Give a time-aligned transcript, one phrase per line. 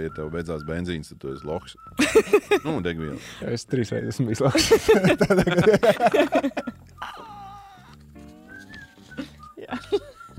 [0.00, 1.74] Ja tev beidzās benzīns, tad tu esi loks.
[2.64, 3.18] nu, degviela.
[3.44, 4.88] Es trīs reizes esmu izlaists.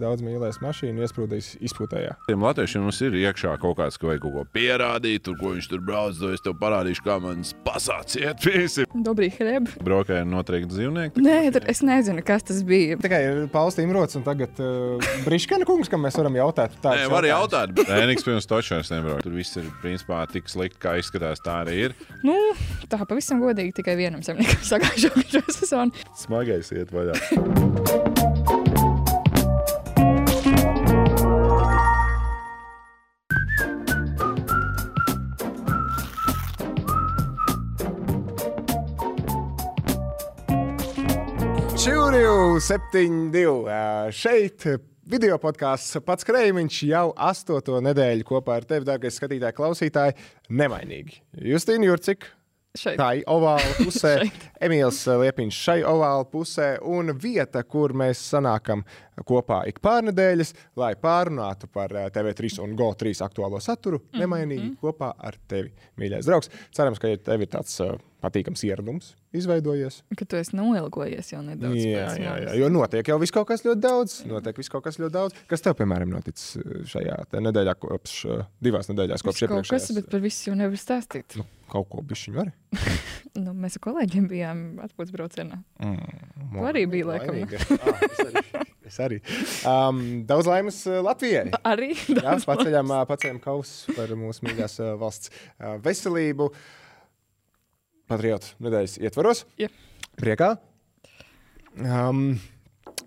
[0.03, 2.17] Daudz mīlēs mašīnu, iesprūdīs izpūtējā.
[2.27, 5.69] Tiem latviešiem mums ir iekšā kaut kāds, ka vajag kaut ko pierādīt, tur, ko viņš
[5.71, 6.17] tur brauc.
[6.19, 8.83] To es tev parādīšu, kā man pasāc iet visi.
[9.05, 9.69] Dobrī, hreb.
[9.85, 11.23] Braukāja noteikti dzīvnieki.
[11.23, 12.99] Nē, tur es nezinu, kas tas bija.
[13.03, 16.75] Tikai ir Pauls Imrots un tagad uh, Briškana kungs, kam mēs varam jautāt.
[16.83, 19.23] Nē, var jautāt, bet Ēniks pirms točās nebrauc.
[19.23, 21.39] Tur viss ir principā tik slikti, kā izskatās.
[21.43, 21.97] Tā arī ir.
[22.27, 22.35] Nu,
[22.91, 26.07] tā pavisam godīgi tikai vienam zemniekam sagājušo šo sezonu.
[26.25, 28.41] Smagais iet vaļā.
[42.13, 43.71] Čūriju 72.
[43.73, 44.67] Ā, Šeit
[45.09, 50.13] video podkāsts pats Kreimiņš jau astoto nedēļu kopā ar tevi, dārgais skatītāji, klausītāji,
[50.53, 51.17] nemainīgi.
[51.49, 52.27] Justīna Jurcik.
[52.77, 52.99] Šeit.
[53.01, 54.13] Tā ir ovāla pusē,
[54.61, 58.85] Emīls Liepiņš šai ovāla pusē, un vieta, kur mēs sanākam
[59.25, 65.41] kopā ik pārnedēļas, lai pārunātu par ā, TV3 un GO3 aktuālo saturu, nemainīgi kopā ar
[65.49, 66.53] tevi, mīļais draugs.
[66.77, 70.01] Cerams, ka tev ir tāds ā, patīkams ieradums izveidojies.
[70.17, 71.79] Ka tu esi noilgojies jau nedaudz.
[71.81, 74.19] Jā, jā, jā, jo notiek jau viss kaut kas ļoti daudz.
[74.29, 75.41] Notiek viss kaut kas ļoti daudz.
[75.49, 79.67] Kas tev, piemēram, noticis uh, šajā nedēļā, kopš uh, divās nedēļās, kopš Viss kaut kas,
[79.67, 79.99] iepriekšējās?
[79.99, 81.37] bet par visu jau nevar stāstīt.
[81.39, 82.53] Nu, kaut ko bišķiņu var.
[83.33, 85.55] Nu, mēs ar kolēģiem bijām atpūtas braucienā.
[85.81, 87.39] Mm, Tu arī biji, laikam.
[87.81, 88.43] ah, es arī.
[88.85, 89.17] Es arī.
[89.65, 91.47] Um, daudz laimes uh, Latvijai.
[91.71, 95.33] Arī Jā, paceļam, paceļam kausu par mūsu mīļās valsts
[95.81, 96.51] veselību.
[98.11, 99.45] Patriotu nedēļas ietvaros.
[99.61, 99.69] Jā.
[100.19, 100.55] Priekā.
[101.79, 102.35] Um,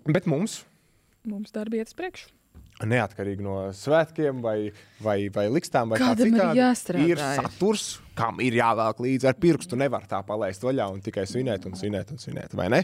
[0.07, 0.61] bet mums,
[1.27, 2.29] Mums darbi iet uz priekšu.
[2.87, 4.69] neatkarīgi no svētkiem vai,
[5.03, 7.23] vai, vai likstām, vai kā Kādam ir citādi, jāstrādā ir ir.
[7.41, 9.79] saturs, kam ir jāvelk līdzi ar pirkstu.
[9.79, 12.83] Nevar tā palaist vaļā un tikai svinēt un svinēt un svinēt, vai ne?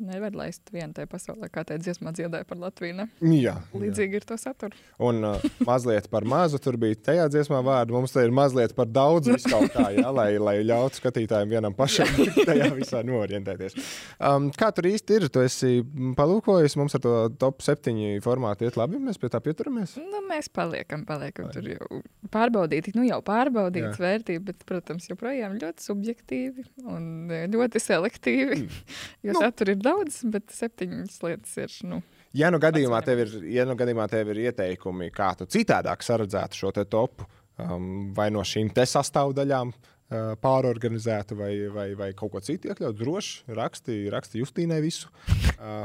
[0.00, 2.94] Nevar laist vienu tajā pasaulē, kā te dziesmā dziedāja par Latviju.
[2.96, 3.04] Ne?
[3.36, 3.58] Jā.
[3.76, 4.76] Līdzīgi ir to saturu.
[5.02, 7.92] Un uh, mazliet par mazu tur bija tajā dziesmā vārdu.
[7.98, 12.08] Mums te ir mazliet par daudz viskaut kā, jā, lai, lai ļautu skatītājiem vienam pašam
[12.48, 13.76] tajā visā norientēties.
[14.16, 15.28] Um, kā tur īsti ir?
[15.28, 15.72] Tu esi
[16.16, 19.98] palūkojis, mums ar to top 7 formātu iet labi, mēs pie tā pieturamies.
[20.00, 22.00] Nu, mēs paliekam, paliekam tur jau
[22.34, 22.94] pārbaudīti.
[22.96, 27.04] Nu, jau pārbaudītas vērtības, bet, protams, joprojām ļoti subjektīvi un
[27.34, 28.62] eh, ļoti selektīvi.
[29.26, 29.42] Jo Nu.
[29.42, 31.76] satura ir daudz, bet septiņas lietas ir.
[31.90, 32.00] Nu,
[32.36, 36.60] Ja nu gadījumā tev ir, ja nu gadījumā tev ir ieteikumi, kā tu citādāk saredzētu
[36.60, 37.26] šo te topu,
[37.58, 39.72] um, vai no šīm te sastāvdaļām
[40.10, 45.10] pārorganizētu, vai, vai, vai kaut ko citu iekļaut, droši raksti, raksti Justīnai visu.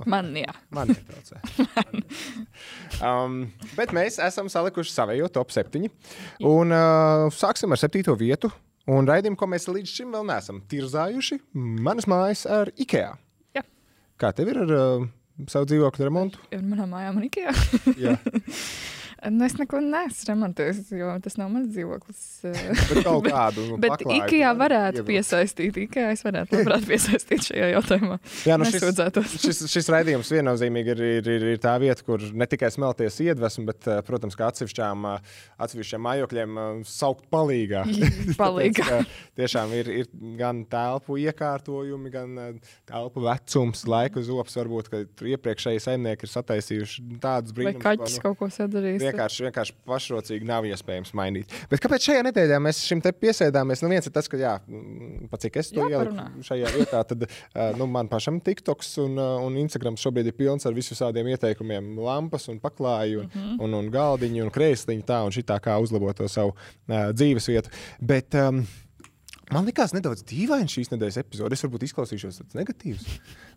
[0.10, 0.54] Man, jā.
[0.74, 1.42] Man netraucē.
[3.10, 3.42] um,
[3.78, 5.86] bet mēs esam salikuši savējo top 7.
[6.48, 8.02] Un uh, sāksim ar 7.
[8.18, 8.50] vietu.
[8.90, 11.40] Un raidījumu, ko mēs līdz šim vēl neesam tirzājuši,
[11.86, 13.16] manas mājas ar IKEA.
[13.58, 13.64] Jā.
[14.22, 15.08] Kā tev ir ar uh,
[15.50, 16.44] savu dzīvokļu remontu?
[16.54, 17.50] Ir manā mājā, man ikā.
[19.32, 22.22] Nu, es neko neesmu remontējis, jo tas nav mans dzīvoklis.
[22.90, 23.66] bet kaut kādu.
[23.72, 25.10] Nu, Bet IKEA varētu ievilkt.
[25.10, 25.80] piesaistīt.
[25.86, 28.20] IKEA es varētu labprāt piesaistīt šajā jautājumā.
[28.48, 28.86] Jā, nu šis,
[29.46, 33.66] šis, šis raidījums viennozīmīgi ir, ir, ir, ir tā vieta, kur ne tikai smelties iedvesmu,
[33.72, 35.08] bet, protams, kā atsevišķām,
[35.66, 36.60] atsevišķiem mājokļiem
[36.90, 37.86] saukt palīgā.
[38.40, 38.86] Palīgā.
[38.86, 44.56] Tāpēc, Tiešām ir, ir gan telpu iekārtojumi, gan telpu vecums, laika zops.
[44.56, 49.04] Varbūt, ka iepriekšēji saimnieki ir sataisījuši tādas Vai brīnumus, kaķis kaut ko sadarījis?
[49.16, 51.54] Vienkārši, vienkārši pašrocīgi nav iespējams mainīt.
[51.72, 53.84] Bet kāpēc šajā nedēļā mēs šim te piesēdāmies?
[53.84, 57.28] Nu, viens ir tas, ka, jā, mm, pat cik es to ieliku šajā vietā, tad
[57.80, 62.60] nu, man pašam TikToks un, un Instagram šobrīd ir pilns ar visādiem ieteikumiem, lampas un
[62.64, 63.44] paklāju, un, mm.
[63.44, 63.62] -hmm.
[63.64, 67.70] un, un galdiņu un krēsliņu tā un šitā, kā uzlabot to savu uh, dzīves vietu.
[68.00, 68.66] Bet, um,
[69.54, 71.54] Man likās nedaudz dīvaini šīs nedēļas epizode.
[71.54, 73.06] Es varbūt izklausīšos tāds negatīvs,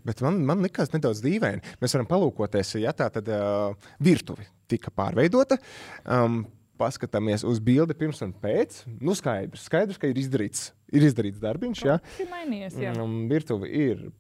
[0.08, 1.64] bet man, man likās nedaudz dīvaini.
[1.80, 3.72] Mēs varam palūkoties, ja tā tad uh,
[4.04, 5.56] virtuve tika pārveidota.
[6.04, 6.42] Um,
[6.78, 8.82] paskatāmies uz bildi pirms un pēc.
[9.00, 11.84] Nu, skaidrs, skaidrs ka ir izdarīts, ir izdarīts darbiņš.
[11.88, 11.98] Ja?
[12.04, 12.78] Tas ir mainījies.
[12.84, 12.92] Jā.
[13.00, 14.10] Um, virtuve ir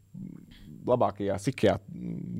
[0.88, 1.76] labākajās IKEA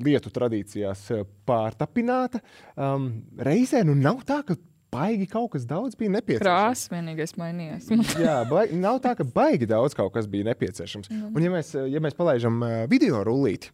[0.03, 1.05] vietu tradīcijās
[1.47, 2.41] pārtapināta.
[2.73, 4.57] Um, reizē nu nav tā, ka
[4.93, 6.45] baigi kaut kas daudz bija nepieciešams.
[6.45, 7.89] Krāsa vienīgais mainījies.
[8.25, 11.11] Jā, baigi, nav tā, ka baigi daudz kaut kas bija nepieciešams.
[11.29, 13.73] Un, ja mēs, ja mēs palaidām uh, video rullīti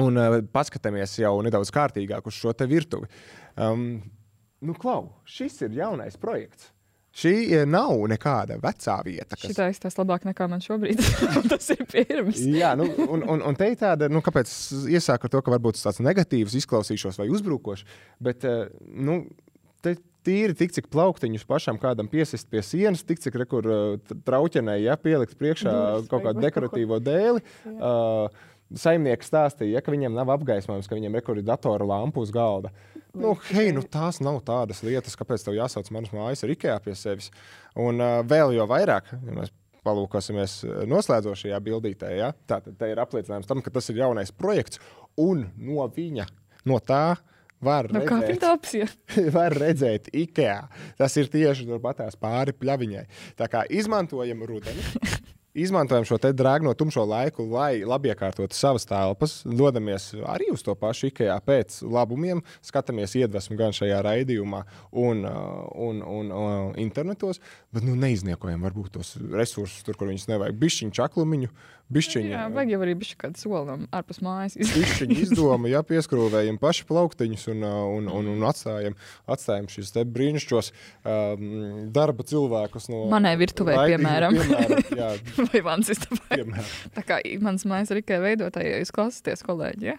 [0.00, 3.08] un uh, paskatāmies jau nedaudz kārtīgāk uz šo te virtuvi,
[3.60, 3.98] um,
[4.64, 6.70] nu, klau, šis ir jaunais projekts.
[7.12, 9.36] Šī eh, nav nekāda vecā vieta.
[9.36, 9.50] Kas...
[9.50, 11.00] Šitā izstāsta labāk nekā man šobrīd.
[11.52, 12.40] tas ir pirms.
[12.40, 15.52] Jā, nu, un, un, un te ir tāda, nu, kāpēc es iesāku ar to, ka
[15.52, 17.84] varbūt tas tāds negatīvs izklausīšos vai uzbrukošs,
[18.24, 19.20] bet, eh, nu,
[19.84, 19.96] te
[20.26, 24.96] tīri tik, cik plauktiņus pašam kādam piesist pie sienas, tik cik rekur uh, trauķenē, ja
[25.00, 27.44] pielikt priekšā Durvis kaut kādu dekoratīvo dēli.
[27.74, 32.70] Uh, Saimnieks stāstīja, ja, ka viņiem nav apgaismojums, ka viņiem ir datora lampa uz galda.
[33.12, 36.94] Nu, hei, nu, tās nav tādas lietas, kāpēc tev jāsauc manas mājas ar IKEA pie
[36.96, 37.28] sevis.
[37.76, 39.52] Un uh, vēl jau vairāk, ja mēs
[39.84, 44.80] palūkosimies uh, noslēdzošajā bildītē, ja, tad ir apliecinājums tam, ka tas ir jaunais projekts,
[45.20, 46.30] un no viņa,
[46.70, 47.18] no tā
[47.62, 48.88] var Nu, kā redzēt, viņa opcija?
[49.36, 50.58] var redzēt IKEA.
[50.98, 53.06] Tas ir tieši turpatās pāri pļaviņai.
[53.38, 54.84] Tā kā izmantojam rudeni.
[55.52, 59.34] Izmantojam šo drēgno tumšo laiku, lai labi iekārtotu savas telpas.
[59.44, 64.62] Dodamies arī uz to pašu IKEA pēc labumiem, skatāmies iedvesmu gan šajā raidījumā,
[65.04, 67.42] un, uh, un, un uh, internetos.
[67.68, 70.56] Bet nu, neizniekojam varbūt tos resursus, tur, kur viņus nevajag.
[70.62, 71.52] Bišķiņu čaklumiņu,
[71.96, 72.30] bišķiņu.
[72.32, 74.56] Jā, vajag jau arī bišķi kādu soli no ārpus mājas.
[74.58, 78.96] Pišķiņu izdoma, ja pieskrūvējam paši plauktiņus un, uh, un, un, un atstājam,
[79.30, 81.46] atstājam šīs te brīnišķos um,
[81.94, 84.38] darba cilvēkus no Manai virtuvē, piemēram.
[84.40, 85.10] piemēram jā,
[85.52, 86.38] Vai mans istabai.
[86.40, 86.72] piemēram.
[86.98, 89.98] Tā kā mans mājas ir tikai veidotāji, ja jūs klausāties, kolēģi, ja?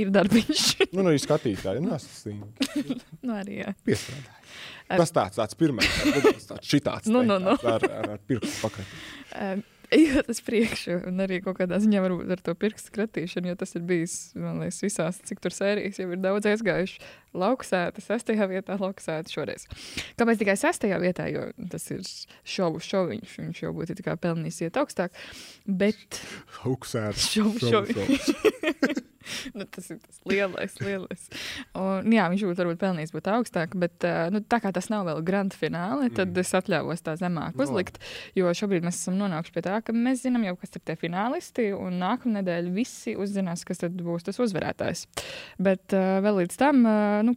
[0.00, 0.60] ir darbiņš.
[0.94, 3.00] Nu, nu, ir skatītāji, nu, nesastingi.
[3.26, 3.72] nu, arī, jā.
[3.84, 4.36] Piestrādāji.
[4.90, 7.10] Ar- Tas tāds, tāds pirmais, tāds, tāds šitāds.
[7.10, 7.52] Nu, nu, nu.
[7.68, 9.60] Ar, ar, ar pirkstu pakaļ.
[9.96, 13.74] Ejot uz priekšu, un arī kaut kādā ziņā varbūt ar to pirkstu skratīšanu, jo tas
[13.74, 17.02] ir bijis, man liekas, visās, cik tur sērijas jau ir daudz aizgājuši.
[17.40, 19.66] Lauksēta, sestajā vietā, lauksēta šoreiz.
[20.18, 21.28] Kāpēc tikai sestajā vietā?
[21.30, 22.02] Jo tas ir
[22.42, 25.14] šovu šoviņš, viņš jau būtu pelnījis iet augstāk.
[25.66, 26.22] Bet
[26.66, 27.30] Augsēts.
[27.34, 28.98] šovu šoviņš.
[29.58, 31.26] nu, tas ir tas lielais, lielais.
[31.78, 35.22] Un, jā, viņš būtu varbūt pelnījis būt augstāk, bet nu, tā kā tas nav vēl
[35.26, 36.42] grand fināli, tad mm.
[36.42, 37.66] es atļāvos tā zemāk No.
[37.66, 38.00] uzlikt.
[38.38, 41.70] Jo šobrīd mēs esam nonākuši pie tā, ka mēs zinām jau, kas ir tie finālisti,
[41.76, 45.06] un nākamā nedēļa visi uzzinās, kas būs tas uzvarētājs.
[45.60, 47.36] Bet uh, vēl līdz tam, uh, nu,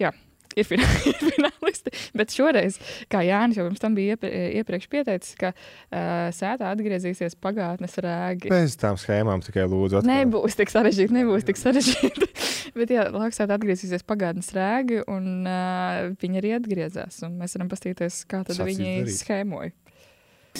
[0.00, 0.14] jā.
[0.58, 2.78] Ir finālisti, bet šoreiz,
[3.12, 8.50] kā Jānis jau pirms tam bija iepr iepriekš pieteicis, ka uh, sētā atgriezīsies pagātnes rēgi.
[8.50, 10.00] Bez tām schēmām tikai lūdzu.
[10.00, 10.10] atkal.
[10.10, 12.30] Nebūs tik sarežģīti, nebūs tik sarežģīti.
[12.78, 17.22] Bet, jā, Laksāta atgriezīsies pagātnes rēgi, un uh, viņi arī atgriezās.
[17.26, 19.18] un Mēs varam paskatīties, kā tad Sacīt viņi darīt.
[19.22, 19.72] schēmoja.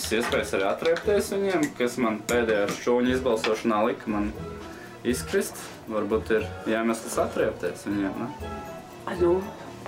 [0.00, 4.30] Iespējams, arī atriepties viņiem, kas man pēdējā šūņa izbalsošanā lika man
[5.02, 5.58] izkrist.
[5.90, 8.20] Varbūt ir jāmestas atriepties viņiem.
[8.22, 8.28] Ne?
[9.18, 9.32] Nu,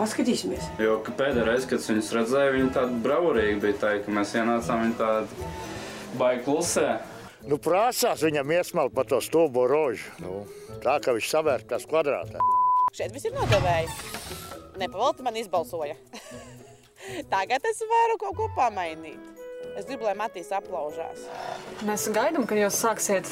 [0.03, 0.69] paskatīsimies.
[0.83, 3.79] Jo ka pēdējā reize, kad es viņus redzēju, viņi tādi bravurīgi bija.
[3.83, 5.51] Tā, ka mēs ienācām viņi tādi
[6.21, 6.89] baigi klusē.
[7.49, 10.13] Nu, prasās viņam iesmelt pa to stūbo rožu.
[10.23, 10.45] Nu,
[10.85, 12.43] tā kā viņš savērtās kvadrātā.
[12.95, 13.89] Šeit viss ir nodevēji.
[14.79, 15.97] Nepavalti man izbalsoja.
[17.33, 19.19] Tagad es varu kaut ko pamainīt.
[19.73, 21.25] Es gribu, lai Matīs aplaužās.
[21.89, 23.29] Mēs gaidām, ka jūs sāksiet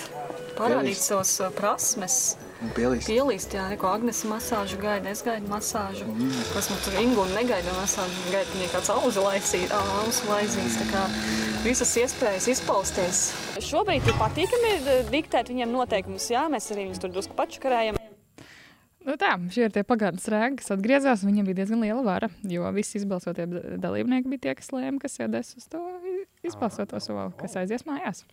[0.57, 2.17] parādīt savas uh, prasmes.
[2.61, 3.09] Pielīst.
[3.09, 5.09] Pielīst, jā, ko Agnēs masāžu gaida.
[5.15, 6.05] Es gaidu masāžu.
[6.53, 8.27] Kas man tur Ingu negaida masāžu.
[8.29, 10.77] Gaida, viņai kāds auzu laisīs, auzu laisīs.
[10.83, 11.07] Tā kā
[11.65, 13.23] visas iespējas izpausties.
[13.65, 16.29] Šobrīd ir patīkami eh, diktēt viņiem noteikumus.
[16.35, 17.97] Jā, mēs arī viņus tur drusku pačakarējam.
[19.09, 21.25] Nu tā, šie ir tie pagātnes rēgi, kas atgriezās.
[21.25, 23.49] un Viņiem bija diezgan liela vara, jo visi izbalsotie
[23.81, 25.81] dalībnieki bija tie, kas lēma, kas iedes uz to
[26.45, 28.27] izbalsoto soli, kas aizies mājās.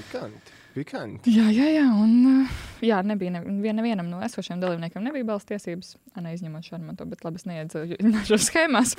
[0.00, 0.63] Pikanti.
[0.74, 1.30] Pikanti.
[1.30, 1.84] Jā, jā, jā.
[1.94, 6.66] Un, uh, jā nebija ne, vien, nevienam no esošiem dalībniekiem nebija balss tiesības, a, neizņemot
[6.66, 8.96] Šarmanto, bet labi, es neiedziļināšu schēmās.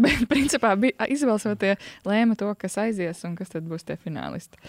[0.00, 1.76] Bet, principā, bija izbalsotie
[2.08, 4.60] lēma to, kas aizies un kas tad būs tie finālisti.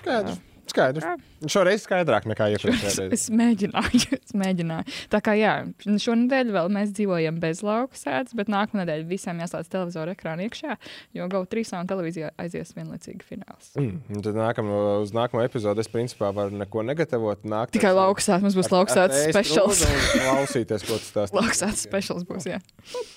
[0.00, 0.40] Skaidrs.
[0.72, 1.24] Skaidrs.
[1.48, 4.94] Šoreiz skaidrāk nekā iepriekšējā Es, es mēģināju, es mēģināju.
[5.12, 5.52] Tā kā jā,
[5.84, 10.76] šonadēļ vēl mēs dzīvojam bez lauka sēdes, bet nākamā nedēļa visiem jāslēdz televizora ekrāna iekšā,
[11.16, 13.70] jo GO 3 un televīzijā aizies vienlaicīgi fināls.
[13.78, 14.72] Mm, tad nākam,
[15.04, 17.46] uz nākamo epizodi es principā varu neko negatavot.
[17.48, 19.84] Nākt Tikai lauksēts, mums būs lauksēts specials.
[20.14, 21.38] Klausīties, ko tas stāsta.
[21.38, 22.60] Lauksēts specials būs, jā.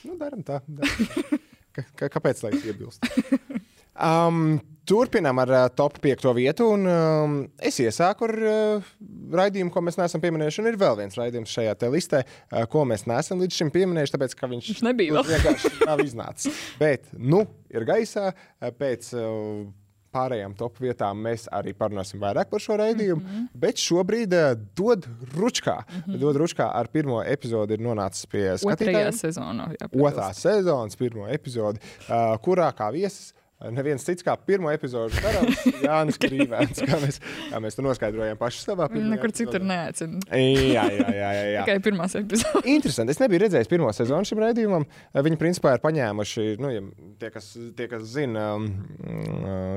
[0.06, 0.62] Nu, daram tā.
[0.70, 1.42] Daram.
[1.98, 3.08] Kāpēc lai es iebilstu?
[4.02, 6.70] Um, turpinām ar uh, top 5 vietu.
[6.76, 8.94] Un, um, es iesāku ar uh,
[9.42, 10.66] raidījumu, ko mēs neesam pieminējuši.
[10.72, 14.50] Ir vēl viens raidījums šajā listē, uh, ko mēs neesam līdz šim pieminējuši, tāpēc ka
[14.52, 15.30] viņš, Viņš nebija vēl.
[15.36, 16.66] vienkārši nav iznācis.
[16.82, 18.32] Bet, nu, ir gaisā
[18.80, 19.14] pēc.
[19.18, 19.70] Uh,
[20.12, 23.22] Pārējām top vietām mēs arī parunāsim vairāk par šo raidījumu.
[23.22, 23.30] Mm.
[23.32, 23.46] -hmm.
[23.64, 25.06] Bet šobrīd uh, dod
[25.38, 25.78] ručkā.
[25.78, 26.18] Mm -hmm.
[26.20, 29.16] Dod ručkā ar pirmo epizodi ir nonācis pie Otrajā skatītājiem.
[29.16, 29.70] sezonā.
[29.80, 33.32] Jā, Otrā sezonas pirmo epizodi, uh, kurā kā viesis
[33.70, 37.20] neviens cits kā pirmo epizodu darāms Jānis Krīvēns, kā mēs,
[37.52, 40.22] kā mēs to noskaidrojām paši savā Viņi nekur citur neaicina.
[40.32, 41.30] Jā, jā, jā.
[41.36, 41.64] jā, jā.
[41.68, 42.68] Tikai pirmās epizodes.
[42.68, 43.16] Interesanti.
[43.16, 44.86] Es nebiju redzējis pirmo sezonu šim raidījumam.
[45.28, 46.84] Viņi principā ir paņēmuši, nu, ja
[47.22, 48.68] tie, kas, tie, kas zina, um,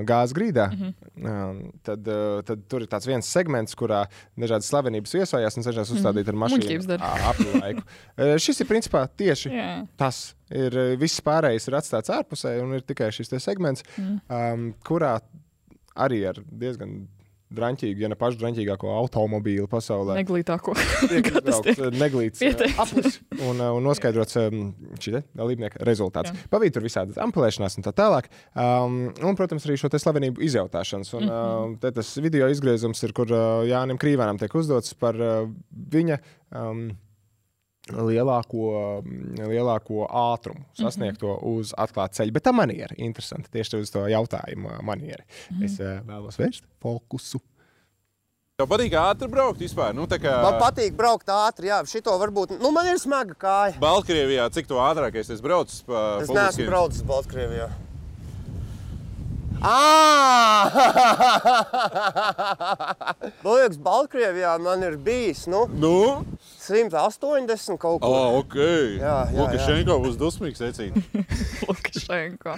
[0.09, 0.69] gāzes grīdā.
[0.73, 1.73] Mm -hmm.
[1.87, 4.05] tad, uh, tad tur ir tāds viens segments, kurā
[4.37, 7.03] dažādas slavenības viesojās un cenšas uzstādīt ar mašīnu dara.
[7.03, 7.85] ā, ap laiku.
[8.17, 9.87] Uh, Šis ir principā tieši Jā.
[9.97, 10.35] tas.
[10.55, 13.41] Ir, uh, viss pārējais ir atstāts ārpusē, un ir tikai šis te
[13.83, 14.21] segments, Mm.
[14.29, 15.21] um, kurā
[15.97, 17.09] arī ar diezgan
[17.55, 20.17] drāmīgu, ja ne pašu drāmīgāko automobīlu pasaulē.
[20.19, 20.73] Neglītāko.
[22.03, 22.79] Neglīts pieteikts.
[22.83, 26.33] aplis un, eh, un noskaidrots um, šī dalībnieka rezultāts.
[26.33, 26.49] Jā.
[26.51, 28.27] Pavīt tur visādi ampulēšanās un tā tālāk.
[28.59, 31.15] Um, un, protams, arī šo te slavenību izjautāšanas.
[31.15, 31.31] Un, Mhm.
[31.75, 35.47] uh, te tas video izgriezums ir, kur uh, Jānim Krīvēnam tiek uzdots par uh,
[35.91, 36.19] viņa.
[36.51, 36.89] Um,
[37.93, 42.33] Lielāko, mm, lielāko ātrumu sasniegto uz atklāta ceļa.
[42.33, 43.51] Bet tā maniera ir interesanta.
[43.53, 45.21] Tieši uz to jautājumu maniera.
[45.61, 47.43] Es uh, vēlos vērst fokusu.
[48.55, 49.91] Tev patīk ātri braukt vispār?
[49.99, 52.55] Nu, kā Man patīk braukt ātri, jā, šito varbūt.
[52.63, 53.81] Nu, man ir smaga kāja.
[53.83, 57.67] Baltkrievijā, cik tu ātrākais esi braucis pa Es neesmu braucis Baltkrievijā.
[63.45, 66.25] Man liekas, Baltkrievijā man ir bijis nu, Nu?
[66.65, 68.11] 180 kaut ko.
[68.11, 68.57] Oh, ok.
[68.57, 71.03] Jā, jā, Lukašenko būs dusmīgs, secīgi.
[71.69, 72.57] Lukašenko.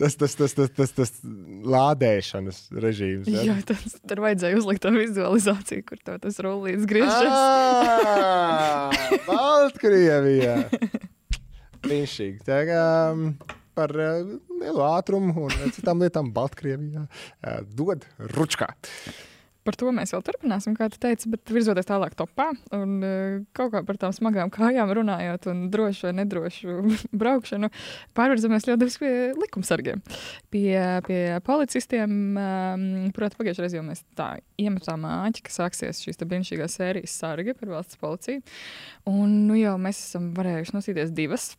[0.00, 1.12] Tas, tas, tas, tas, tas, tas
[1.76, 3.30] lādēšanas režīms.
[3.32, 3.44] ja?
[3.50, 7.30] Jā, tas, tur vajadzēja uzlikt to vizualizāciju, kur tev tas rullīts griežas.
[7.30, 8.90] Ah,
[9.28, 10.58] Baltkrievijā.
[11.86, 12.42] Brīnišķīgi.
[12.46, 13.30] Tā kā um,
[13.76, 18.72] par uh, lielu ātrumu un citām lietām Baltkrievijā uh, dod ručkā.
[19.66, 23.72] Par to mēs vēl turpināsim, kā tu teici, bet virzoties tālāk topā un uh, kaut
[23.74, 26.76] kā par tām smagām kājām runājot un drošu vai nedrošu
[27.20, 27.70] braukšanu,
[28.16, 30.02] pārvirzamies ļoti daudz pie likumsargiem.
[30.54, 32.38] Pie, pie policistiem,
[33.16, 34.28] proti, pagājušajā reizē jau mēs tā
[34.62, 38.44] iemetām āķi, ka sāksies šīs brīnišķīgās sērijas sargi par valsts policiju.
[39.10, 41.50] Un nu jau mēs esam varējuši nosīties divas.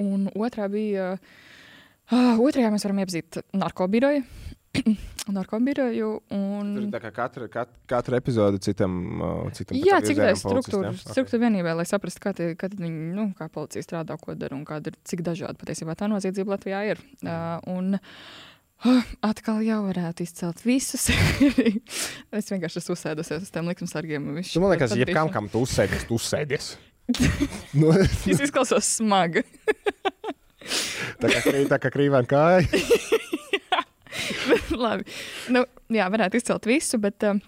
[0.00, 4.24] Un otrā bija, uh, otrajā mēs varam iepazīt narkobiroju.
[5.36, 6.72] narkobiroju un...
[6.76, 10.90] Tur tā kā katra, kat, katra epizode citam, uh, citam Jā, cik tā ir struktūra,
[10.92, 11.14] policistam.
[11.16, 14.64] struktūra vienībā, lai saprastu, kā, tie, kā viņi, nu, kā policija strādā, ko dara un
[14.68, 17.02] kāda ir, cik dažādi patiesībā tā noziedzība Latvijā ir.
[17.24, 21.08] Uh, un, uh, atkal jau varētu izcelt visus.
[22.36, 24.28] es vienkārši esmu uzsēdusies uz tiem likumsargiem.
[24.44, 25.36] Tu man liekas, jebkam, padarīšana.
[25.38, 26.74] kam tu uzsēdies, tu uzsēdies.
[27.80, 29.44] nu, Es izklausos smagi.
[31.20, 32.84] tā kā, krī- tā kā krīvēna kāja.
[34.84, 35.06] Labi.
[35.54, 37.40] Nu, jā, varētu izcelt visu, bet uh,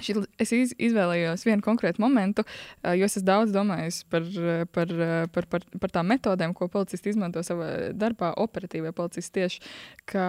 [0.00, 4.94] šī, es iz, izvēlējos vienu konkrētu momentu, uh, jo es daudz domājis par, uh, par,
[5.34, 9.62] par, par, par tām metodēm, ko policisti izmanto savā darbā, operatīvie policisti tieši,
[10.10, 10.24] ka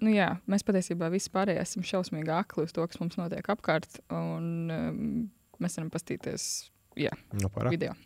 [0.00, 4.00] nu, jā, mēs patiesībā visi pārējie esam šausmīgi akli uz to, kas mums notiek apkārt,
[4.14, 5.02] un um,
[5.62, 6.50] mēs varam pastīties
[6.96, 7.72] jā, Nu, parā.
[7.72, 7.96] video.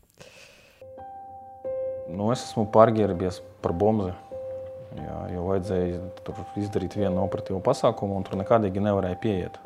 [2.11, 4.11] Nu, es esmu pārģērbies par bombu.
[4.99, 6.01] Jā, jo vajadzēja
[6.59, 9.61] izdarīt vienu operatīvu pasākumu, un tur nekādīgi nevarēja pieiet.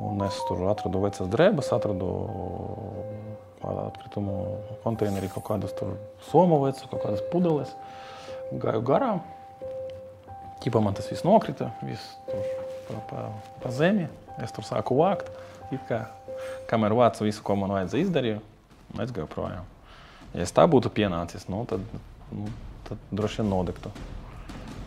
[0.00, 2.10] Un es tur atradu vecas drēbes, atradu
[3.60, 4.36] atkritumu
[4.84, 5.74] konteinerī kaut kādas
[6.30, 7.72] somu vecu, kaut kādas pudeles.
[8.60, 9.20] Gāju garām.
[10.60, 12.48] Ķipā man tas viss nokrita, viss tur
[12.88, 13.26] pa, pa,
[13.62, 14.08] pa zemi.
[14.44, 15.28] Es tur sāku vākt.
[15.70, 16.04] It Kā,
[16.70, 18.48] kamēr vācu visu, ko man vajadzēja izdarīt,
[19.02, 19.68] es gāju projām.
[20.34, 21.84] Ja es tā būtu pienācis, nu, tad,
[22.34, 22.50] nu,
[22.90, 23.92] tad droši vien nodegtu.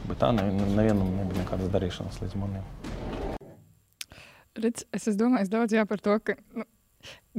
[0.10, 2.66] Bet tā ne, ne- nevienam nebija nekādas darīšanas līdz manim.
[4.60, 6.66] Redz, es esmu domājis daudz jā, par to, ka nu,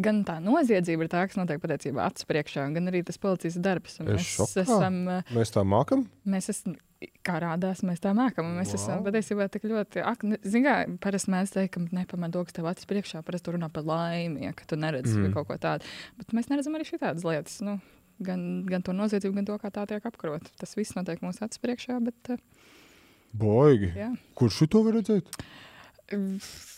[0.03, 4.01] gan tā noziedzība ir tā, kas notiek patiesībā acu priekšā, gan arī tas policijas darbs.
[4.03, 4.65] Un Es Mēs šokā.
[4.65, 4.99] esam,
[5.37, 6.03] Mēs tā mākam?
[6.27, 6.75] mēs esam,
[7.23, 8.49] kā rādās, mēs tā mākam.
[8.51, 8.81] un Mēs wow.
[8.81, 10.27] esam patiesībā tik ļoti, ak,
[10.67, 14.49] kā parasti mēs teikam, nepamanā to, kas tev acis priekšā, parasti tu runā par laimi,
[14.49, 15.33] ja, ka tu neredzi mm.
[15.37, 15.87] kaut ko tādu.
[16.19, 17.61] Bet mēs neredzam arī šādas lietas.
[17.63, 17.79] Nu,
[18.23, 20.53] Gan, gan to noziedzību, gan to, kā tā tiek apkarota.
[20.61, 21.99] Tas viss notiek mūsu acu priekšā.
[22.05, 22.71] Bet, uh,
[23.35, 23.91] Boigi.
[23.99, 24.13] Jā.
[24.39, 25.27] Kurš to var redzēt?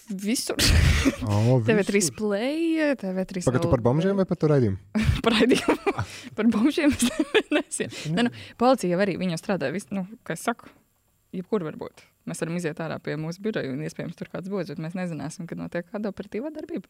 [0.06, 0.56] Visur.
[1.26, 3.42] Oh, TV3 play, TV3.
[3.44, 4.78] Pagaidā par bombžiem vai par to raidījumu?
[5.26, 5.94] par raidījumu.
[6.38, 8.14] par bombžiem es nezinu.
[8.14, 9.72] Ne, nu, policija jau arī viņu strādā.
[9.74, 10.70] Vis, nu, kā es saku,
[11.36, 12.06] jebkur var būt.
[12.26, 15.50] Mēs varam iziet ārā pie mūsu biroja un iespējams tur kāds būs, bet mēs nezināsim,
[15.50, 16.88] kad notiek kāda operatīva darbība.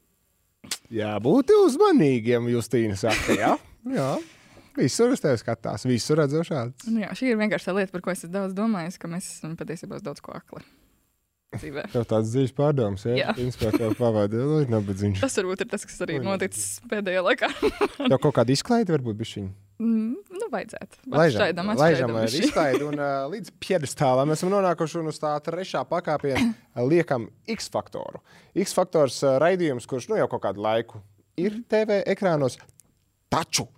[0.92, 3.34] Jā, būt uzmanīgiem, Justīna saka.
[3.36, 3.56] Jā,
[3.90, 4.10] jā.
[4.76, 6.88] Visur uz tevi skatās, visur redzošāds.
[6.90, 9.56] Nu, jā, šī ir vienkārši tā lieta, par ko es daudz domājis, ka mēs esam
[9.56, 10.64] patiesībā daudz ko akli.
[11.56, 13.30] Tev tāds dziļš pārdoms, ja?
[13.30, 13.34] Jā.
[13.56, 15.22] Tev pavadīja, nu, nabadzīgs.
[15.22, 17.48] Tas varbūt ir tas, kas arī noticis pēdējā laikā.
[18.02, 19.52] Tev kaut kāda izklaide varbūt bišķiņa?
[19.76, 21.02] Mm, nu, vajadzētu.
[21.12, 26.84] Laižam, laižam ar izklaidu un uh, līdz piedestālam esam nonākuši un uz tā trešā pakāpiena
[26.88, 28.22] liekam X faktoru.
[28.56, 31.02] X faktors uh, raidījums, kurš nu jau kaut kādu laiku
[31.40, 32.56] ir TV ekrānos,
[33.32, 33.68] taču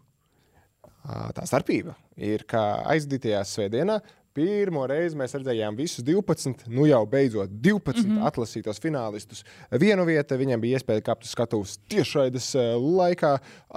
[1.37, 4.01] tā starpība ir, ka aizdītajā svētdienā
[4.39, 8.11] pirmo reizi mēs redzējām visus 12, nu jau beidzot 12 mm.
[8.11, 8.27] -hmm.
[8.29, 9.43] atlasītos finālistus.
[9.81, 13.33] Vienu vietu viņam bija iespēja kāpt uz skatuves tiešraides laikā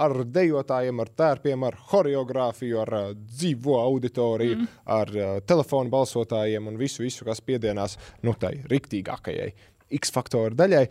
[0.06, 4.68] ar dejotājiem, ar tērpiem, ar choreogrāfiju, ar dzīvo auditoriju, mm.
[4.98, 9.50] ar ā, telefonu balsotājiem un visu, visu kas piedienās nu, tai riktīgākajai
[9.98, 10.86] X faktoru daļai.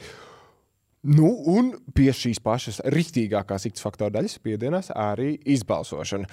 [1.01, 6.29] Nu, un pie šīs pašas rītīgākās X faktora daļas piedienās arī izbalsošana.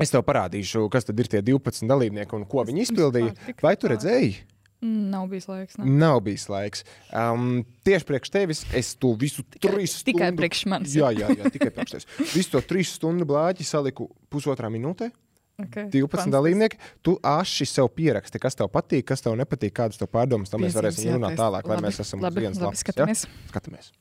[0.00, 3.34] Es tev parādīšu, kas tad ir tie 12 dalībnieki un ko viņi izpildīja.
[3.60, 4.32] Vai tu redzēji?
[4.82, 5.76] Mm, Nav bijis laiks.
[5.78, 5.84] Ne?
[6.00, 6.86] Nav bijis laiks.
[7.14, 10.16] Um, tieši priekš tevis es to visu trīs stundu.
[10.16, 10.96] tikai priekš manis.
[10.98, 12.08] Jā, jā, jā tikai priekš tevis.
[12.32, 15.12] Visu to trīs stundu blāķi saliku pusotrā minūtē.
[15.60, 16.32] Okay, 12 fantastiski.
[16.32, 16.78] dalībnieki.
[17.04, 20.50] Tu aši sev pieraksti, kas tev patīk, kas tev nepatīk, kādas tev pārdomas.
[20.50, 22.86] Tam mēs varēsim runāt tālāk, lai Labi, mēs esam uz labi, vienas labi, lapas.
[22.86, 23.26] skatāmies.
[23.28, 23.50] Ja?
[23.52, 23.92] Skatāmies.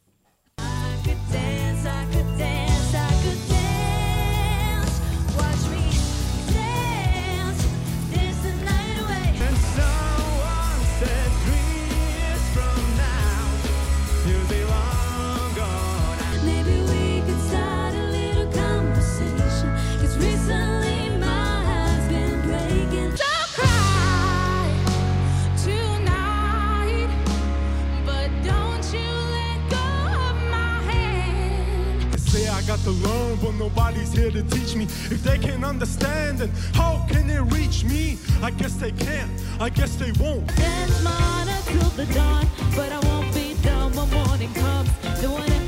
[32.77, 34.85] Got to learn, but nobody's here to teach me.
[34.85, 38.17] If they can't understand, then how can they reach me?
[38.41, 40.47] I guess they can't, I guess they won't.
[40.55, 44.89] Dance mine till the dawn, but I won't be done when morning comes.
[45.19, 45.60] Doing it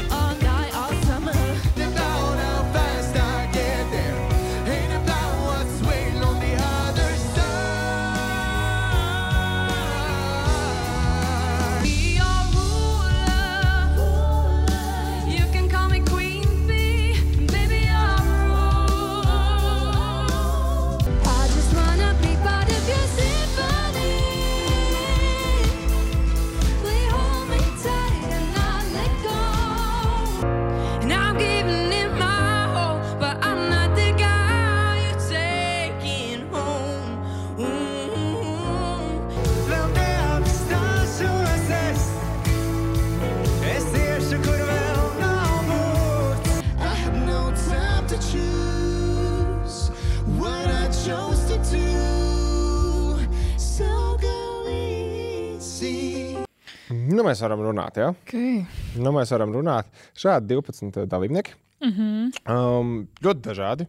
[56.91, 58.09] Nu, mēs varam runāt, jā.
[58.25, 58.65] Okay.
[58.99, 59.87] Nu, mēs varam runāt.
[60.19, 61.55] Šādi 12 dalībnieki.
[61.83, 62.31] Mhm.
[62.47, 62.93] Um,
[63.23, 63.87] ļoti dažādi.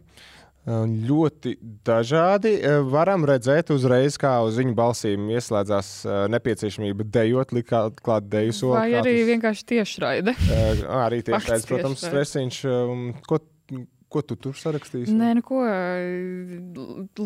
[0.65, 1.51] Um, ļoti
[1.85, 2.55] dažādi.
[2.65, 7.69] Uh, Varam redzēt uzreiz, kā uz viņu balsīm ieslēdzās uh, nepieciešamība dejot, likt
[8.01, 8.73] klāt- deju soli.
[8.79, 10.33] Vai arī tas- vienkārši tiešraide?
[11.03, 12.57] Arī tāds, protams, stresiņš.
[12.65, 13.37] Um, ko,
[14.15, 15.13] ko tu tur sarakstīsi?
[15.15, 15.61] Nē, nu ko.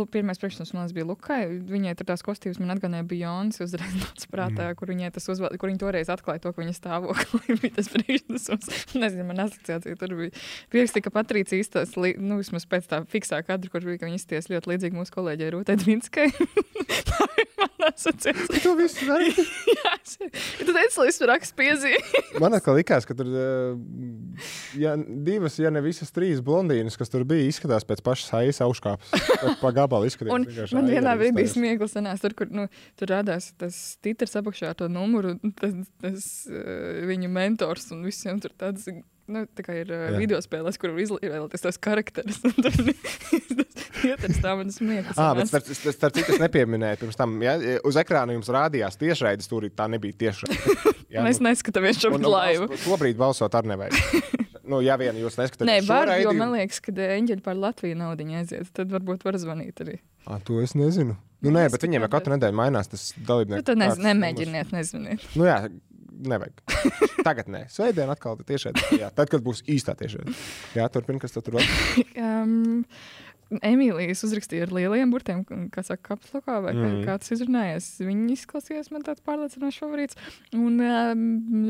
[0.09, 1.43] Pirmais priekšstats man bija Lukai.
[1.69, 3.61] Viņai tur tās kostīmas man atgādināja Bjorns.
[3.63, 4.79] Uzreiz nāca prātā, mm.
[4.79, 8.95] kur viņai tas uzvēl, kur viņa toreiz atklāja to, ka viņa stāvoklī bija tas priekšstats.
[8.97, 10.33] Nezinu, man asociācija tur bija.
[10.73, 14.49] Pierakstīja, ka Patricija izstāsta, nu, vismaz pēc tā fiksā kadra, kur bija, ka viņa izsties
[14.49, 16.29] ļoti līdzīgi mūsu kolēģei Rūtai Dvinskai.
[17.59, 18.61] mana asociācija.
[18.63, 19.29] Tu visu dari?
[19.79, 20.17] Jā, es-
[20.59, 22.23] tu teici, lai es rakstu piezīmi.
[22.41, 24.47] Man atkal likās, ka tur uh,
[24.79, 29.27] ja, divas, ja ne visas trīs blondīnas, kas tur bija, izskatās pēc pašas aizsāļas augškāpes.
[29.61, 30.35] Pa gabalu izskatījās.
[30.73, 31.55] Un man vienā aigari brīdī izstājās.
[31.57, 32.67] smieklīgi sanāca, tur, kur nu,
[32.99, 38.39] tur radās tas titrs apakšā ar to numuru, tas, tas uh, viņu mentors un visiem
[38.43, 38.87] tur tāds.
[39.29, 40.17] Nu, tā kā ir uh, Jā.
[40.17, 42.41] video spēlēs, kur izvēlēties tos karakterus.
[44.09, 45.15] ieteicis tā man smieklīgi.
[45.19, 47.55] Ah, bet starp, starp, starp citu, es nepieminēju pirms tam, ja,
[47.87, 50.95] uz ekrāna jums rādījās tiešraides, tur tā nebija tiešraide.
[51.25, 52.69] Mēs neskatāmies šobrīd laivu.
[52.85, 53.97] Šobrīd balsot ar nevajag.
[54.69, 58.27] nu, ja vien jūs neskatāties Nē, var, jo man liekas, ka eņģeļi par Latviju naudu
[58.37, 58.69] aiziet.
[58.75, 59.97] Tad varbūt var zvanīt arī.
[60.29, 61.17] Ā, to es nezinu.
[61.39, 63.63] Nu, nē, bet viņiem jau katru nedēļu mainās tas Nu, dalībnieks.
[63.69, 65.23] tad nez, nemēģiniet, nezvaniet.
[65.39, 65.61] Nu, jā,
[66.19, 66.61] nevajag.
[67.27, 68.75] Tagad nē, svētdien atkal tiešai.
[69.15, 70.27] Tad, kad būs īstā tiešai.
[70.77, 71.73] Jā, turpini, kas tu tur vēl.
[72.25, 72.85] um,
[73.65, 75.41] Emīlijas uzrakstīja ar lieliem burtiem,
[75.73, 76.99] kā saka, kapslokā, vai mm.
[77.07, 77.87] Kā tas izrunājas.
[78.03, 80.19] Viņa izklausījās man tāds pārliecinošs favorīts.
[80.53, 81.23] Un um,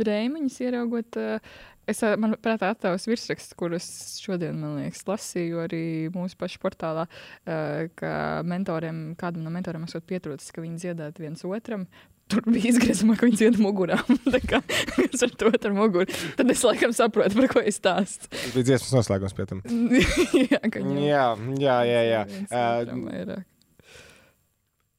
[0.03, 1.55] Reimaņas ieraugot, uh,
[1.87, 3.87] es, uh, man prātā attēlus virsraksts, kurus
[4.19, 10.03] šodien, man liekas, lasīju arī mūsu pašu portālā, uh, ka mentoriem, kādam no mentoriem esot
[10.09, 11.87] pietrūcis, ka viņi dziedātu viens otram.
[12.29, 13.97] Tur bija izgriezuma, ka viņi iet mugurā.
[14.51, 16.05] Kas ar to ar muguru.
[16.37, 18.29] Tad es laikam saprotu, par ko es stāstu.
[18.33, 19.63] Tas bija dziesmas noslēgums pie tam.
[20.53, 20.61] jā,
[21.09, 21.23] Jā,
[21.63, 22.03] jā, jā.
[22.13, 22.21] jā.
[22.29, 23.41] viens Uh,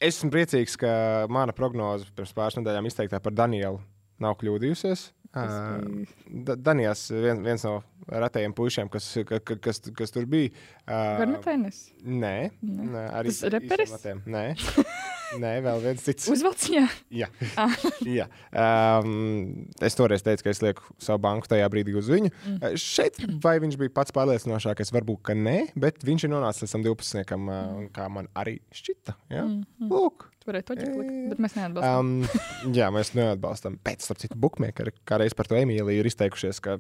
[0.01, 0.91] esmu priecīgs, ka
[1.33, 3.81] mana prognoze pirms pāris nedēļām izteiktā par Danielu
[4.21, 5.09] nav kļūdījusies.
[5.31, 6.03] Uh,
[6.43, 7.77] Da- Daniels vien, viens no
[8.11, 10.51] retajiem puišiem, kas, ka, ka, kas, kas tur bija.
[10.83, 11.85] Uh, Garmetainis?
[12.03, 12.89] Nē, Nē.
[12.97, 13.93] nē arī Tas reperis?
[14.27, 14.43] Nē.
[15.39, 16.27] Nē, vēl viens cits.
[16.33, 16.83] Uzvalciņā?
[17.15, 17.29] Jā.
[17.61, 17.75] Ah.
[18.19, 18.27] Jā.
[18.51, 22.33] Um, es toreiz teicu, ka es lieku savu banku tajā brīdī uz viņu.
[22.33, 22.57] Mm.
[22.59, 22.81] Mm.
[22.83, 26.89] Šeit vai viņš bija pats pārliecinošākais, varbūt, ka nē, bet viņš ir nonācis līdz tam
[26.89, 27.37] 12.
[27.37, 29.17] Uh, kā man arī šķita.
[29.31, 29.47] Ja?
[29.47, 29.95] Mm, mm.
[29.95, 30.27] Lūk.
[30.41, 32.11] Tu varēji to ģiplikt, bet mēs neatbalstam.
[32.25, 33.77] Um, jā, mēs neatbalstam.
[33.85, 36.79] Pēc tam, citu, bookmakeri kādreiz par to Emīliju ir izteikušies, ka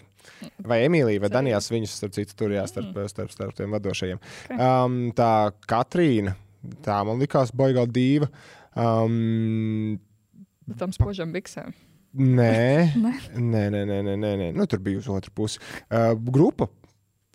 [0.64, 4.22] vai Emīlija vai Danijās viņus, starp citu, tur jā, starp, starp, starp tiem vadošajiem.
[4.48, 4.54] Ok.
[4.56, 5.30] Um, tā
[5.68, 6.32] Katrīna,
[6.84, 8.28] tā man likās baigā dīva.
[8.78, 9.98] Um,
[10.78, 11.72] Tam spožam biksēm.
[12.10, 13.12] Nē, Nē?
[13.38, 14.46] nē, nē, nē, nē, nē.
[14.56, 15.60] Nu, tur bija uz otru pusi.
[15.86, 16.66] Uh, grupa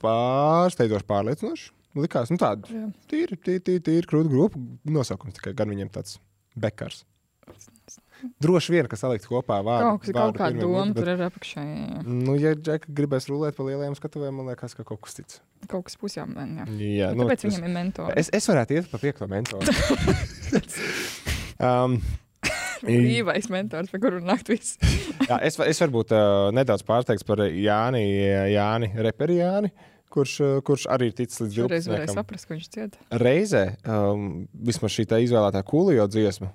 [0.03, 1.71] pārsteidzoši pārliecinoša.
[1.95, 4.59] Likās, nu, tāda tīra, tīra, tīra, tīra krūta grupa.
[4.91, 6.17] Nosaukums tikai gan viņiem tāds
[6.59, 7.05] bekars.
[8.41, 9.89] Droši vien, ka salikt kopā vārdu.
[9.95, 11.63] Kaut, kas, kaut kāda doma tur ir apakšā.
[11.65, 12.01] jā, jā.
[12.05, 15.39] Nu, ja Džeka gribēs rulēt pa lielajiem skatuvēm, man liekas, ka kaut kas cits.
[15.71, 16.57] Kaut kas pusjām man.
[16.61, 16.67] Jā.
[16.75, 18.17] Jā, Nu, tāpēc tas- viņam ir mentori.
[18.21, 19.65] Es, es varētu iet pa piekto mentoru.
[21.59, 21.97] um,
[22.85, 24.75] Brīvais mentors, par kuru nakt viss.
[25.29, 28.03] Jā, es, es varbūt uh, nedaudz pārsteigts par Jāni,
[28.53, 29.71] Jāni Reperi Jāni,
[30.13, 32.19] kurš, uh, kurš arī ir ticis līdz Šoreiz varēja 12.
[32.19, 33.01] saprast, ko viņš cieta.
[33.23, 36.51] Reizē um, vismaz šī tā izvēlētā kūlijo dziesma,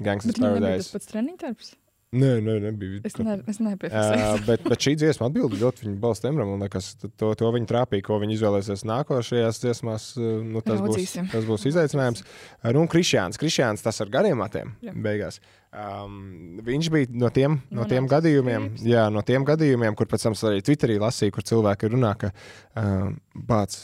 [0.00, 0.92] Gangsters nebija tas Paradise.
[0.98, 1.72] pats treniņdarbs.
[2.14, 3.00] Nē, nē, nebija.
[3.08, 4.42] Es, ne, es Uh, nepiefiksēju.
[4.48, 6.52] bet, bet šī dziesma atbild ļoti viņa balsta Emram.
[6.52, 10.04] Man liekas, to, to viņa trāpīja, ko viņa izvēlēsies nākošajās dziesmās.
[10.20, 11.26] uh, Nu, tas, būs, Raudzīsim.
[11.32, 12.22] tas būs izaicinājums.
[12.62, 14.94] Uh, Nu, un Krišjāns, Krišjāns tas ar gariem matiem Jā.
[14.94, 15.40] beigās.
[15.74, 18.86] Um, viņš bija no tiem, no tiem Nonācis gadījumiem, strīps.
[18.94, 22.30] jā, no tiem gadījumiem, kur pēc tam arī Twitterī lasīju, kur cilvēki runā, ka
[22.78, 23.80] um, bāc,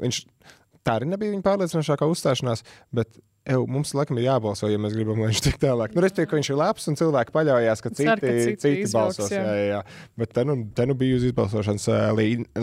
[0.00, 0.22] viņš
[0.80, 2.64] tā arī nebija viņa pārliecinošākā uzstāšanās,
[2.96, 5.94] bet ev, mums laikam ir jābalso, ja mēs gribam, lai viņš tik tālāk.
[5.96, 8.72] Nu, Respektīvi, ka viņš ir labs un cilvēki paļaujas, ka citi, Cer, ka citi citi
[8.84, 9.32] izvilks, balsos.
[9.34, 9.42] jā.
[9.46, 9.80] Jā, jā.
[10.18, 11.88] Bet te nu, te nu bija uz izbalsošanas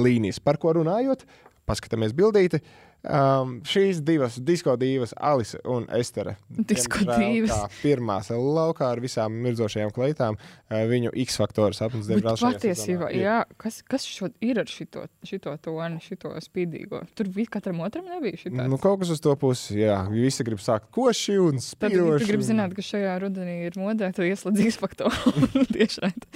[0.04, 0.42] līnijas.
[0.44, 1.26] Par ko runājot?
[1.70, 2.60] Paskatāmies bildīti.
[3.04, 6.38] Um, šīs divas disko divas, Alise un Estere.
[6.48, 7.52] Disko divas.
[7.52, 10.38] kā Pirmās laukā ar visām mirdzošajām kleitām.
[10.72, 12.08] ā, Viņu X faktoru sapnis.
[12.08, 17.04] Diemžēl patiesībā, jā, kas, kas šo, ir ar šito, šito toni, šito spīdīgo?
[17.18, 20.00] Tur bija katram otram nebija šī Nu, kaut kas uz to pusi, jā.
[20.08, 22.30] Visi grib sākt koši un Tad, ja tu spīdoši.
[22.32, 25.44] gribi zināt, ka šajā rudenī ir modē, tad ieslēdz faktoru
[25.76, 26.30] tieši šeit.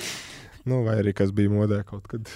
[0.68, 2.28] Nu, vai arī kas bija modē kaut kad.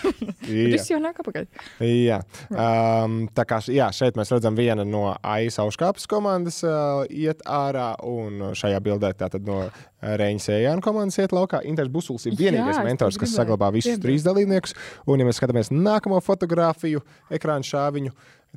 [0.46, 1.46] Viss jau nāk apakaļ.
[1.82, 2.20] Jā,
[2.54, 7.92] um, tā kā jā, šeit mēs redzam, viena no AIS augškāpes komandas uh, iet ārā,
[8.06, 9.64] un šajā bildē tātad no
[10.00, 11.64] Reņģa Sējāna komandas iet laukā.
[11.68, 14.04] Inters Busuls ir Jā, vienīgais es mentors, to kas saglabā visus piebilst.
[14.06, 14.76] trīs dalībniekus.
[15.10, 17.02] Un, ja mēs skatāmies nākamo fotografiju,
[17.34, 18.14] ekrāna šāviņu,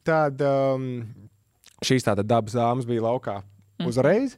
[0.08, 0.88] tad um,
[1.84, 3.42] šīs tātad dabas dāmas bija laukā.
[3.84, 3.92] Mhm.
[3.92, 4.38] Uzreiz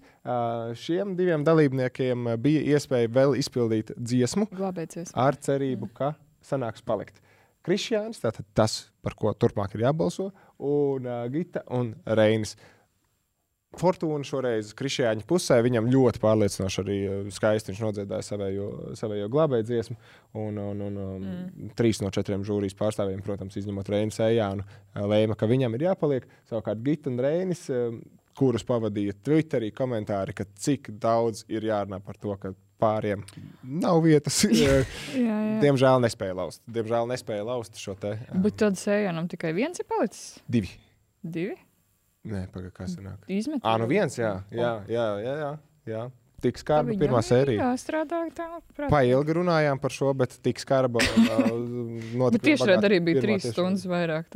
[0.82, 5.14] šiem diviem dalībniekiem bija iespēja vēl izpildīt dziesmu Glābēties.
[5.14, 7.22] ar cerību, ka sanāks palikt.
[7.66, 10.30] Krišjāns, tātad tas, par ko turpmāk ir jābalso,
[10.62, 12.54] un uh, Gita un Reinis.
[13.76, 15.58] Fortūna šoreiz Krišjāņa pusē.
[15.66, 17.00] Viņam ļoti pārliecinoši arī
[17.36, 19.98] skaisti viņš nodziedāja savējo, savējo glābēju dziesmu.
[20.40, 21.74] Un, un, un, un mm.
[21.76, 26.30] trīs no četriem žūrijas pārstāvjiem, protams, izņemot Reinis Ejānu, uh, lēma, ka viņam ir jāpaliek.
[26.48, 27.66] Savukārt Gita un Reinis,
[28.38, 33.22] kurus pavadīja Twitterī komentāri, ka cik daudz ir jārunā par to, ka pāriem
[33.64, 34.42] nav vietas.
[34.52, 34.82] Jā,
[35.16, 35.38] jā.
[35.62, 36.60] Diemžēl nespēja laust.
[36.68, 40.36] Diemžēl nespēja laust šo te uh, Bet tad sējanam tikai viens ir palicis.
[40.52, 40.74] divi.
[41.24, 41.56] Divi?
[42.26, 43.24] Nē, pagaidi, kas sanāk.
[43.32, 43.62] Izmet.
[43.64, 45.50] Ā, nu viens, jā, jā, jā, jā, jā,
[45.94, 46.04] jā.
[46.44, 47.68] Tik skarba pirmā ir sērija.
[47.72, 48.90] Jāstrādā tā, prāt.
[48.92, 51.02] Pailgi runājām par šo, bet tik skarba.
[52.36, 54.28] Bet tieši redz arī bija trīs stundas vairāk.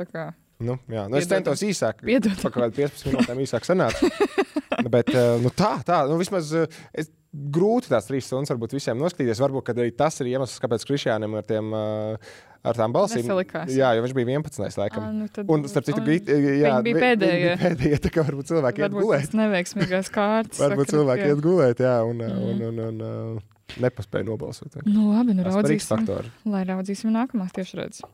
[0.60, 2.02] Nu, jā, nu es centos īsāk.
[2.04, 2.36] Piedodam.
[2.42, 4.10] Pa kaut kādām 15 minūtēm īsāk sanāca.
[4.94, 8.98] bet eh, nu, tā, tā, nu vismaz eh, es, grūti tās trīs stundas varbūt visiem
[9.00, 9.40] noskatīties.
[9.40, 11.72] Varbūt arī tas ir iemesls, kāpēc Krišjānam ar tiem.
[11.74, 13.22] eh, Ar tām balsīm.
[13.24, 13.70] Nesalikās.
[13.72, 14.76] Jā, jo viņš bija 11.
[14.76, 15.00] laikam.
[15.06, 18.84] Ā, nu tad- un, starp citu, un bija bija pēdējie, tā kā varbūt cilvēki iet
[18.84, 19.22] Varbūt gulēt.
[19.24, 20.60] tas neveiksmīgās kārtas.
[20.60, 21.30] Varbūt cilvēki jā.
[21.32, 22.50] iet gulēt, jā, un, un, Mm.
[22.50, 23.00] un, un, un
[23.38, 24.76] uh, nepaspēja nobalsot.
[24.84, 26.04] Nu, labi, nu raudzīsim.
[26.52, 28.04] Lai raudzīsim nākamās tiešredzes.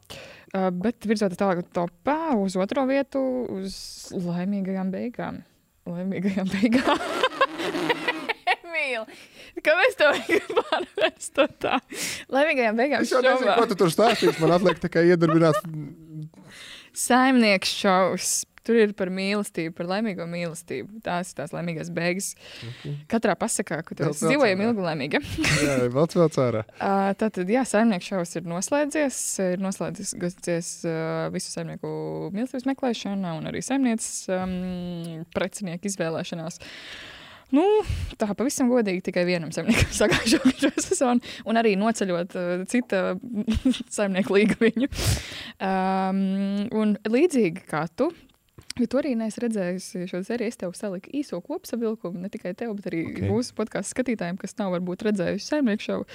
[0.55, 3.77] Uh, bet virzoties tālāk topā uz otro vietu, uz
[4.15, 5.41] laimīgajām beigām.
[5.91, 7.03] Laimīgajām beigām.
[8.55, 9.09] Emīl,
[9.67, 11.81] kāpēc tev vajag pārvērst tā?
[12.31, 14.39] Laimīgajām beigām Es jau nezinu, ko tu tur stāstīsi.
[14.43, 15.59] Man atliek tikai iedarbināt.
[16.97, 18.37] Saimnieks šovs.
[18.67, 21.01] Tur ir par mīlestību, par laimīgo mīlestību.
[21.07, 22.33] Tās ir tās laimīgās beigas.
[23.11, 24.69] Katrā pasakā, ka tu ārā.
[24.71, 25.23] ilgi laimīga.
[25.67, 26.65] Jā, vēl vēl ārā.
[26.77, 29.21] Uh, Tātad, jā, saimnieku šovs ir noslēdzies.
[29.55, 30.15] Ir noslēdzies
[31.35, 31.91] visu saimnieku
[32.35, 36.61] mīlestības meklēšana un arī saimnieces um, precinieku izvēlēšanās.
[37.55, 37.63] Nu,
[38.19, 43.15] tā pavisam godīgi tikai vienam saimniekam sagāja šo, sezonu, un arī noceļot uh, cita
[43.97, 44.91] saimnieku līgu viņu.
[45.63, 46.25] Um,
[46.75, 48.11] un līdzīgi kā tu,
[48.83, 52.75] jo tu arī neesi redzējusi šo sēriju, es tev saliku īso kopsavilkumu, ne tikai tev,
[52.79, 53.13] bet arī Ok.
[53.15, 53.31] okay.
[53.31, 56.07] mūsu podkāstu skatītājiem, kas nav varbūt redzējuši saimnieku šovu,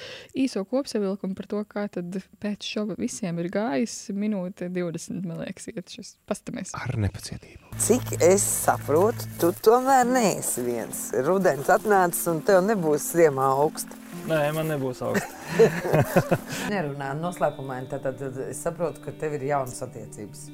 [0.44, 5.70] īso kopsavilkumu par to, kā tad pēc šova visiem ir gājis minūte 20, man liekas,
[5.72, 6.76] iet šis pastamies.
[6.78, 7.74] Ar nepacietību.
[7.82, 11.08] Cik es saprotu, tu tomēr neesi viens.
[11.26, 13.98] Rudens atnācis un tev nebūs ziemā augsts.
[14.30, 15.38] Nē, man nebūs augsts.
[16.74, 20.50] Nerunā noslēpumaini, tad, tad, tad es saprotu, ka tev ir jaunas attiecības.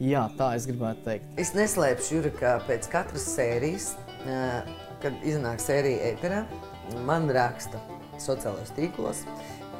[0.00, 1.32] Jā, tā es gribētu teikt.
[1.40, 3.92] Es neslēpšu, Juri, ka pēc katras sērijas,
[5.02, 6.42] kad iznāk sērija ēterā,
[7.06, 7.80] man raksta
[8.22, 9.24] sociālajos tīklos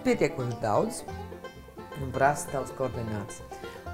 [0.05, 1.03] pietiekoši daudz
[2.03, 3.43] un prasa tavas koordinācijas.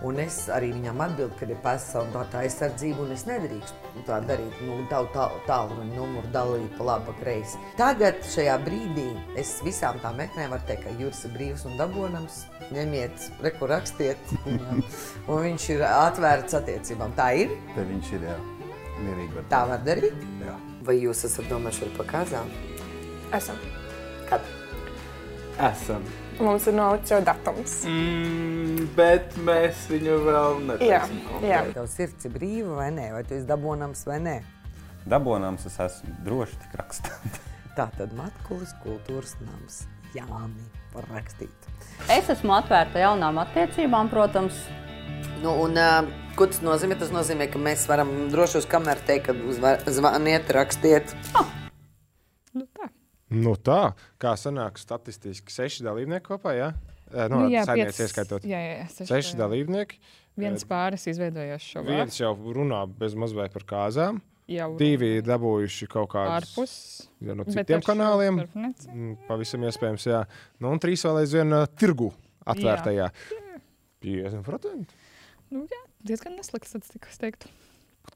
[0.07, 4.61] Un es arī viņam atbildu, ka ir pasaulē aizsardzība, un es nedrīkstu tā darīt.
[4.67, 5.09] Nu, tālu,
[5.47, 7.61] tālu numuru dalīt pa labi, pa kreisi.
[7.79, 9.09] Tagad, šajā brīdī,
[9.41, 12.45] es visām tām meklēm varu teikt, ka Juris ir brīvs un dabūnams.
[12.75, 14.85] Ņemiet, reku rakstiet, un,
[15.31, 17.17] un viņš ir atvērts attiecībām.
[17.19, 17.57] Tā ir?
[17.75, 18.39] Te viņš ir, jā.
[18.99, 20.25] Mierīgi var Tā var darīt?
[20.43, 20.57] Jā.
[20.87, 22.55] Vai jūs esat domājuši par kazām?
[23.37, 23.61] Esam.
[24.31, 24.49] Kad?
[25.71, 26.05] Esam.
[26.39, 27.73] Mums ir nolikts jau datums.
[27.91, 31.19] Mm, bet mēs viņu vēl neteiksim.
[31.43, 33.09] Jā, Vai tavs sirds ir brīva vai nē?
[33.17, 34.37] Vai tu esi dabūnams vai nē?
[35.09, 37.41] Dabonams es esmu droši tik rakstīt.
[37.79, 39.83] Tā tad Matkulis kultūras nams.
[40.15, 41.69] Jāni var rakstīt.
[42.13, 44.61] Es esmu atvērta jaunām attiecībām, protams.
[45.43, 46.07] Nu, un, uh,
[46.39, 46.99] ko tas nozīmē?
[46.99, 51.15] Tas nozīmē, ka mēs varam droši uz kameru teikt, ka zvaniet, rakstiet.
[52.55, 52.89] Nu tā,
[54.19, 56.71] kā sanāk statistiski seši dalībnieki kopā, jā?
[57.29, 58.45] Nu, Nu, jā, piec- ieskaitot.
[58.45, 59.39] jā, jā, jā, seši, seši jā.
[59.39, 59.99] dalībnieki.
[60.39, 64.21] Viens pāris izveidojās šo Viens jau runā bez mazliet par kāzām.
[64.49, 66.75] Jau Divi ir dabūjuši kaut kādus Ārpus,
[67.21, 68.39] ja, no citiem kanāliem.
[68.55, 70.23] Mm, Pavisam iespējams, jā.
[70.61, 72.13] Nu, un trīs vēl aizvien uh, tirgu
[72.49, 73.11] atvērtajā.
[74.05, 74.95] 50%.
[75.53, 77.51] Nu, jā, diezgan neslikts statistika, es teiktu.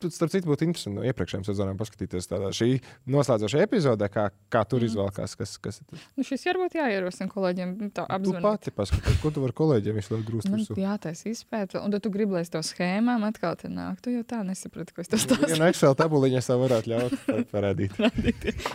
[0.02, 2.80] Starp citu, būtu interesanti no iepriekšējām sezonām paskatīties tādā šī
[3.12, 4.88] noslēdzošā epizodē, kā, kā tur Mhm.
[4.90, 6.00] izvēlēties, kas, kas ir tas.
[6.16, 8.42] Nu, šis varbūt jāierosina kolēģiem nu, tā Tu apzvanīt.
[8.42, 10.74] pati paskaties, ko tu vari kolēģiem visu laiku grūst Man virsū.
[10.76, 14.00] jātaisa izpēta, un tad tu gribi, lai es to schēmām atkal te nāku.
[14.02, 15.52] Tu jau tā nesaprati, ko es tev stāstīju.
[15.54, 17.94] Vienu Excel tabuliņu es tev varētu ļaut pa- parādīt.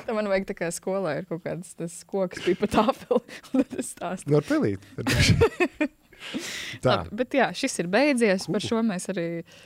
[0.07, 3.21] Tā man vajag tā kā skolā ir kaut kāds tas koks, pipa tāpeli,
[3.53, 4.31] un tad es stāstu.
[4.31, 4.79] Var pelīt.
[6.83, 6.91] Tā.
[7.03, 8.45] Labi, bet jā, šis ir beidzies.
[8.47, 8.57] Cool.
[8.57, 9.25] Par šo mēs arī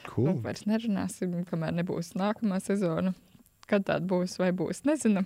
[0.09, 0.27] Cool.
[0.29, 3.13] nu, vairs nerunāsim, kamēr nebūs nākamā sezona.
[3.71, 5.21] Kad tāda būs vai būs, nezinu.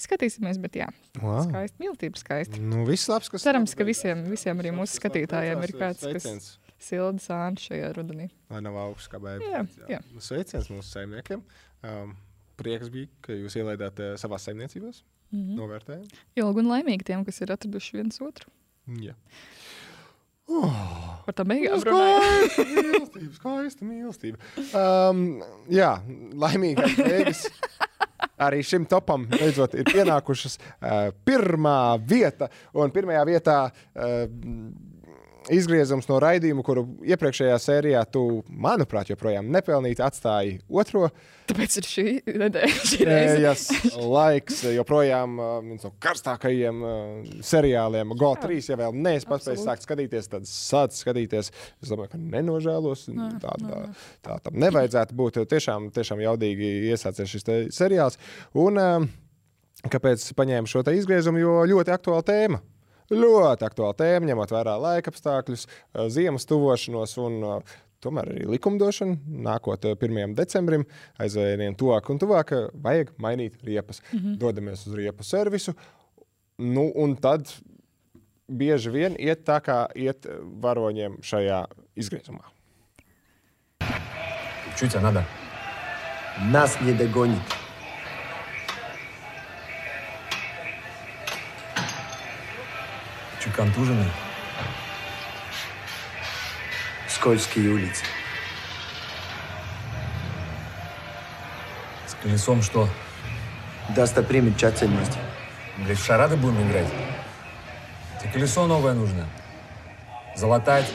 [0.00, 0.86] Skatīsimies, bet jā,
[1.20, 1.42] Wow.
[1.44, 2.60] skaisti, mīlestība skaisti.
[2.64, 7.20] Nu, viss labs, kas Cerams, ka visiem, visiem arī mūsu skatītājiem ir kāds, kas silda
[7.20, 8.30] sāņu šajā rudenī.
[8.48, 9.44] Lai nav augsts kā bērns.
[9.52, 9.66] Jā,
[9.98, 10.00] jā.
[10.22, 11.42] Sveiciens mūsu saimniekiem.
[11.84, 12.14] Um,
[12.56, 15.02] prieks bija, ka jūs ielaidāt uh, savās saimniecībās.
[15.34, 15.58] Mhm.
[15.60, 16.08] Novērtējam.
[16.40, 18.48] Ilgi un laimīgi tiem, kas ir atraduši viens otru.
[18.96, 19.12] Jā.
[21.26, 22.56] Par tā beigām runājot.
[22.70, 24.40] Mīlestība, skaista mīlestība.
[24.74, 25.24] Um,
[25.70, 25.92] jā,
[26.42, 27.44] laimīgais beigas.
[28.40, 31.76] Arī šim topam beidzot ir pienākušas uh, pirmā
[32.08, 32.48] vieta.
[32.72, 34.24] Un pirmajā vietā uh,
[35.50, 41.08] izgriezums no raidījuma, kuru iepriekšējā sērijā tu, manuprāt, joprojām nepelnīti atstāji otro.
[41.50, 43.06] Tāpēc ir šī nedēļa.
[43.16, 43.64] Ējas
[43.98, 48.14] laiks joprojām uh, viens no karstākajiem uh, seriāliem.
[48.20, 51.50] Go 3, ja vēl neesmu paspējis sākt skatīties, tad sāc skatīties.
[51.82, 53.08] Es domāju, ka nenožēlos.
[53.10, 53.80] Nē, Tā, tā,
[54.26, 55.40] tā tam nevajadzētu būt.
[55.50, 58.18] Tiešām, tiešām jaudīgi iesācies šis seriāls.
[58.58, 58.78] Un
[59.88, 61.40] kāpēc paņēmu šo izgriezumu?
[61.40, 62.60] Jo ļoti aktuāla tēma
[63.13, 69.19] Ļoti aktuāla tēma, ņemot vērā laika apstākļus, uh, ziemas tuvošanos un uh, tomēr arī likumdošanu.
[69.45, 70.33] Nākot uh, 1.
[70.37, 70.87] decembrim,
[71.21, 74.01] aizvien tuvāk un tuvāk, uh, vajag mainīt riepas.
[74.11, 74.39] Mhm.
[74.41, 75.75] Dodamies uz riepu servisu.
[76.57, 77.51] Nu, un tad
[78.49, 82.49] bieži vien iet tā, kā iet uh, varoņiem šajā изгрезума.
[84.77, 85.23] Чуть а надо.
[86.51, 87.41] Нас не догонит.
[93.42, 94.10] Чуть контуженный.
[97.08, 98.04] Скользкие улицы.
[102.06, 102.86] С колесом что?
[103.90, 105.16] Достопримечательность.
[105.78, 106.86] Блять, в шарады будем играть?
[108.20, 109.26] Тебе колесо новое нужно.
[110.36, 110.92] Залатать.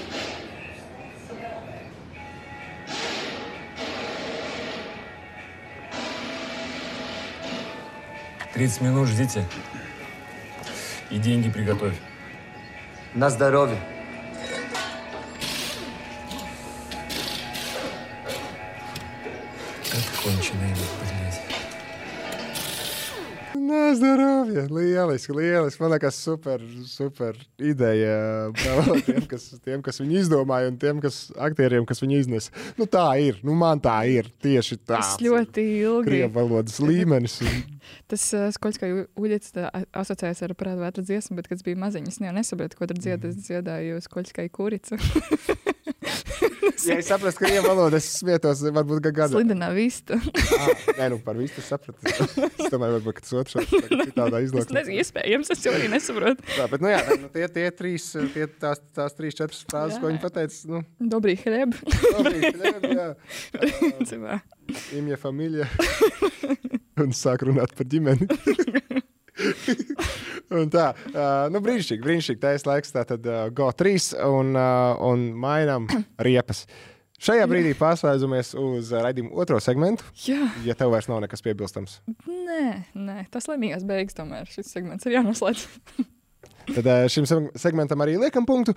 [8.54, 9.44] Тридцать минут ждите.
[11.10, 11.96] И деньги приготовь.
[13.16, 13.80] На здоровье.
[19.90, 21.25] Как конченый, блядь.
[23.94, 24.66] Zdravie.
[24.72, 25.82] Lieliski, lieliski.
[25.84, 28.52] Man liekas, super, super ideja.
[29.06, 32.54] Tiem kas, tiem, kas viņu izdomāja, un tiem kas, aktieriem, kas viņu iznesa.
[32.80, 33.38] Nu, tā ir.
[33.46, 34.32] Nu, man tā ir.
[34.44, 34.98] Tieši tā.
[34.98, 36.10] Tas ļoti ilgi.
[36.10, 37.40] Krievu valodas līmenis.
[38.10, 38.88] Tas uh, skoļs, kā
[39.22, 39.54] Uģis
[39.94, 43.30] asociējas ar prātu vētru dziesmu, bet, kad es biju maziņš, es nesapratu, ko tur dzied.
[43.30, 44.98] Es dziedāju skoļs kā kurica.
[46.86, 49.34] Ja es saprotu, ka krievu valodā es smietos, varbūt gan gada.
[49.36, 50.18] Slidenā vista.
[50.58, 51.98] Ah, Nē, nu par visu es sapratu.
[52.06, 53.56] Es domāju, varbūt tas otrs
[54.16, 54.74] tādā izlaižā.
[54.80, 56.46] nezinu, iespējams, es jau arī nesaprotu.
[56.56, 60.12] Tā, bet, nu, jā, nu, tie, tie trīs, tie, tās, tās trīs, četras frāzes, ko
[60.12, 60.84] viņi pateica, nu,
[61.16, 61.76] Dobrī hleb.
[62.12, 63.10] Dobrī hleb, jā.
[63.98, 64.40] Principā.
[64.98, 65.70] Imja familija.
[67.02, 68.30] Un sāk runāt par ģimeni.
[70.76, 72.42] tā, uh, nu, brīnišķīgi, brīnišķīgi.
[72.42, 73.96] Tā ir laiks, tātad uh, GO3
[74.28, 75.88] un, uh, un mainām
[76.28, 76.66] riepas.
[77.26, 80.04] Šajā brīdī pārslēdzamies uz raidījumu otro segmentu.
[80.28, 80.50] Jā.
[80.68, 85.16] Ja tev vairs nav nekas piebilstams, Nē, nē, tas laimīgās beigas tomēr šis segments ir
[85.18, 85.64] jānoslēdz.
[86.76, 88.76] tad šim seg- segmentam arī liekam punktu.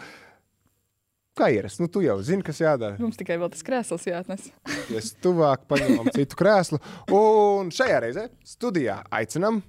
[1.39, 1.79] Kā ierasts?
[1.79, 2.97] Nu, tu jau zini, kas jādara.
[2.99, 4.49] Mums tikai vēl tas krēsls jāatnes.
[4.91, 6.81] Mēs tuvāk paņemam citu krēslu.
[7.15, 9.61] Un šajā reizē studijā aicinām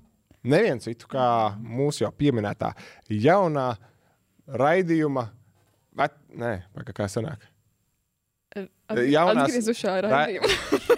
[0.44, 1.26] nevienu citu, kā
[1.60, 2.74] mūsu jau pieminētā
[3.10, 3.72] jaunā
[4.48, 5.28] raidījuma.
[6.00, 7.42] At, nē, paga, kā sanāk?
[8.90, 10.48] Jaunās- Atgriezušā Ra- raidījumā.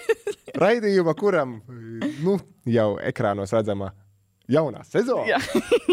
[0.61, 1.57] Raidījuma, kuram
[2.23, 2.35] nu,
[2.69, 3.89] jau ekrānos redzama
[4.51, 5.25] jaunā sezona.
[5.33, 5.39] Jā,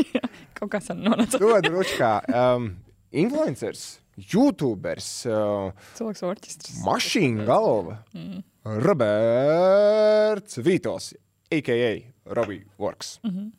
[0.59, 1.41] kaut kas tāds nonāca.
[1.41, 2.13] Dod ručkā.
[2.35, 2.69] Um,
[3.15, 3.87] influencers,
[4.19, 6.79] YouTubers, uh, Cilvēks orķestris.
[6.87, 8.01] mašīna galva.
[8.15, 8.43] Mm.
[8.85, 11.13] Roberts Vītos,
[11.51, 12.13] a.k.a.
[12.35, 13.19] Robbie Works.
[13.25, 13.53] Mhm.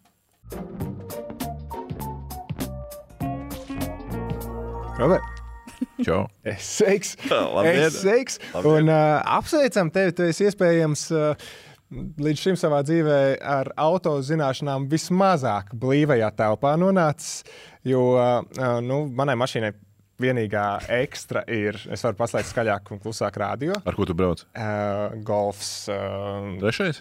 [4.99, 5.23] Robert.
[6.06, 6.28] Čau.
[6.43, 7.15] Es sveiks.
[7.30, 7.86] Labdien.
[7.88, 8.39] Es sveiks.
[8.54, 8.84] Labdien.
[8.84, 10.13] Un uh, apsveicam tevi.
[10.17, 11.49] Tu esi iespējams uh,
[12.19, 17.45] līdz šim savā dzīvē ar auto zināšanām vismazāk blīvajā telpā nonācis.
[17.88, 19.71] Jo uh, uh, nu, manai mašīnai
[20.19, 20.65] vienīgā
[20.99, 23.78] ekstra ir, es varu paslēgt skaļāk un klusāk radio.
[23.88, 24.43] Ar ko tu brauc?
[24.52, 25.71] Uh, golfs.
[25.88, 26.99] Uh, Trešais?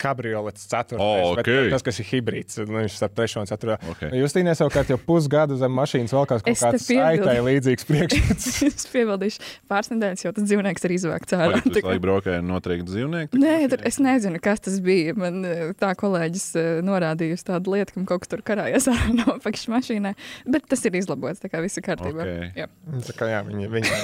[0.00, 1.24] Kabriolets, ceturtais.
[1.26, 1.70] O, bet ok.
[1.74, 3.76] Tas, kas ir hibrīds, nu, viņš starp trešo un ceturto.
[3.92, 4.06] Ok.
[4.16, 8.48] Justīnē savukārt jau pusgadu zem mašīnas vēl kaut kāds aitai līdzīgs priekšstats.
[8.70, 11.58] es piebildīšu, pāris nedēļas jau tas dzīvnieks ir izvākts ārā.
[11.58, 13.40] Vai tu Tā laiku braukāji noteikti dzīvnieku?
[13.40, 15.14] Nē, tur, es nezinu, kas tas bija.
[15.20, 19.12] Man eh, tā kolēģis eh, norādīja uz tādu lietu, ka kaut kas tur karājas ārā
[19.18, 20.14] no apakšas mašīnai.
[20.50, 22.26] Bet tas ir izlabots, tā kā viss ir kārtībā.
[22.26, 22.58] Ok.
[22.60, 22.68] Jā.
[23.10, 23.94] Tā kā jā, viņi, viņi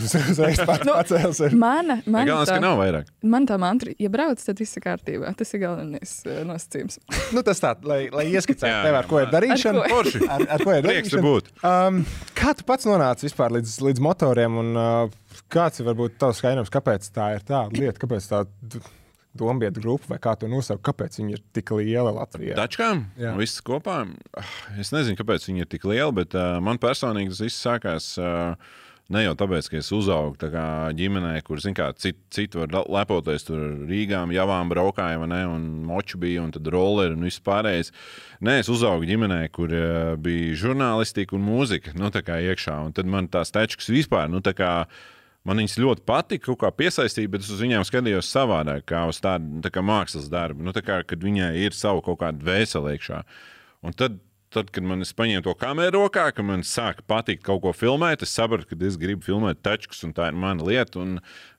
[0.00, 1.42] uzreiz Nu, pacēls.
[1.54, 3.10] Mana, mana Galvenais, ka nav vairāk.
[3.26, 5.32] Man tā mantra, ja brauc, tad viss ir kārtībā.
[5.40, 6.98] Tas ir galvenais uh, nosacījums.
[7.34, 9.82] Nu, tas tā, lai, lai ieskicētu tev, ar ko ir darīšana.
[9.86, 9.98] Ar ko?
[10.02, 10.20] Forši.
[10.34, 11.22] Ar, ar ko ir darīšana.
[11.24, 11.50] būt.
[11.64, 12.00] Um,
[12.36, 14.58] kā tu pats nonāci vispār līdz, līdz motoriem?
[14.60, 18.42] Un, uh, kāds ir varbūt tavs skaidrojums, kāpēc tā ir tāda lieta, kāpēc tā
[19.40, 22.56] dombietu grupa vai kā to nosaukt, kāpēc viņi ir tik liela Latvijā?
[22.58, 23.04] Tačkām?
[23.20, 23.32] Jā.
[23.38, 24.00] Viss kopā.
[24.34, 28.10] Ah, Es nezinu, kāpēc viņi ir tik lieli, bet uh, man personīgi tas viss sākās.
[28.18, 28.56] Uh,
[29.10, 30.48] Ne jau tāpēc, ka es uzaugu tā
[30.94, 35.64] ģimenē, kur kā, citi cit var le- lepoties ar Rīgām, Javām braukāja, vai ne, un
[35.88, 37.90] moču bija, un tad rolleri un viss pārējais.
[38.40, 43.26] Nē, es uzaugu ģimenē, kur uh, bija žurnālistika un mūzika, nu iekšā, un tad man
[43.28, 44.74] tās tečkas vispār, nu tā kā
[45.48, 49.22] Man viņas ļoti patika, kaut kā piesaistīja, bet es uz viņiem skatījos savādāk, kā uz
[49.24, 50.66] tādu tā kā mākslas darbu.
[50.66, 53.22] Nu, tā kā, kad viņai ir sava kaut kāda vēsele iekšā.
[53.80, 54.18] Un tad,
[54.54, 58.24] tad, kad man es paņēmu to kameru rokā, kad man sāka patikt kaut ko filmēt,
[58.26, 61.06] es sapratu, ka es gribu filmēt tačkus, un tā ir mana lieta.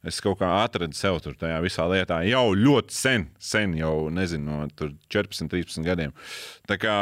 [0.07, 4.47] Es kaut kā atradu sev tur tajā visā lietā jau ļoti sen, sen jau nezinu,
[4.49, 6.15] no tur 14, 13 gadiem.
[6.69, 6.95] Tā kā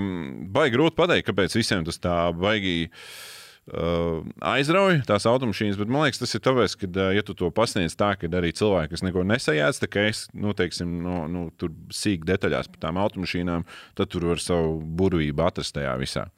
[0.00, 3.35] mm, baigi grūti pateikt, kāpēc visiem tas tā baigi uh,
[3.66, 7.96] aizrauja tās automašīnas, bet man liekas, tas ir tāpēc, ka, uh, ja tu to pasniedz
[7.98, 11.72] tā, ka arī cilvēki, kas neko nesajāc, tā kā es, nu, teiksim, no, nu, tur
[11.90, 13.66] sīk detaļās par tām automašīnām,
[13.98, 16.28] tad tur var savu burvību atrast tajā visā.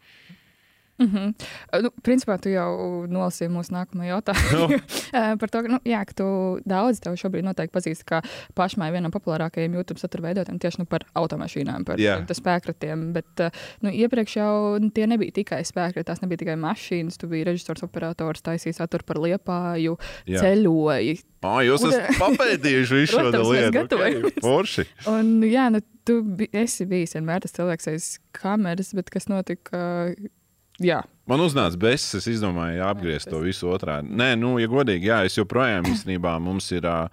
[0.99, 1.83] Mm -hmm.
[1.83, 4.81] nu, principā tu jau nolasīji mūsu nākamo jautājumu.
[5.13, 6.25] Eh, Par to, nu, jā, ka tu
[6.69, 8.21] daudz tev šobrīd noteikti pazīsti kā
[8.55, 12.27] pašmai vienam no populārākajiem YouTube satura veidotājiem tieši nu, par automašīnām, par yeah.
[12.27, 13.13] spēkratiem.
[13.13, 13.41] Bet
[13.81, 17.17] nu, iepriekš jau nu, tie nebija tikai spēkrati, tās nebija tikai mašīnas.
[17.17, 20.41] Tu biji režisors, operators, taisījis saturu par liepāju, Jā.
[20.41, 21.19] ceļoji.
[21.43, 23.97] Ah, jūs esat papētījuši visu šo lietu.
[23.99, 24.87] Okay, forši.
[25.07, 29.81] Un, jā, nu, tu bi esi bijis vienmēr tas cilvēks aiz kameras, bet kas notika?
[30.79, 34.09] Jā, Man uznāca besis, es izdomāju, apgriezt to visu otrādi.
[34.17, 37.05] Nē, nu, ja godīgi, jā, es joprojām īstenībā mums ir uh,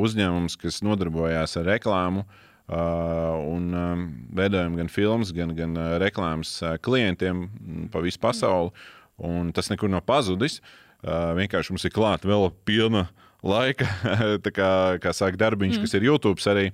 [0.00, 2.24] uzņēmums, kas nodarbojās ar reklāmu.
[2.66, 7.44] Uh, un um, veidojam gan filmas, gan, gan uh, reklāmas uh, klientiem
[7.92, 8.72] pa visu pasauli.
[9.20, 10.62] Un tas nekur nav pazudis.
[11.04, 13.10] Uh, vienkārši mums ir klāta vēl pilna
[13.44, 13.92] laika,
[14.44, 14.70] tā kā,
[15.04, 15.84] kā saka darbiņš, mm.
[15.84, 16.70] kas ir YouTube arī,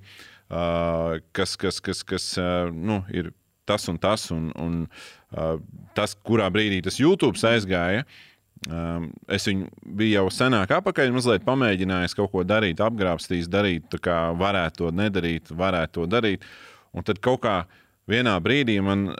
[0.47, 3.33] uh, kas, kas, kas, kas uh, nu, ir
[3.69, 5.57] tas un tas, un, un uh,
[5.97, 8.05] tas, kurā brīdī tas YouTube aizgāja.
[8.63, 9.67] Um, es viņu
[9.99, 15.51] biju jau senāk apakaļ, mazliet pamēģinājis kaut ko darīt, apgrābstījis, darīt, kā varētu to nedarīt,
[15.51, 16.45] varētu to darīt.
[16.95, 17.57] Un tad kaut kā
[18.09, 19.11] vienā brīdī man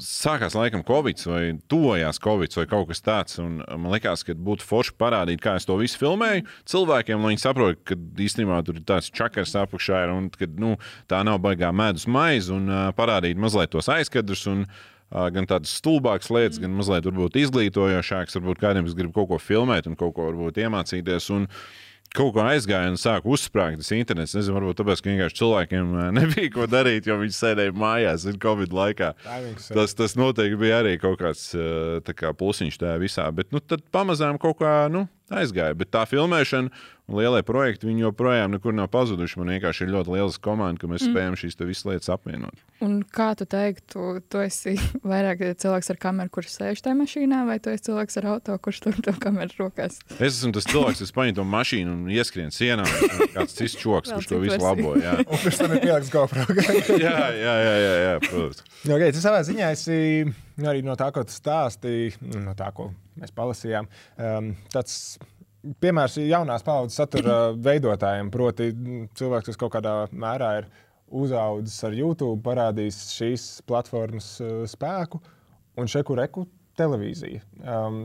[0.00, 3.40] sākās laikam Covid vai tuvojās Covid vai kaut kas tāds.
[3.40, 7.82] Man liekas, ka būtu forši parādīt, kā es to visu filmēju cilvēkiem, lai viņi saprotu,
[7.90, 10.76] ka īstenībā tur ir tāds čakars apakšā ir un ka nu,
[11.10, 14.46] tā nav baigā medus maize un uh, parādīt mazliet tos aizkadrus.
[14.50, 14.64] Un,
[15.10, 17.02] Uh, gan tādas stulbākas lietas, gan mazliet
[17.34, 18.36] izglītojošākas.
[18.36, 21.26] Varbūt kādam, kas grib kaut ko filmēt un kaut ko iemācīties.
[21.34, 21.48] Un
[22.16, 24.34] kaut kā aizgāja un sāka uzsprāgt tas internets.
[24.36, 28.74] Nezinu, varbūt tāpēc, ka vienkārši cilvēkiem uh, nebija ko darīt, jo viņi sēdēja mājās Covid
[28.76, 29.12] laikā.
[29.70, 31.50] Tas, tas noteikti bija arī kaut kāds
[32.06, 33.26] tā kā plusiņš tajā visā.
[33.34, 35.76] Bet nu, tad pamazām kaut kā nu, aizgāja.
[35.78, 36.70] Bet tā filmēšana
[37.10, 39.38] un lielie projekti viņi joprojām nekur nav pazuduši.
[39.40, 41.10] Man vienkārši ir ļoti liela komanda, ka mēs Mm.
[41.10, 42.54] spējam šīs visas lietas apvienot.
[42.80, 47.58] Un kā tu teiktu, tu esi vairāk cilvēks ar kameru, kurš sēž tajā mašīnā, vai
[47.58, 49.98] tu esi cilvēks ar auto, kurš tur to kameru rokās?
[50.20, 52.86] Es esmu tas cilvēks, kas paņem to mašīnu un ieskrien sienā.
[53.34, 54.66] Kāds cits čoks, kurš to visu versiju.
[54.68, 54.94] labo.
[55.02, 56.46] Jā, Un kurš tam ir pieliks GoPro?
[57.06, 58.62] jā, jā, jā, jā, jā protams.
[58.86, 59.98] Okay, tas savā ziņā esi
[60.68, 62.90] arī no tā, ko tu stāstīji, no tā, ko
[63.20, 63.88] mēs palasījām.
[64.20, 65.18] Um, tāds
[65.80, 68.30] piemērs ir jaunās paudzes satura veidotājiem.
[68.34, 68.70] Proti,
[69.18, 70.70] cilvēks, kas kaut kādā mērā ir
[71.10, 75.20] uzaugusi ar YouTube, parādījis šīs platformas uh, spēku
[75.80, 76.46] un šeku reku
[76.78, 77.40] televīziju.
[77.60, 78.02] Um,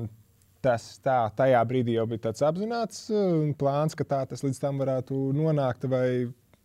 [0.66, 4.82] tas tā, tajā brīdī jau bija tāds apzināts uh, plāns, ka tā tas līdz tam
[4.82, 5.86] varētu nonākt.
[5.92, 6.08] Vai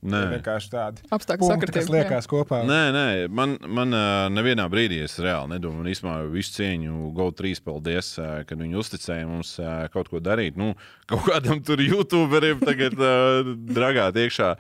[0.01, 0.21] Nē.
[0.31, 2.05] vienkārši tādi Apstākļu punkti, kas sakritība, jā.
[2.09, 2.63] liekas kopā.
[2.65, 3.03] Nē, nē,
[3.37, 3.93] man, man
[4.33, 8.09] nevienā brīdī es reāli nedomāju, un īstenībā visu cieņu GO3 paldies,
[8.49, 9.51] kad viņi uzticēja mums
[9.93, 10.57] kaut ko darīt.
[10.61, 10.73] Nu,
[11.11, 14.55] kaut kādam tur YouTuberim tagad dragāt iekšā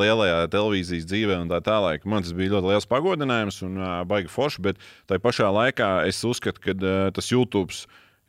[0.00, 2.08] lielajā televīzijas dzīvē un tā tālāk.
[2.08, 3.76] Man tas bija ļoti liels pagodinājums un
[4.08, 4.80] baigi forši, bet
[5.10, 7.76] tajā pašā laikā es uzskatu, ka tas YouTube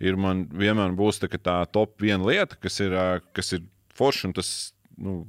[0.03, 2.99] ir man vienmēr būs tā, tā top viena lieta, kas ir,
[3.32, 3.63] kas ir
[3.95, 4.57] forši un tas.
[4.97, 5.21] Nu,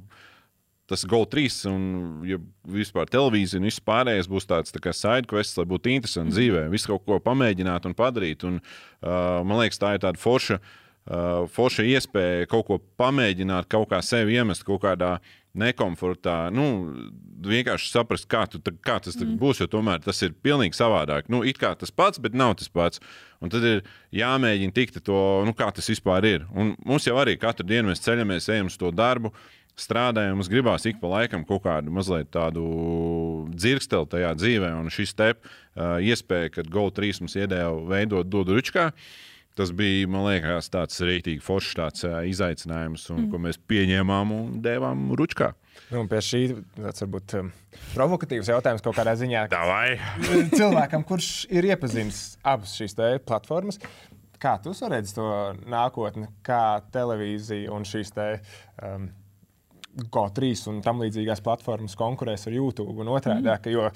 [0.89, 1.85] tas GO3 un
[2.27, 6.91] ja vispār televīzija un viss pārējais būs tāds tā sidequests, lai būtu interesanti dzīvē, visu
[6.91, 8.45] kaut ko pamēģināt un padarīt.
[8.49, 13.91] Un, uh, man liekas, tā ir tāda forša, uh, forša iespēja kaut ko pamēģināt, kaut
[13.93, 15.17] kā sevi iemest kaut kādā
[15.57, 16.49] nekomfortā.
[16.53, 16.65] Nu,
[17.45, 19.37] vienkārši saprast, kā, tu, kā tas mm.
[19.41, 21.29] būs, jo tomēr tas ir pilnīgi savādāk.
[21.31, 23.01] Nu, it kā tas pats, bet nav tas pats.
[23.41, 23.81] Un tad ir
[24.15, 26.45] jāmēģina tikt to, nu, kā tas vispār ir.
[26.53, 29.33] Un mums jau arī katru dienu mēs ceļamies, ejam uz to darbu.
[29.79, 32.65] Strādājam, mums gribās ik pa laikam kaut kādu mazliet tādu
[33.53, 38.89] dzirksteli tajā dzīvē, un šis te uh, iespēja, kad GO3 mums iedēja veidot dodu ručkā,
[39.59, 43.31] tas bija, man liekas, tāds rītīgi foršs tāds, uh, izaicinājums, un, Mm.
[43.31, 45.53] ko mēs pieņēmām un devām ručkā.
[45.93, 46.41] Nu, pie šī
[46.75, 47.51] tāds varbūt um,
[47.95, 49.47] provokatīvs jautājums kaut kādā ziņā.
[49.51, 49.95] Davai.
[50.59, 53.79] Cilvēkam, kurš ir iepazinis abas šīs platformas,
[54.39, 55.29] kā tu redzi to
[55.67, 58.29] nākotni, kā televīzija un šīs te.
[58.83, 59.09] Um,
[59.97, 63.49] GO3 un tam līdzīgās platformas konkurēs ar YouTube un otrādi.
[63.49, 63.71] Mm.
[63.73, 63.89] Jo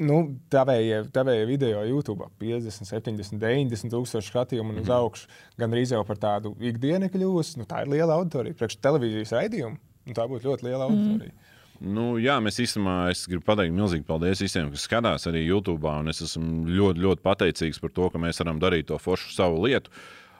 [0.00, 0.16] nu,
[0.52, 1.02] tavējie,
[1.48, 5.28] video YouTube 50, 70, 90 tūkstoši skatījumu un uz augšu
[5.60, 7.60] gan arī jau par tādu ikdienu kļūst.
[7.60, 8.56] Nu, tā ir liela auditorija.
[8.56, 11.36] Priekš televīzijas raidījumu nu, tā būtu ļoti liela auditorija.
[11.80, 15.88] Nu, jā, mēs īstenībā es gribu pateikt milzīgi paldies visiem, kas skatās arī YouTube.
[15.88, 19.62] un Es esmu ļoti, ļoti pateicīgs par to, ka mēs varam darīt to foršu savu
[19.64, 19.92] lietu.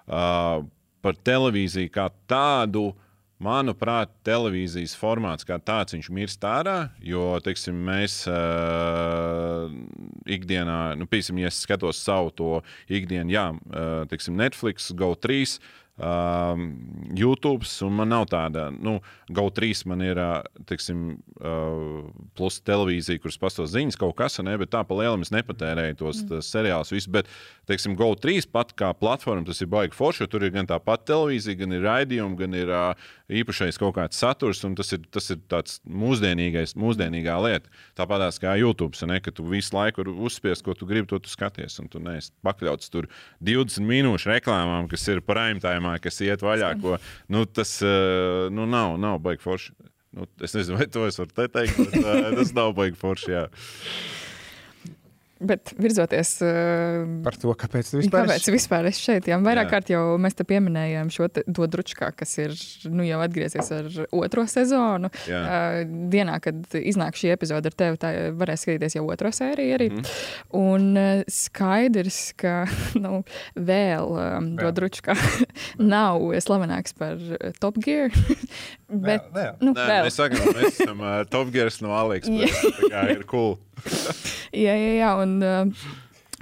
[0.05, 0.67] Uh,
[1.01, 2.91] par televīziju kā tādu.
[3.41, 9.71] Manuprāt, televīzijas formāts kā tāds viņš mirst ārā, jo teiksim, mēs uh,
[10.29, 12.51] ikdienā, nu, piemēram, ja es skatos savu to
[12.93, 15.57] ikdienu, jā, uh, teiksim, Netflix, GO3,
[16.01, 16.65] um,
[17.17, 18.99] YouTube, un man nav tāda, nu,
[19.31, 24.73] GO3 man ir, ā, teiksim, uh, plus televīzija, kuras pastāv ziņas, kaut kas, ne, bet
[24.73, 26.45] tā pa lielam es nepatērēju tos mm.
[26.47, 27.31] seriālus, visu, bet,
[27.71, 31.11] teiksim, GO3 pat kā platforma, tas ir baigi forši, jo tur ir gan tā pati
[31.13, 35.31] televīzija, gan ir raidījumi, gan ir uh, īpašais kaut kāds saturs, un tas ir, tas
[35.33, 37.71] ir tāds mūsdienīgais, mūsdienīgā lieta.
[37.99, 41.31] Tāpatās kā YouTube, ne, ka tu visu laiku vari uzspiest, ko tu gribi, to tu
[41.31, 43.09] skaties, un tu neesi pakļauts tur
[43.47, 46.99] 20 minūšu reklāmām, kas ir prime time, kas iet vaļā, ko,
[47.33, 49.75] nu, tas uh, nu, nav, nav baigi forši.
[50.17, 53.31] Nu, es nezinu, vai to es varu te teikt, bet uh, tas nav baigi forši,
[53.35, 53.45] jā.
[55.41, 59.29] Bet virzoties uh, par to, kāpēc tu vispār kāpēc esi- vispār esi šeit.
[59.31, 59.73] Jā, vairāk Jā.
[59.73, 62.53] kārt jau mēs te pieminējām šo te, to dručkā, kas ir
[62.93, 65.09] nu, jau atgriezies ar otro sezonu.
[65.31, 65.41] Jā.
[65.41, 69.89] Uh, dienā, kad iznāk šī epizode ar tevi, tā varēs skatīties jau otro sēriju arī.
[69.97, 70.11] Mm.
[70.61, 72.67] Un uh, skaidrs, ka
[73.05, 73.23] nu,
[73.57, 74.77] vēl um, to Vēl.
[74.77, 75.17] dručkā
[75.95, 77.17] nav slavenāks par
[77.65, 78.13] Top Gear.
[78.91, 79.57] Bet, vēl.
[79.63, 80.05] Nu, Nē, vēl.
[80.09, 82.63] mēs sakām, mēs esam uh, Top Gears no Aliexpress.
[82.81, 83.59] Tā kā ir cool.
[84.65, 85.11] Jā, jā, jā.
[85.23, 85.91] Un, uh,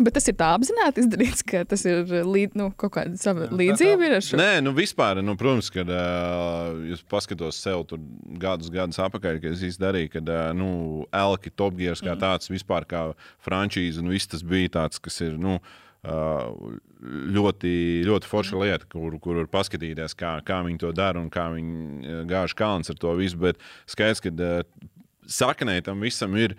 [0.01, 4.09] bet tas ir tā apzināti izdarīts, ka tas ir līd, nu, kaut kāda sava līdzība
[4.09, 4.38] ir ar šo.
[4.40, 8.01] Nē, nu vispār, nu, protams, kad uh, jūs paskatos sev tur
[8.40, 10.70] gadus, gadus atpakaļ, kad es īsti darīju, kad uh, nu,
[11.14, 13.05] Elki, Top Gears kā tāds vispār kā
[13.44, 15.36] frančīze, un viss tas bija tāds, kas ir.
[15.38, 15.84] Nu, Uh,
[17.39, 17.73] ļoti,
[18.09, 22.25] ļoti forša lieta, kur, kur var paskatīties, kā, kā viņi to dara un kā viņi
[22.31, 23.39] gāž kalns ar to visu.
[23.43, 24.33] Bet skaidrs, ka
[25.29, 26.57] saknē tam visam ir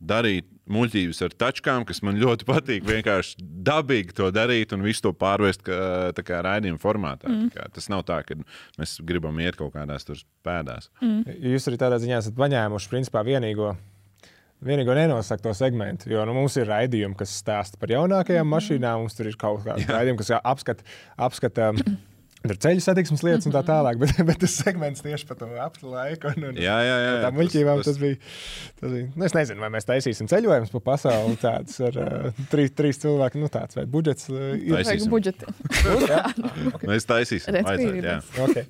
[0.00, 2.86] darīt muļķības ar tačkām, kas man ļoti patīk.
[2.88, 5.80] Vienkārši dabīgi to darīt un visu to pārvest kā,
[6.16, 7.28] tā kā raidījuma formātā.
[7.28, 7.40] Mm.
[7.40, 7.52] Mm.
[7.56, 8.38] Kā, tas nav tā, ka
[8.80, 10.88] mēs gribam iet kaut kādās tur pēdās.
[11.04, 11.36] Mm.
[11.52, 13.74] Jūs arī tādā ziņā esat paņēmuši principā vienīgo.
[14.60, 18.54] Vienīgo nenosakto segmentu, jo nu, mums ir raidījumi, kas stāsta par jaunākajām mm.
[18.58, 19.06] mašīnām.
[19.06, 20.84] Mums tur ir kaut kāda raidījuma, kas apskata,
[21.16, 21.70] apskata
[22.40, 23.98] tur ceļu satiksmes lietas un tā tālāk.
[24.00, 27.38] Bet, bet tas segments tieši par to laiku un, un Jā, jā, jā, tā tas-
[27.38, 28.18] muļķībām tas- tas bija.
[28.80, 31.38] Tas bija nu, es nezinu, vai mēs taisīsim ceļojumus pa pasauli.
[31.40, 34.28] Tāds ar uh, trīs, trīs cilvēku, nu tāds vai budžets.
[34.32, 34.76] Uh, ir.
[34.80, 35.12] Taisīsim.
[35.12, 35.56] Budžeti.
[35.86, 36.22] Būs, jā?
[36.84, 37.56] Mēs taisīsim.
[37.56, 38.20] Redz, vajadzētu, jā.
[38.48, 38.68] Okay.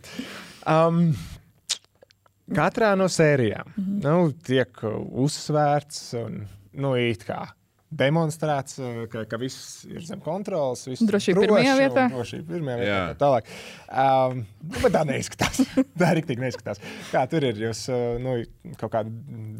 [0.70, 1.14] Um,
[2.57, 4.03] katrā no sērijām mm -hmm.
[4.05, 6.42] nu, tiek uh, uzsvērts un
[6.72, 7.46] nu, it kā
[7.91, 10.86] demonstrēts, uh, ka, ka viss ir zem kontrolas.
[10.88, 12.07] viss ir Drošība droši pirmajā vietā.
[12.12, 13.01] Drošība pirmajā vietā.
[13.11, 13.51] Tā tālāk.
[13.91, 15.62] Um, nu, bet tā neizskatās.
[16.01, 16.82] tā arī tik neizskatās.
[17.11, 17.59] Kā tur ir?
[17.66, 18.36] Jūs uh, nu,
[18.80, 19.11] kaut kādi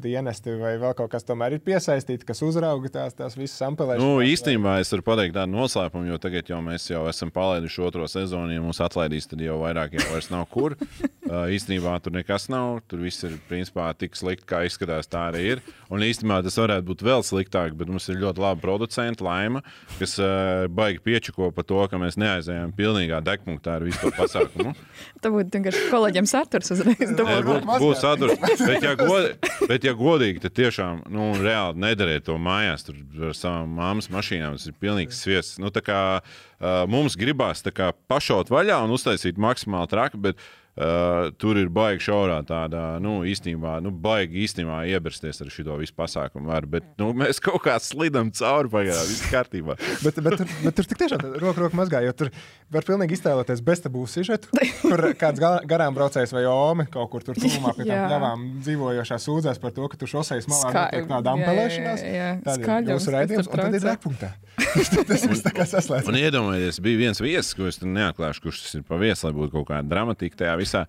[0.05, 4.07] dienesti vai vēl kaut kas tomēr ir piesaistīti, kas uzrauga tās, tās visas ampelēšanas.
[4.07, 8.07] Nu, īstenībā es varu pateikt tādu noslēpumu, jo tagad jau mēs jau esam palaiduši otro
[8.11, 8.55] sezonu.
[8.55, 10.79] Ja mūs atlaidīs, tad jau vairāk jau vairs nav kur.
[10.79, 12.81] Uh, īstenībā tur nekas nav.
[12.91, 15.11] Tur viss ir principā tik slikti, kā izskatās.
[15.11, 15.65] Tā arī ir.
[15.91, 19.63] Un īstenībā tas varētu būt vēl sliktāk, bet mums ir ļoti labi producenti, Laima,
[19.99, 24.75] kas uh, baigi piečako par to, ka mēs neaizējām pilnīgā degpunktā ar visu to pasākumu.
[25.23, 27.15] Tā būtu vienkārši kolēģiem saturs uzreiz.
[27.17, 28.41] Būs, būs atdurts.
[28.61, 33.01] Bet, ja god, bet, ja godīgi, tad tiešām nu, reāli nedariet to mājās tur
[33.31, 34.57] ar savām māmas mašīnām.
[34.59, 35.61] Tas ir pilnīgs sviests.
[35.63, 40.41] Nu, tā kā, uh, mums gribās tā kā, pašaut vaļā un uztaisīt maksimāli traki, bet
[40.79, 45.95] uh, tur ir baigi šaurā tāda, nu, īstenībā, nu, baigi īstenībā iebirsties ar šo visu
[45.99, 46.49] pasākumu.
[46.51, 49.77] Var, bet nu, mēs kaut kā slidam cauri pagaidām, viss kārtībā.
[50.05, 52.31] Bet, bet, tur, bet tur tik tiešām roka roka mazgā, jo tur
[52.73, 54.49] var pilnīgi iztēloties beztabū sižetu,
[54.83, 59.19] kur kāds ga- garām braucējs vai omi kaut kur tur tuvumā pie tām pļavām dzīvojošā
[59.27, 62.05] sūdzēs par to, ka tur šoseis malā notiek tāda ampelēšanās.
[62.47, 64.33] Tad ir jūsu raidījums, un tad ir degpunktā.
[65.11, 66.09] Tas viss tā kā saslēdz.
[66.11, 69.53] Un iedomājieties, bija viens viesis, ko es neatklāšu, kurš tas ir pa viesu, lai būtu
[69.55, 70.85] kaut kāda dramatika tajā visā.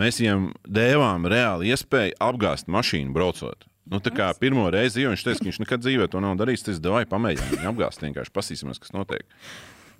[0.00, 3.66] Mēs viņam devām reāli iespēju apgāzt mašīnu braucot.
[3.90, 6.62] Nu, tā kā pirmo reizi dzīvē viņš teica, ka viņš nekad dzīvē to nav darījis.
[6.68, 8.04] Tas devai pamēģināt viņu apgāzt.
[8.04, 9.24] Vienkārši pasīsimies, kas notiek.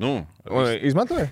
[0.01, 1.27] Nu, Un Izmantoja?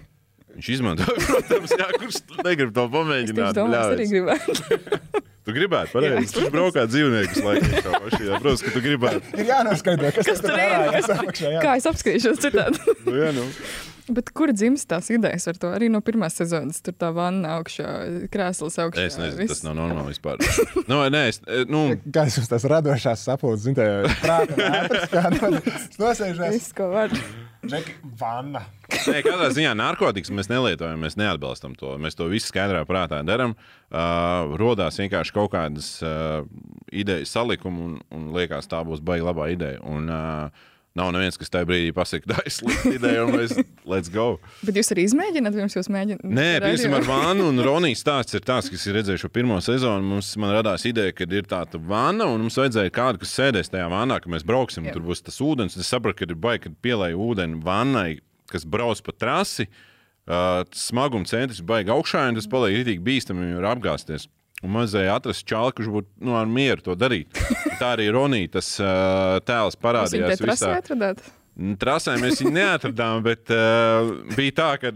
[0.58, 3.54] viņš izmantoja, protams, jā, kurš negrib to Es pamēģināt.
[3.54, 5.22] domāju, es arī gribētu.
[5.48, 6.34] Tu gribētu, pareizi.
[6.36, 8.40] Tu braukā dzīvniekus laikam savā mašīnā.
[8.44, 9.22] Protams, ka tu gribētu.
[9.40, 10.74] Ir jānoskaidro, kas, Kas tur ir?
[10.98, 11.62] Kas- apakšā, jā.
[11.64, 12.82] Kā es apskatīšos citādi?
[13.08, 13.46] Nu, jā, nu.
[14.12, 15.68] Bet kur dzimst tās idejas ar to?
[15.76, 17.88] Arī no pirmās sezonas tur tā vanna augšā,
[18.32, 19.04] krēsls augšā.
[19.08, 19.52] Es nezinu, viss.
[19.58, 20.40] tas nav normāli vispār.
[20.90, 21.82] nu, nē, es, nu,
[22.12, 25.24] Kā jums tas radošās sapulces, zināt, prāta vētras, kā
[26.00, 26.56] nosēžās?
[26.56, 27.12] Viss, ko var.
[27.66, 28.62] Džeki, vanna.
[28.86, 31.96] Nē, katrā ziņā narkotikas mēs nelietojam, mēs neatbalstam to.
[31.98, 33.56] Mēs to visu skaidrā prātā darām.
[33.90, 36.46] Uh, rodās vienkārši kaut kādas uh,
[36.94, 39.82] idejas salikuma, un, un liekas, tā būs baigta labā ideja.
[39.82, 43.52] Un, uh, Nav neviens, kas tajā brīdī pasakā, tā ir slikta ideja, un mēs
[43.90, 44.38] let's go.
[44.66, 46.24] Bet jūs arī izmēģināt, pirms jūs mēģināt?
[46.24, 50.14] Nē, piemēram, ar Vānu un Ronijas stāsts ir tāds, kas ir redzējis šo pirmo sezonu.
[50.14, 54.18] Mums radās ideja, ka ir tāda vana, un mums vajadzēja kādu, kas sēdēs tajā vānā,
[54.24, 54.96] ka mēs brauksim, Jā.
[54.96, 55.78] tur būs tas ūdens.
[55.78, 58.08] Es sapratu, ka ir baigi, kad pielēja ūdeni vannai,
[58.50, 59.68] kas brauc pa trasi.
[60.28, 64.26] Uh, smaguma centrs ir baigi augšā, un tas paliek rītīgi bīstami, jo ir apgāzties.
[64.64, 67.38] Un vajadzēja atrast čāli, kurš būtu nu, ar mieru to darīt.
[67.78, 70.34] Tā arī Ronija tas uh, tēls Jūs parādījās.
[70.34, 71.22] te trasē atradāt?
[71.78, 74.92] Trasē mēs viņu neatradām, bet uh, bija tā, ka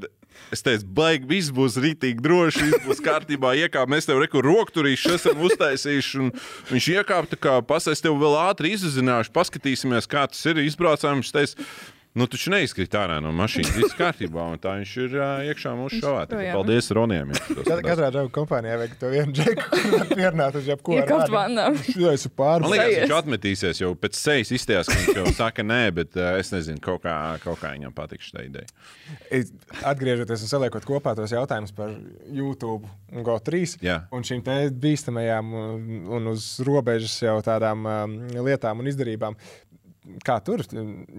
[0.53, 3.55] es teicu, baigi, viss būs rītīgi droši, viss būs kārtībā.
[3.63, 6.21] Iekāp, mēs tev rekur rokturīšu esam uztaisījuši.
[6.23, 6.31] un
[6.73, 10.63] Viņš iekāpa, tā kā pasēs tev vēl ātri izzināšu, paskatīsimies, kā tas ir.
[10.67, 11.69] Izbraucām, viņš teica,
[12.13, 13.71] Nu, taču neizkrīt ārā no mašīnas.
[13.73, 16.27] Viss kārtībā, un tā viņš ir uh, iekšā mūsu šovā.
[16.29, 16.41] Tā.
[16.53, 17.31] Paldies Roniem.
[17.33, 17.77] ja.
[17.87, 20.99] Katrā draugu kompānijā vajag to vienu džeku, kurš pierunāt uz jebkuru.
[21.01, 21.71] Iekāpt vannā.
[22.03, 25.65] Jā, es esmu Man liekas, viņš atmetīsies jau pēc sejas izstājās, ka viņš jau saka
[25.65, 27.15] nē, bet uh, es nezinu, kaut kā,
[27.47, 28.69] kaut kā viņam patīk šī ideja.
[29.89, 31.95] Atgriežoties un saliekot kopā tos jautājumus par
[32.29, 34.03] YouTube un GO3 Jā.
[34.13, 35.89] un šīm te bīstamajām un,
[36.19, 39.39] un uz robežas jau tādām um, lietām un izdarībām.
[40.27, 40.65] Kā tur?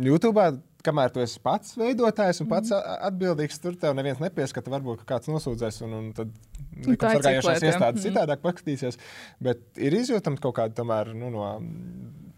[0.04, 0.44] YouTube,
[0.84, 4.72] kamēr tu esi pats veidotājs un pats a- atbildīgs, tur tev neviens nepieskata.
[4.74, 6.32] Varbūt kāds nosūdzēs, un, un tad
[6.76, 7.72] Nu, likumsargājošās ciklēta, jā.
[7.74, 8.08] iestādes Mhm.
[8.10, 8.98] citādāk paskatīsies.
[9.42, 11.46] Bet ir izjūtama kaut kāda tomēr nu, no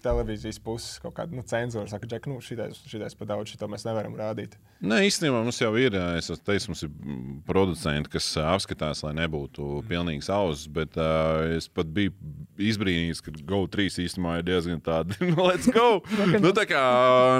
[0.06, 1.89] televīzijas puses, kaut kāda nu, cenzūra.
[1.91, 4.56] Saka, Džek, nu, šitais, šitais pa daudz, šito mēs nevaram rādīt.
[4.86, 9.82] Nē, īstenībā mums jau ir, es teicu, mums ir mm, producenti, kas apskatās, lai nebūtu
[9.89, 12.14] pilnīgs auss, bet uh, es pat biju
[12.62, 16.01] izbrīnījis, ka GO3 īstenībā ir diezgan tāda, nu, let's go!
[16.36, 16.84] nu, tā kā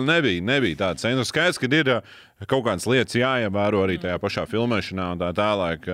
[0.06, 1.30] nebija, nebija tāda cenzūra.
[1.30, 1.92] Skaidrs, ka ir
[2.44, 5.88] kaut kādas lietas jāievēro arī tajā pašā filmēšanā un tā tālāk,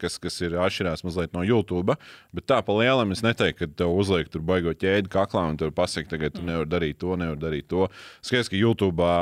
[0.00, 1.94] kas, kas ir atšķirās mazliet no YouTube.
[2.34, 5.70] Bet tā pa lielam es neteiktu, ka tev uzliek tur baigot ķēdi kaklā un tur
[5.74, 7.86] pasakot, tagad tu nevari darīt to, nevari darīt to.
[8.24, 9.12] Skaidrs, ka YouTube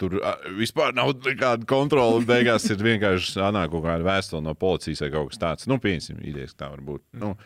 [0.00, 0.18] tur
[0.58, 2.22] vispār nav nekāda kontrola.
[2.26, 5.70] Beigās ir vienkārši atnāk kaut kāda vēstule no policijas vai kaut kas tāds.
[5.70, 7.06] Nu, pieņemsim, idejas, ka tā var būt.
[7.22, 7.36] Nu,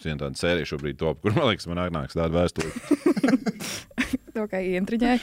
[0.00, 2.70] Viena tāda sērija šobrīd top, kur man liekas, man nāks tāda vēstule.
[4.30, 5.16] To kā ientriņai.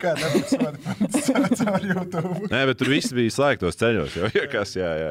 [0.00, 2.50] Kā tas ir caur YouTube?
[2.52, 4.14] Nē, bet tur viss bija slēgtos ceļos.
[4.14, 5.10] Jau, ja kas, jā, jā.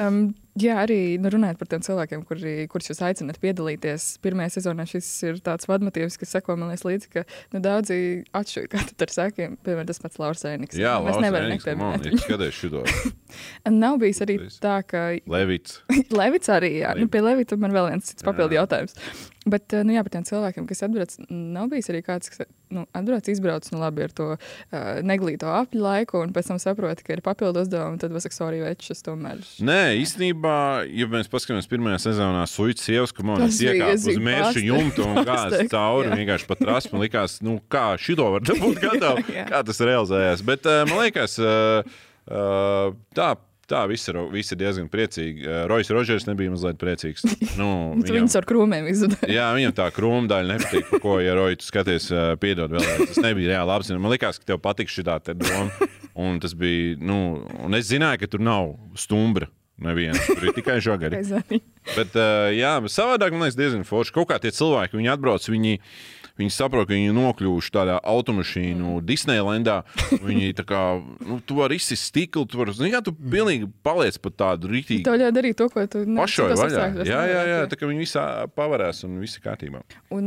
[0.00, 0.20] Um,
[0.60, 4.08] jā, arī nu, runājot par tiem cilvēkiem, kuri, kurus jūs aicināt piedalīties.
[4.24, 7.24] Pirmajā sezonā šis ir tāds vadmotīvs, kas seko man līdzi, ka
[7.54, 7.98] nu, daudzi
[8.36, 10.78] atšķiras, kā tu ar sākiem, piemēram, tas pats Lauris Ēniks.
[10.80, 12.22] Jā, Mēs Lauris nevaram nepieminēt viņu.
[12.26, 12.84] skaties šito.
[13.82, 15.80] Nav bijis arī tā, ka Levits.
[16.20, 18.98] Levits arī, jā, nu, pie Levita man vēl viens cits papildu jautājums.
[19.42, 22.84] Bet, eh, nu, jā, par tiem cilvēkiem, kas atbrauc, nav bijis arī kāds, kas nu,
[22.94, 27.16] atbrauc, izbrauc, nu, labi, ar to uh, neglīto apļu laiku, un pēc tam saprot, ka
[27.16, 29.42] ir papildu uzdevumi, tad vas sorry, večus tomēr.
[29.66, 35.04] Nē, īstenībā, ja mēs paskatāmies pirmajā sezonā, Suits sievas, ka man iekāpa uz mērķa jumta
[35.06, 36.18] un Pārsteigts, cauri jā.
[36.22, 37.00] vienkārši pat rasmu.
[37.02, 40.44] Likās, nu kā šito var dabūt gatavu, kā tas realizējās.
[40.46, 41.96] Bet uh, man liekas, uh,
[42.28, 43.32] uh, tā.
[43.72, 45.46] Tā viss ir, visi ir diezgan priecīgi.
[45.70, 47.22] Rojas Rodžers nebija mazliet priecīgs.
[47.56, 47.68] Nu,
[48.04, 49.32] Tu viņus ar krūmiem izdarīji.
[49.32, 52.10] Jā, viņam tā krūma daļa nepatīk, ko, ja Roja, tu skaties,
[52.42, 53.14] piedod vēlreiz.
[53.14, 53.96] Tas nebija reāli labi.
[54.02, 55.88] Man liekas, ka tev patiks šī tā doma.
[56.26, 57.22] Un tas bija, nu,
[57.64, 59.48] un es zināju, ka tur nav stumbra.
[59.82, 60.18] Neviena.
[60.26, 61.20] Tur ir tikai žagari.
[61.98, 64.14] Bet, uh, jā, bet savādāk man liekas, diezgan forši.
[64.14, 66.21] Kaut kā tie cilvēki, viņi atbrauc, viņi, viņi
[66.52, 69.82] saprot, ka viņi nokļuvuši tādā automašīnu Disneylandā.
[70.22, 70.82] Viņi tā kā,
[71.26, 75.04] nu, tu vari izsist stiklu, tu vari, zini, kā tu pilnīgi paliec pat tādu rītīgu.
[75.08, 78.26] Tev ļauj darīt to, ko tu Pašai apstākļos Jā, jā, jā, tā kā viņi visā
[78.56, 79.82] pavarēs un viss ir kārtībā.
[80.14, 80.26] Un,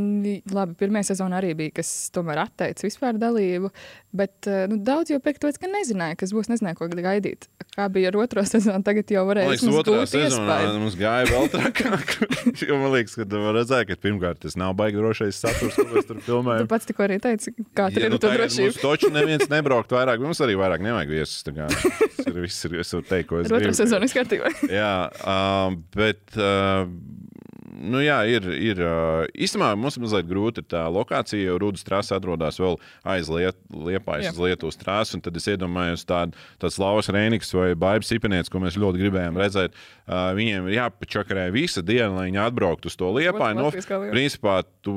[0.52, 3.72] labi, pirmā sezona arī bija, kas tomēr atteica vispār dalību.
[4.16, 7.48] Bet nu, daudz jau pēc tam nezināja, kas būs, nezināja, ko gaidīt.
[7.76, 10.78] Kā bija ar otro sezonu, tagad jau varēja vismaz otrā sezonā iespēju.
[10.80, 12.14] mums gāja vēl trakāk.
[12.68, 16.08] jo man liekas, ka vari redzēt, ka pirmkārt tas nav baigi drošais saturs, ko mēs
[16.08, 16.68] tur Tu filmējam.
[16.70, 18.70] pats tikko arī teici, kā tur Ja, ir nu, tagad drošību.
[18.70, 20.22] Mums taču neviens nebraukt vairāk.
[20.22, 21.42] Mums arī vairāk nevajag viesus.
[21.46, 21.68] tā kā.
[21.72, 23.74] Tas ir viss, ir, es varu teikt, ko es gribu.
[23.76, 24.52] sezonu viss kārtībā.
[24.80, 24.94] jā,
[25.26, 26.22] um, bet.
[26.36, 26.86] Uh,
[27.76, 28.46] Nu jā, ir.
[28.56, 33.28] ir uh, īstenībā mums ir mazliet grūti tā lokācija, jo Rūdas trāsa atrodas vēl aiz
[33.28, 35.20] liet, liepājas uz Lietuvas trāsu.
[35.20, 36.32] Tad es iedomājos tādu
[36.62, 39.76] tāds Lauvas Rēniks vai Baibs Ipanietis, ko mēs ļoti gribējām redzēt.
[40.08, 43.60] Uh, viņiem ir jāpačakarē visa diena, lai viņi atbrauktu uz to liepāju.
[43.60, 44.14] Nu, kā liepāja.
[44.16, 44.96] principā, tu,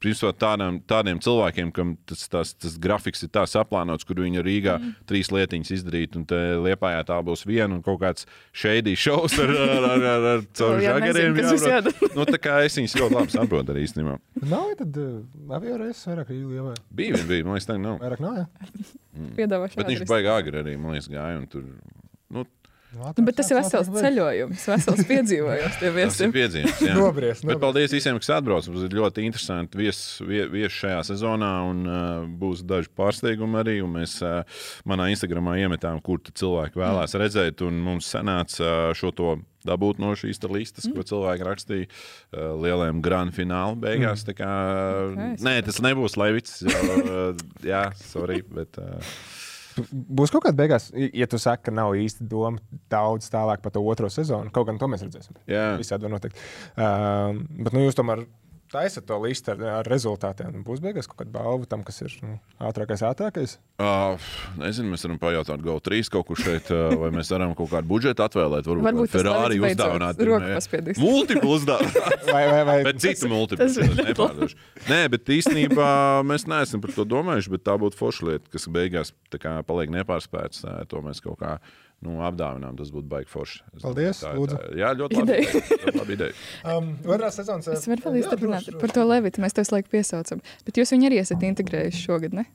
[0.00, 4.76] principā tādām, tādiem cilvēkiem, kam tas, tas, tas grafiks ir tā saplānots, kur viņi Rīgā
[4.78, 4.94] mm.
[5.10, 9.52] trīs lietiņas izdarīt, un te liepājā tā būs viena un kaut kāds šeidī šovs ar,
[9.52, 11.40] ar, ar, ar, ar caur žagariem.
[12.16, 14.16] nu, tā kā es viņus ļoti labi saprotu arī īstenībā.
[14.50, 15.20] Nav tad uh,
[15.56, 16.76] avio reizes vairāk Rīgā.
[16.88, 18.00] Bija, vien bija, man liekas, tā nav.
[18.00, 18.48] Vairāk nav, jā.
[19.16, 19.34] Mm.
[19.36, 21.40] Piedāvāšana Bet viņš baigā agri arī, man liekas, gāja.
[21.40, 21.66] un Tur,
[22.32, 22.46] nu,
[22.90, 25.76] Nu, bet tas ir vesels ceļojums, vesels piedzīvojums
[26.16, 26.32] Tas ir
[26.88, 26.94] jā.
[26.98, 28.66] Nobriest, Bet paldies visiem, kas atbrauc.
[28.70, 32.00] Mums ir ļoti interesanti viesi vie, vies šajā sezonā, un uh,
[32.40, 33.76] būs daži pārsteigumi arī.
[33.84, 34.42] un Mēs uh,
[34.90, 39.36] manā Instagramā iemetām, kur cilvēki vēlās redzēt, un mums sanāca uh, šo to
[39.66, 44.24] dabūt no šīs listas, ko cilvēki rakstīja uh, lielajam grand fināla beigās.
[44.26, 44.38] Mm.
[44.40, 44.50] Kā,
[45.10, 46.62] Okay, nē, tas nebūs Levits.
[46.64, 48.40] Jo, uh, jā, sorry.
[48.50, 49.14] Bet, uh,
[49.90, 52.58] Būs kaut kāda beigās, ja tu saki, ka nav īsti doma
[52.92, 54.50] daudz tālāk par to otro sezonu.
[54.54, 55.38] Kaut gan to mēs redzēsim.
[55.50, 55.74] Jā.
[55.80, 56.40] Visādi var notikt.
[56.74, 58.24] Um, bet nu, jūs tomēr
[58.72, 60.60] taisat to listu ar, ar rezultātiem.
[60.66, 63.56] Būs beigās kaut kāda balva tam, kas ir nu, ātrākais, ātrākais.
[63.80, 64.20] Uh,
[64.60, 68.24] nezinu, mēs varam pajautāt GO3 kaut kur šeit, uh, vai mēs varam kaut kādu budžetu
[68.26, 68.68] atvēlēt.
[68.70, 70.22] Varbūt, Varbūt Ferrari uzdāvināt.
[71.00, 72.26] Multiplu uzdāvināt.
[72.30, 72.76] Vai, vai, vai.
[72.86, 73.26] Bet citu
[73.80, 74.58] ir nepārdošu.
[74.86, 75.88] Nē, bet īstenībā
[76.26, 79.10] mēs neesam par to domājuši, bet tā būtu forša lieta, kas beigās
[79.42, 80.62] kā paliek nepārspēts.
[80.62, 81.56] tā, To mēs kaut kā
[82.06, 82.76] nu, apdāvinām.
[82.78, 83.60] Tas būtu baigi forši.
[83.76, 84.56] Es Paldies, lūdzu.
[84.56, 85.36] tā- Jā, ļoti labi.
[85.36, 85.62] Ideja.
[85.84, 86.34] Ļoti labi ideja.
[86.70, 87.68] Um, otrā sezonas.
[87.74, 89.40] Es varu vēl izturpināt par to Levitu.
[89.44, 90.40] Mēs to visu laiku piesaucam.
[90.64, 92.46] Bet jūs viņu arī esat integrējuši šogad, ne?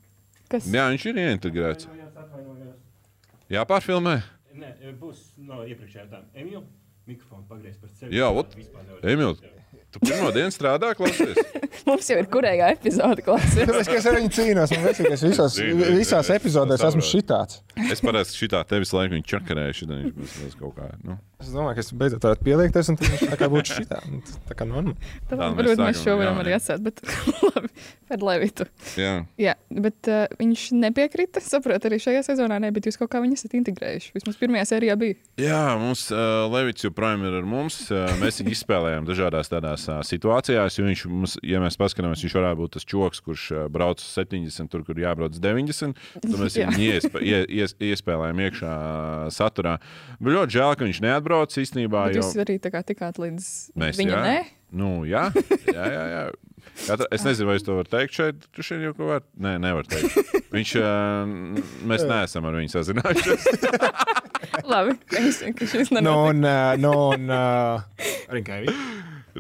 [0.50, 0.68] Kas?
[0.70, 1.88] Jā, viņš ir ieintegrēts.
[3.54, 4.16] Jā, pārfilmē.
[4.56, 4.72] Nē,
[5.02, 6.22] būs no iepriekšējā tā.
[6.38, 6.64] Emīl,
[7.10, 8.16] mikrofonu pagriez par sevi.
[8.18, 8.56] Jā, ot,
[9.06, 9.36] Emīl,
[9.96, 11.40] tu pirmo dienu strādā, klausies.
[11.88, 13.62] Mums jau ir kurējā epizode klāsies.
[13.62, 16.90] Tāpēc, ka es ar viņu cīnos, man liekas, ka es visās, Cīnies, visās epizodēs es
[16.92, 17.62] esmu šitāds.
[17.92, 20.92] Es parasti šitā tevis laiku viņu čakarēju, šitā viņš būs būs kaut kā.
[21.06, 21.18] Nu.
[21.42, 23.98] Es domāju, ka es beidzot varētu pieliekties, un tad tā kā būtu šitā.
[24.08, 24.96] Un t- Tā kā normāli.
[25.28, 27.02] Tā, Tā, mēs varbūt mēs šo ar varam arī atstāt, bet
[27.50, 27.70] labi,
[28.08, 28.68] par Levitu.
[28.98, 29.12] Jā.
[29.42, 31.44] Jā, bet uh, viņš nepiekrita.
[31.52, 34.14] Saprotu, arī šajā sezonā ne, bet jūs kaut kā viņu esat integrējuši.
[34.16, 35.18] Vismaz pirmajā sērijā bija.
[35.44, 37.82] Jā, mums uh, Levits joprojām ir ar mums.
[37.92, 40.80] Uh, mēs viņu izspēlējām dažādās tādās uh, situācijās.
[40.80, 44.08] jo Viņš, mums, ja mēs paskatāmies, viņš varētu būt tas čoks, kurš uh, brauc uz
[44.16, 46.00] 70, tur, kur jābrauc uz 90.
[46.24, 49.76] Tad mēs viņu iesp ie, ies, iespēlējām iekšā uh, saturā.
[50.22, 52.06] Bet ļoti žēl, ka viņš neatbrauc īstenībā.
[52.10, 52.22] Bet Jo...
[52.24, 53.48] jūs arī tā kā tikāt līdz
[53.82, 54.22] Mēs, viņa jā.
[54.26, 54.38] nē.
[54.76, 55.30] Nu, jā,
[55.72, 56.04] jā, jā.
[56.12, 56.24] jā.
[56.86, 58.46] Katra, es nezinu, vai es to varu teikt šeit.
[58.56, 59.24] Tu šeit jau ko var?
[59.40, 60.18] Nē, nevar teikt.
[60.54, 63.48] Viņš, uh, mēs neesam ar viņu sazinājušies.
[64.72, 65.22] Labi, ka
[65.70, 66.30] šis No, nenotiek.
[66.30, 68.82] un, uh, no, un uh, Rinkēvičs.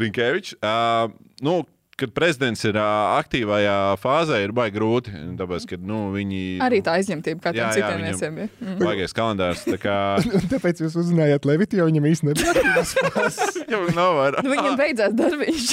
[0.01, 0.55] Rinkēvičs.
[0.61, 1.11] Uh,
[1.45, 1.59] nu,
[1.95, 5.13] kad prezidents ir uh, aktīvajā fāzē, ir baigi grūti.
[5.39, 6.41] Tāpēc, ka nu, viņi.
[6.63, 8.03] Arī tā aizņemtība, kā jā, citiem
[8.41, 8.49] bija.
[8.59, 8.79] Mhm.
[8.81, 9.63] Baigais kalendārs.
[9.67, 9.95] Tā kā
[10.53, 13.61] Tāpēc jūs uzzinājāt Levitu, jo viņam īstenībā nebija aktīvās fāzes.
[13.99, 14.43] nav vairāk.
[14.43, 15.69] Nu, Viņam beidzās darbiņš.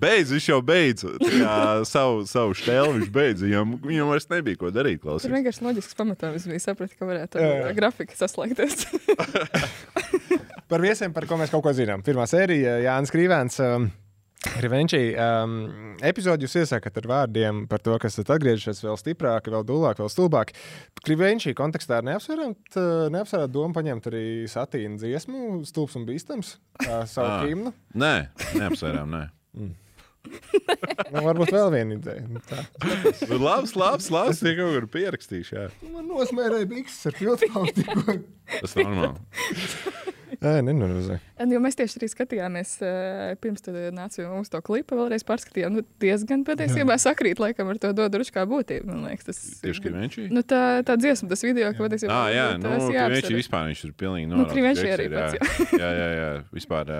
[0.00, 1.56] Beidz, viņš jau beidz kā
[1.88, 2.94] savu, savu stēlu.
[3.00, 3.44] Viņš beidz.
[3.48, 5.02] Viņam, viņam vairs nebija ko darīt.
[5.02, 5.34] Tur Klausies.
[5.34, 8.86] vienkārši loģisks pamatojums bija saprast, ka varētu ar grafiku saslēgties.
[10.70, 12.06] Par viesiem, par ko mēs kaut ko zinām.
[12.06, 13.60] Pirmā sērija, Jānis Krīvēns.
[13.62, 13.90] Um,
[14.60, 15.54] Revenčī um,
[16.04, 20.10] epizodi jūs iesākat ar vārdiem par to, kas esat atgriežies vēl stiprāk, vēl dūlāk, vēl
[20.12, 20.52] stulbāk.
[21.04, 22.78] Krivenčī kontekstā neapsverāt,
[23.14, 27.40] neapsverāt domu paņemt arī satīnu dziesmu, stulbs un bīstams, kā savu Ā.
[27.48, 27.74] himnu.
[28.04, 28.14] Nē,
[28.60, 29.16] neapsvērām.
[29.16, 29.24] Nē.
[30.24, 32.24] Nu, varbūt vēl viena ideja.
[32.30, 32.62] Nu, tā.
[33.28, 34.40] Nu, labs, labs, labs.
[34.42, 35.56] Tie kaut kur pierakstīšu.
[35.58, 35.66] Jā.
[35.92, 38.18] Man nosmērēja bikses ar filtrām tikko.
[38.60, 39.20] Tas normāli.
[40.44, 41.18] Nē, nenorozē.
[41.48, 42.72] Jo mēs tieši arī skatījāmies,
[43.40, 45.76] pirms tam nāca uz to klipu, vēlreiz pārskatījām.
[45.78, 48.88] Nu, diezgan patiesībā sakrīt, laikam, ar to dodurušu kā būtību.
[48.90, 50.26] Man liekas, tas Tieši Krivenčī?
[50.34, 52.12] Nu, tā, tā dziesma, tas video, ko patiesībā.
[52.12, 53.38] Ah, jā, nu, jāapsver.
[53.38, 54.56] vispār viņš ir pilnīgi Nu, norādīts.
[54.58, 55.80] Krivenčī Prieks arī ir, pats, jā.
[55.84, 56.28] jā, jā, jā.
[56.58, 56.92] Vispār,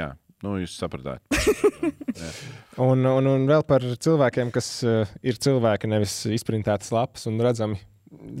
[0.00, 0.08] jā.
[0.42, 1.22] Nu, jūs sapratāt.
[2.82, 7.76] Un, un, un vēl par cilvēkiem, kas uh, ir cilvēki, nevis izprintētas lapas un redzami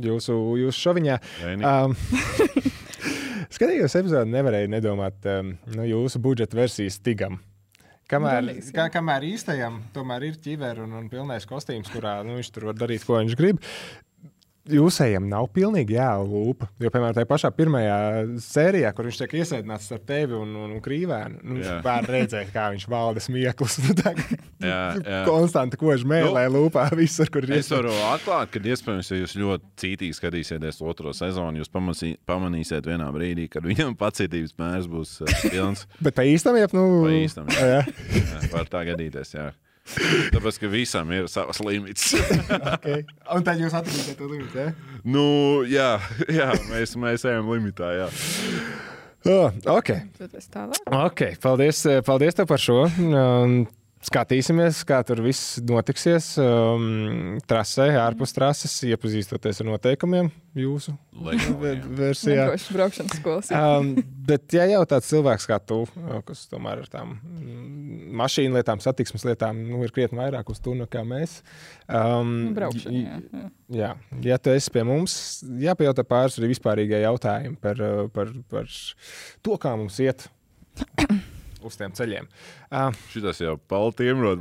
[0.00, 1.18] jūsu, jūsu šoviņā.
[1.60, 1.92] Um,
[3.54, 7.40] skatījos epizodi, nevarēju nedomāt um, no jūsu budžeta versijas tigam.
[8.12, 8.76] Kamēr, Galīgs, jā.
[8.76, 12.80] kā, kamēr īstajam tomēr ir ķiveri un, un pilnais kostīms, kurā nu, viņš tur var
[12.80, 13.60] darīt, ko viņš grib.
[14.70, 16.68] Jūsējiem nav pilnīgi jālūpa.
[16.78, 17.96] Jo, piemēram, tajā pašā pirmajā
[18.44, 22.68] sērijā, kur viņš tiek iesēdināts ar tevi un, un, un krīvēnu, nu, var redzēt, kā
[22.74, 23.80] viņš valda smieklus.
[24.62, 24.70] Nu.
[25.26, 29.34] Konstanti kož mēlē, Nu, lūpā visur, kur ir Es varu atklāt, ka iespējams, ja jūs
[29.40, 35.16] ļoti cītīgi skatīsieties otro sezonu, jūs pamasī, pamanīsiet vienā brīdī, kad viņam pacietības mērs būs
[35.26, 35.82] uh, pilns.
[36.06, 37.66] Bet pa īstam, ja nu, Pa īstam, jā.
[37.74, 38.22] jā.
[38.22, 39.34] Jā, var tā gadīties.
[39.34, 39.50] Jā.
[40.32, 42.12] Tāpēc, ka visam ir savs limits.
[42.76, 43.04] okay.
[43.34, 44.58] Un tad jūs atradāt to limitu.
[44.58, 44.72] Ja?
[45.04, 45.26] nu,
[45.68, 45.90] jā,
[46.38, 47.92] jā mēs, mēs ejam limitā.
[47.98, 48.08] Jā.
[49.28, 49.92] Oh, ok.
[50.18, 50.82] Tad es tālāk.
[51.06, 52.84] Ok, paldies, paldies tev par šo.
[52.88, 53.62] Um,
[54.02, 56.32] skatīsimies, kā tur viss notiksies.
[56.42, 60.94] Um, trasē, ārpus trases, iepazīstoties ar noteikumiem jūsu
[61.62, 62.48] ve- versijā.
[62.48, 63.52] Nedrošas braukšanas skolas.
[63.54, 63.92] Um,
[64.28, 68.82] bet, ja jau tāds cilvēks kā tu, uh, kas tomēr ar tām mm, mašīnu lietām,
[68.84, 71.38] satiksmes lietām, nu, ir krietni vairāk uz to nekā mēs.
[71.86, 73.48] Um, Nu, braukšana, jā, jā.
[73.72, 73.90] Jā,
[74.26, 75.14] ja tu esi pie mums,
[75.62, 78.66] jāpajautā pāris arī vispārīgie jautājumi par, uh, par, par
[79.46, 80.26] to, kā mums iet
[81.68, 82.26] uz tiem ceļiem.
[82.72, 83.56] Uh, Šitas jau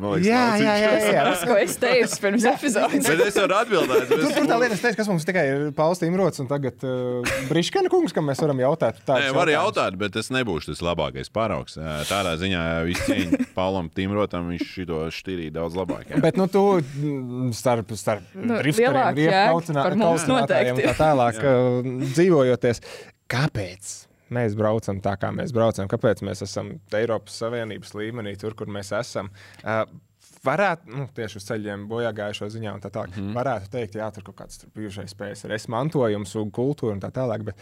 [0.02, 0.28] man liekas.
[0.30, 1.24] Jā, jā, jā, jā.
[1.28, 3.08] Tas, ko es teicu pirms epizodes.
[3.10, 4.06] Bet es varu atbildēt.
[4.12, 7.34] Tur, tur tā lieta, es teicu, kas mums tikai ir Pauls Imrots un tagad uh,
[7.50, 9.02] Briškana kungs, kam mēs varam jautāt.
[9.08, 11.78] Nē, var jautāt, bet es nebūšu tas labākais paraugs.
[11.80, 16.08] Jā, Tādā ziņā viss cieņa Paulam Timrotam, viņš šito šķirīja daudz labāk.
[16.12, 16.22] jā.
[16.24, 16.66] Bet nu, tu
[17.58, 18.60] starp, starp Nu,
[20.28, 20.88] un noteikti.
[20.88, 22.82] tā tālāk uh, dzīvojoties.
[23.32, 23.92] Kāpēc
[24.34, 25.90] mēs braucam tā, kā mēs braucam.
[25.92, 29.32] Kāpēc mēs esam Eiropas Savienības līmenī, tur, kur mēs esam?
[29.62, 29.86] Uh,
[30.42, 33.14] Varētu, nu, tieši uz ceļiem bojā gājušo ziņā, tā tālāk.
[33.14, 33.36] Mm.
[33.38, 37.44] Varētu teikt, jā, tur kaut kāds tur bijušais PSRS mantojums, un kultūra un tā tālāk,
[37.52, 37.62] bet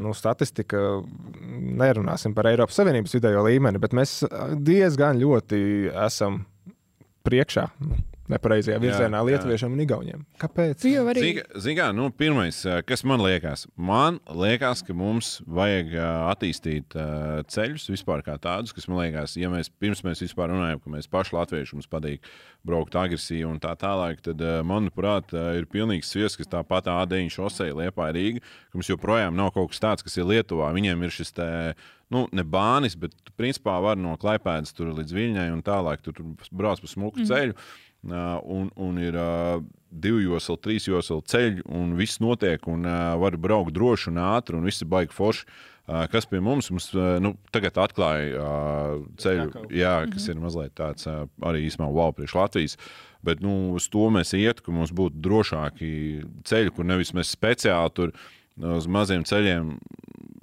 [0.00, 0.80] nu, statistika
[1.76, 4.22] nerunāsim par Eiropas Savienības vidējo līmeni, bet mēs
[4.64, 5.60] diezgan ļoti
[6.06, 6.40] esam
[7.28, 7.68] priekšā.
[7.84, 8.00] Nu,
[8.30, 9.26] Nepareizajā virzienā Jā, jā.
[9.30, 10.22] Lietuviešiem un Igauniem.
[10.42, 10.82] Kāpēc?
[11.62, 17.44] Zinām, nu, pirmais, eh, kas man liekas, man liekas, ka mums vajag eh, attīstīt eh,
[17.54, 21.10] ceļus vispār kā tādus, kas man liekas, ja mēs pirms mēs vispār runājam, ka mēs
[21.10, 22.26] paši latvieši mums patīk
[22.66, 28.10] braukt agresīvi un tā tālāk, tad, manuprāt, ir pilnīgs sviests, ka tāpat A9 šoseja Liepā
[28.16, 30.72] Rīga, ka mums joprojām nav kaut kas tāds, kas ir Lietuvā.
[30.74, 31.46] Viņiem ir šis te,
[32.10, 36.50] nu, ne bānis, bet principā var no Klaipēdas tur līdz Viļņai un tālāk tur, tur
[36.50, 37.30] brauc pa smuku mm.
[37.30, 37.54] ceļu.
[37.54, 39.16] Uh, un, un ir
[39.90, 42.84] divu joslu, trīs joslu ceļi, un viss notiek, un
[43.20, 45.46] var braukt droši un ātri, un viss ir baigi forši.
[46.10, 46.88] Kas pie mums, mums
[47.22, 48.46] nu, tagad atklāja
[49.22, 52.74] ceļu, jā, kas ir mazliet tāds arī īstenībā wow priekš Latvijas.
[53.26, 55.90] Bet nu, uz to mēs ietu, ka mums būtu drošāki
[56.46, 58.14] ceļi, kur nevis mēs speciāli tur
[58.56, 59.76] uz maziem ceļiem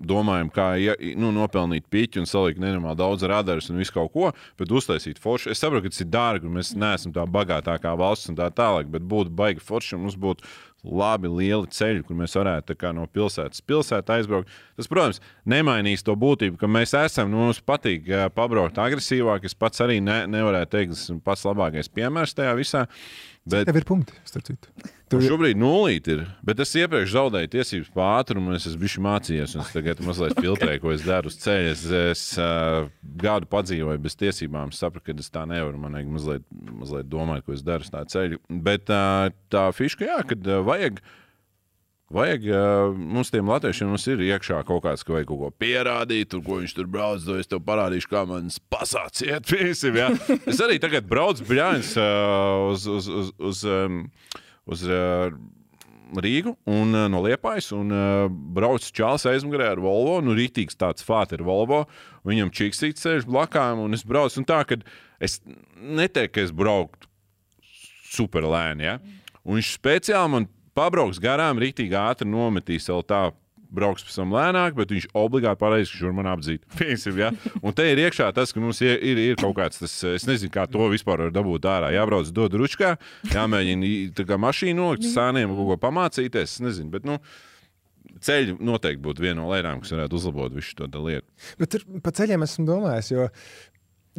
[0.08, 4.34] domājam, kā ja, nu, nopelnīt piķi un salikt nenormāli daudz radarus un visu kaut ko,
[4.60, 5.51] bet uztaisīt foršu.
[5.54, 8.91] Es saprotu, ka tas ir dārgi, un mēs neesam tā bagātākā valsts un tā tālāk,
[8.93, 10.47] bet būtu baigi forši, un mums būtu
[10.84, 14.51] labi lieli ceļi, kur mēs varētu kā no pilsētas uz pilsētu aizbraukt.
[14.78, 19.47] Tas, protams, nemainīs to būtību, ka mēs esam, nu, mums patīk ā, pabraukt agresīvāk.
[19.47, 22.84] Es pats arī ne, nevarētu teikt, ka esmu pats labākais piemērs tajā visā.
[23.47, 23.68] Bet...
[23.70, 24.91] Tev ir punkti, starp citu.
[25.14, 29.55] Tur šobrīd nulīt ir, bet es iepriekš zaudēju tiesības pār ātrumu, un es esmu mācījies,
[29.55, 31.74] un es tagad mazliet filtrēju, ko es daru uz ceļa.
[31.74, 32.89] Es, es uh,
[33.22, 35.80] gadu padzīvoju bez tiesībām, es sapratu, ka es tā nevaru.
[35.82, 36.47] Man vajag mazliet,
[36.84, 38.41] mazliet domāt, ko es daru uz tā ceļa.
[38.66, 41.03] Bet uh, tā fiška, jā, kad uh, vajag.
[42.14, 46.30] Vajag, uh, mums tiem latviešiem mums ir iekšā kaut kāds, ka vajag kaut ko pierādīt,
[46.30, 47.24] tur, ko viņš tur brauc.
[47.26, 49.49] To es tev parādīšu, kā man pasāc iet.
[49.49, 49.97] Piemēram,
[50.30, 50.38] ja?
[50.51, 54.03] Es arī tagad braucu bļāņus uh, uz, uz, uz, uz, um,
[54.70, 55.34] uz uh,
[56.14, 57.72] Rīgu un uh, no Liepājas.
[57.76, 60.20] Un uh, braucu čāls aizmugurē ar Volvo.
[60.24, 61.84] Nu, rītīgs tāds fāte ir Volvo.
[62.28, 64.41] Viņam čiksīts ceļš blakām, un es braucu.
[64.41, 64.80] Un tā, ka
[65.24, 65.39] es
[65.78, 67.09] neteiktu, ka es brauktu
[68.14, 68.88] super lēni.
[68.88, 68.99] Ja?
[69.43, 73.24] Un viņš speciāli man pabrauks garām, rītīgi ātri nometīs vēl tā.
[73.74, 76.65] Brauks pēc tam lēnāk, bet viņš obligāti pareizi, ka šur man apdzīt.
[76.78, 77.32] Piemēram, ja?
[77.61, 80.53] Un te ir iekšā tas, ka mums ir, ir, ir kaut kāds, tas, es nezinu,
[80.53, 81.93] kā to vispār var dabūt ārā.
[81.95, 82.95] Jābrauc, dod ručkā,
[83.34, 86.57] jāmēģina kā mašīnu nolikt, sāniem kaut ko pamācīties.
[86.57, 87.17] Es nezinu, bet, nu,
[88.24, 91.28] ceļi noteikti būtu viena no lietām, kas varētu uzlabot visu tā lietu.
[91.61, 93.30] Bet tur pa ceļiem esmu domājis, jo,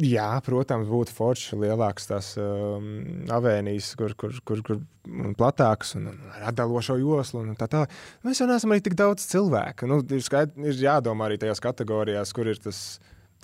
[0.01, 4.81] jā, protams, būtu forši lielāks tās um, avēnijas, kur, kur, kur, kur
[5.39, 7.93] platāks un, un ar atdalošo joslu un tā tālāk.
[8.25, 9.87] Mēs jau neesam arī tik daudz cilvēku.
[9.87, 12.85] Nu, ir, skaid, ir jādomā arī tajās kategorijās, kur ir tas.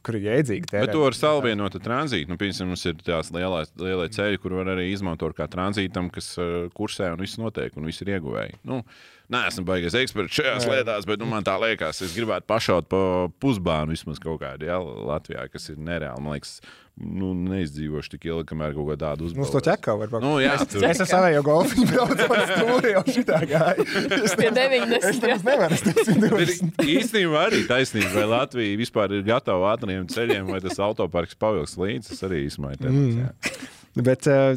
[0.01, 0.91] Kur ir jēdzīgi Bet tērēt.
[0.95, 2.31] to var salvienot ar tranzītu.
[2.31, 6.31] Nu, piemēram, mums ir tās lielās, lielie ceļi, kur var arī izmantot kā tranzītam, kas
[6.41, 8.57] uh, kursē un viss notiek, un viss ir ieguvēji.
[8.65, 10.71] Nu, Nē, esmu baigājis eksperts šajās Jā.
[10.75, 12.99] lietās, bet nu, man tā liekas, es gribētu pašaut pa
[13.39, 16.19] pusbānu vismaz kaut kādu ja, Latvijā, kas ir nereāli.
[16.25, 16.57] Man liekas,
[17.01, 19.39] nu, neizdzīvošu tik ilgi, kamēr kaut ko tādu uzbūvēšu.
[19.45, 20.25] Mums to ķekā var būt.
[20.25, 23.87] Nu, jā, es, tur- es ar savējo golfu braucu pa stūri jau šitā gāju.
[24.19, 26.59] Es Pie nemaz- 90, Es nemaz nevaru, es.
[26.61, 31.77] Ir īstenībā arī taisnība, vai Latvija vispār ir gatava ātriem ceļiem, vai tas autoparks pavilks
[31.79, 32.11] līdzi.
[32.11, 32.91] Tas arī ir temats.
[32.91, 33.79] Mm.
[33.95, 34.53] Bet uh,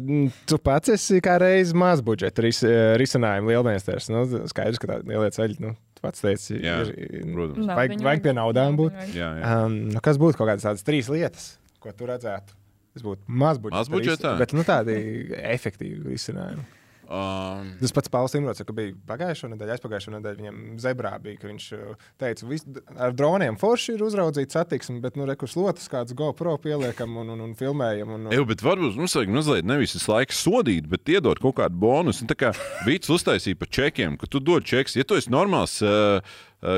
[0.47, 4.07] tu pats esi kā reizes maz budžeta ris, uh, risinājuma lielmeistars.
[4.13, 7.67] Nu, skaidrs, ka tādi lielie ceļi, nu, pats teici, Jā, ir, protams.
[7.67, 8.95] vajag, vajag pie naudām būt.
[9.11, 9.55] Jā, jā.
[9.65, 11.49] Um, nu, kas būtu kaut kādas tādas trīs lietas,
[11.83, 12.55] ko tu redzētu?
[12.95, 13.81] Tas būtu maz budžeta.
[13.81, 14.31] Maz budžetā?
[14.37, 14.95] ris- Bet nu, tādi
[15.35, 16.63] efektīvi risinājumi.
[17.05, 20.39] Um, Tas pats Pauls Imants, ka bija pagājušā nedēļa, aizpagājušā nedēļa.
[20.41, 25.19] Viņam zebrā bija, ka viņš uh, teica, ka ar droniem forši ir uzraudzīts satiksmi, bet
[25.19, 28.15] nu, rekurss lotas kāds GoPro pieliekam un, un, un filmējam.
[28.17, 31.77] Un, Jā, bet varbūt mums vajag mazliet nevis visu laiku sodīt, bet iedot kaut kādu
[31.85, 32.25] bonusu.
[32.25, 32.51] Un Tā kā
[32.87, 34.97] Vīts uztaisīja pa čekiem, ka tu dod čeks.
[34.97, 36.25] Ja tu esi normāls uh,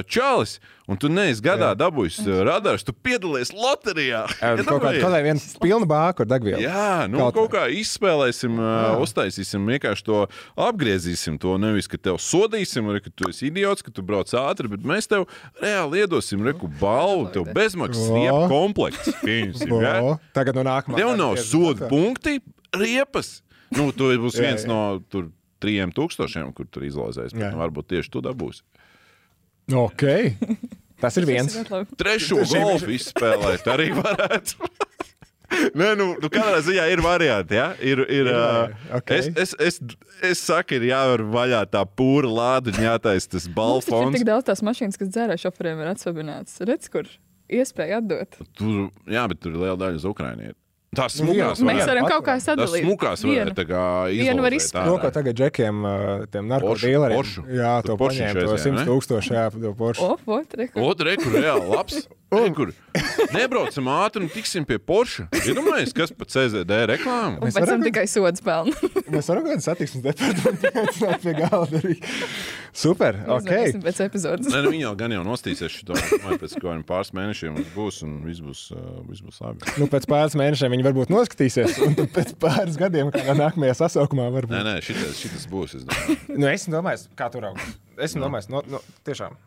[0.09, 0.57] čalis
[0.87, 4.23] un tu neesi gadā dabūjis uh, radarus, tu piedalies loterijā.
[4.67, 6.61] Kaut kā tādā viena pilna bāka ar degvielu.
[6.63, 10.21] Jā, nu, kaut, kaut kā izspēlēsim, uh, uztaisīsim, vienkārši to
[10.67, 11.39] apgriezīsim.
[11.43, 14.85] To nevis, ka tev sodīsim, vai ka tu esi idiots, ka tu brauc ātri, bet
[14.87, 15.27] mēs tev
[15.63, 19.11] reāli iedosim reku balvu, tev bezmaksas riepu komplekts.
[19.23, 19.97] Pieņemsim, O, ja?
[20.35, 20.99] Tagad no nākamā.
[20.99, 21.89] Tev nav tā.
[21.91, 22.39] punkti,
[22.75, 23.41] riepas.
[23.75, 24.69] Nu, tu būs Jā, viens jā.
[24.71, 24.79] no
[25.11, 25.27] tur,
[25.59, 27.35] trim tūkstošiem, kur tur izlozēs.
[27.35, 27.51] Jā.
[27.51, 28.63] nu, Varbūt tieši tu dabūsi.
[29.73, 30.03] Ok.
[31.01, 31.53] Tas ir viens.
[31.99, 34.69] Trešo golfu izspēlēt arī varētu.
[35.77, 37.55] Nē, nu, nu katrā ziņā ir varianti.
[37.55, 37.69] Ja?
[37.79, 39.13] Ir, ir, uh, varianti, ok.
[39.15, 39.77] es, es, es,
[40.31, 44.17] es saku, ir jāvar vaļā tā pūra lādiņa, jātaisa tas Mums taču ir balfons.
[44.17, 46.59] tik daudz tās mašīnas, kas dzērā šoferiem ir atsvabināts.
[46.67, 47.09] Redz, kur
[47.47, 48.41] iespēja atdot.
[48.57, 50.57] Tur, jā, bet tur ir liela daļa uz Ukraiņiem.
[50.95, 52.79] Tās Nu, smukās Mēs varam kaut kā sadalīt.
[52.79, 53.23] Tas smukās
[53.57, 54.87] tā kā Vienu var izspēlēt.
[54.87, 55.01] Ārā.
[55.03, 55.81] ko tagad džekiem,
[56.31, 56.47] tiem
[57.17, 57.43] Porsche.
[57.59, 58.85] jā, to paņēma, to šeit, jā, 100 ne?
[58.87, 60.07] tūkstoši, jā, to Porsche.
[60.07, 60.85] O, ot, re, kur.
[60.87, 62.07] Otra rekur, reāli labs.
[62.27, 62.73] Rekur.
[63.31, 65.29] Nebraucam ātri un tiksim pie Porsche.
[65.47, 67.39] Iedomājieties, kas pa CZD reklāmu.
[67.45, 68.73] Pēc tam tikai sods pelna.
[69.13, 71.95] Mēs varam kādu satiksmes departamentu aicināt pie galda arī.
[72.75, 73.79] Super, ok.
[73.85, 74.51] Pēc epizodes.
[74.51, 76.41] Nē, nu, viņi jau gan jau nostīsies šo monētu.
[76.43, 79.71] Pēc kaut kādiem pāris mēnešiem mums būs un viss būs, uh, viss būs labi.
[79.79, 84.57] Nu, pēc pāris mēnešiem viņi varbūt noskatīsies, un pēc pāris gadiem, kādā nākamajā sasaukumā, varbūt.
[84.57, 85.79] Nē, nē, šitas, šitas būs.
[85.79, 86.21] Es domāju.
[86.35, 87.77] Nu, es domāju, kā tur augs.
[87.97, 89.39] Es domāju, no, no, tiešām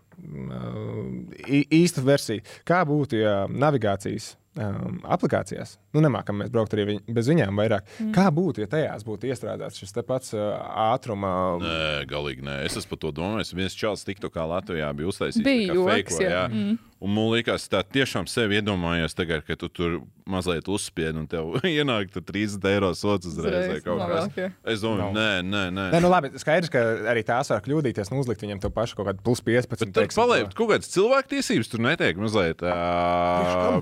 [1.46, 2.44] īsta versija.
[2.68, 7.88] Kā būtu, ja navigācijas um, aplikācijās, nu, nemākam mēs braukt arī viņ, bez viņām vairāk.
[7.98, 8.12] Mm.
[8.16, 10.52] Kā būtu, ja tajās būtu iestrādāts šis pats uh,
[10.90, 11.32] ātruma?
[11.62, 12.60] Nē, galīgi nē.
[12.68, 13.54] Es esmu par to domājis.
[13.56, 15.46] Viens čels tiktu kā Latvijā bija uztaisījis.
[15.46, 16.46] Bija joks, feiko, jā.
[16.50, 16.78] Mm.
[17.00, 19.94] Un man liekas, tā tiešām sev iedomājos, tagad, ka tu tur
[20.28, 23.54] mazliet uzspied un tev ienāk tur 30 eiro sots uzreiz.
[23.54, 24.26] vai Uzreiz kaut kas.
[24.36, 24.50] jā.
[24.68, 25.14] Es domāju, Nav.
[25.16, 25.86] nē, nē, nē.
[25.94, 29.08] Nē, nu labi, skaidrs, ka arī tās var kļūdīties un uzlikt viņam to pašu kaut
[29.08, 29.80] kādu plus 15.
[29.96, 32.60] Bet tur paliek kaut kādas cilvēktiesības, tur netiek mazliet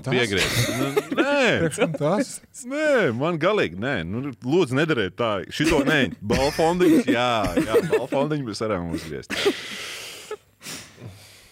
[0.07, 0.71] piegriezt.
[0.79, 0.89] Nu,
[1.19, 2.33] nē, tas.
[2.63, 3.95] nē, man galīgi nē.
[4.07, 5.41] Nu, lūdzu, nedariet tā.
[5.53, 7.29] Šito nē, balfondiņš, jā,
[7.67, 9.35] jā balfondiņš mēs varam uzgriezt.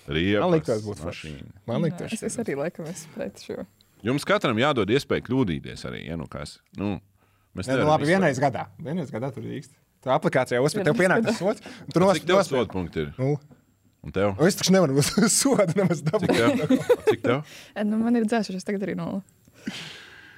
[0.08, 1.32] Riepas, Man liktos būt forši.
[1.34, 1.52] mašīna.
[1.68, 3.66] Man liekas, es, es arī laikam esmu pret šo.
[4.08, 6.06] Jums katram jādod iespēja kļūdīties arī.
[6.08, 6.94] Ja, nu, kas, nu,
[7.58, 8.68] mēs nu, nevaram labi, visu- vienreiz gadā.
[8.80, 9.76] Vienreiz gadā tur ir īsti.
[10.06, 11.34] Tā aplikācijā uzspēlēt, tev Vienreiz pienāk gadā.
[11.34, 11.62] tas sots.
[11.84, 13.14] un Tu Cik tev sodu punkti ir?
[13.18, 13.36] Nu,
[14.06, 14.38] Un tev?
[14.46, 15.10] es taču nevaru uz
[15.42, 16.36] sodu nemaz Cik dabūt.
[16.38, 17.02] tev?
[17.10, 17.42] Cik tev?
[17.90, 19.24] Nu, man ir dzēsušies tagad arī nulle.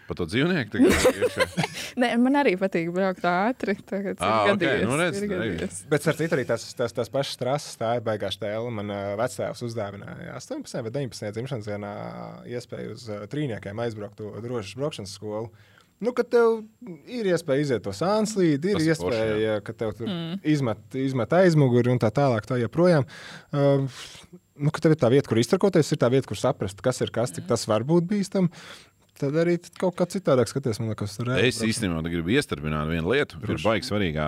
[0.09, 1.57] Pa to dzīvnieku tagad.
[2.01, 3.75] Nē, man arī patīk braukt ātri.
[3.85, 4.85] Tagad ok, gadījies.
[4.89, 5.81] nu redz, gadījies.
[5.91, 8.71] Bet ar citu arī tas, tas, tas pašs trases, tā ir baigās tēla.
[8.73, 11.93] Man uh, vecāks uzdāvināja 18 vai 19 dzimšanas dienā
[12.57, 15.51] iespēju uz uh, trīniekiem aizbraukt to drošas braukšanas skolu.
[15.99, 16.61] Nu, kad tev
[17.11, 20.37] ir iespēja iziet to sānslīdi, ir Tas iespēja, forši, ja, ka tev tur mm.
[20.47, 23.05] izmet, izmet aizmuguri un tā tālāk, tā joprojām.
[23.51, 23.83] Uh,
[24.59, 27.11] nu, ka tev ir tā vieta, kur iztrakoties, ir tā vieta, kur saprast, kas ir
[27.15, 28.51] kas, cik tas var būt bīstami.
[29.19, 33.39] Tad arī kaut kā citādāk skaties, man liekas, tur Es īstenībā gribu iestarbināt vienu lietu.
[33.43, 34.27] Ir baigi svarīga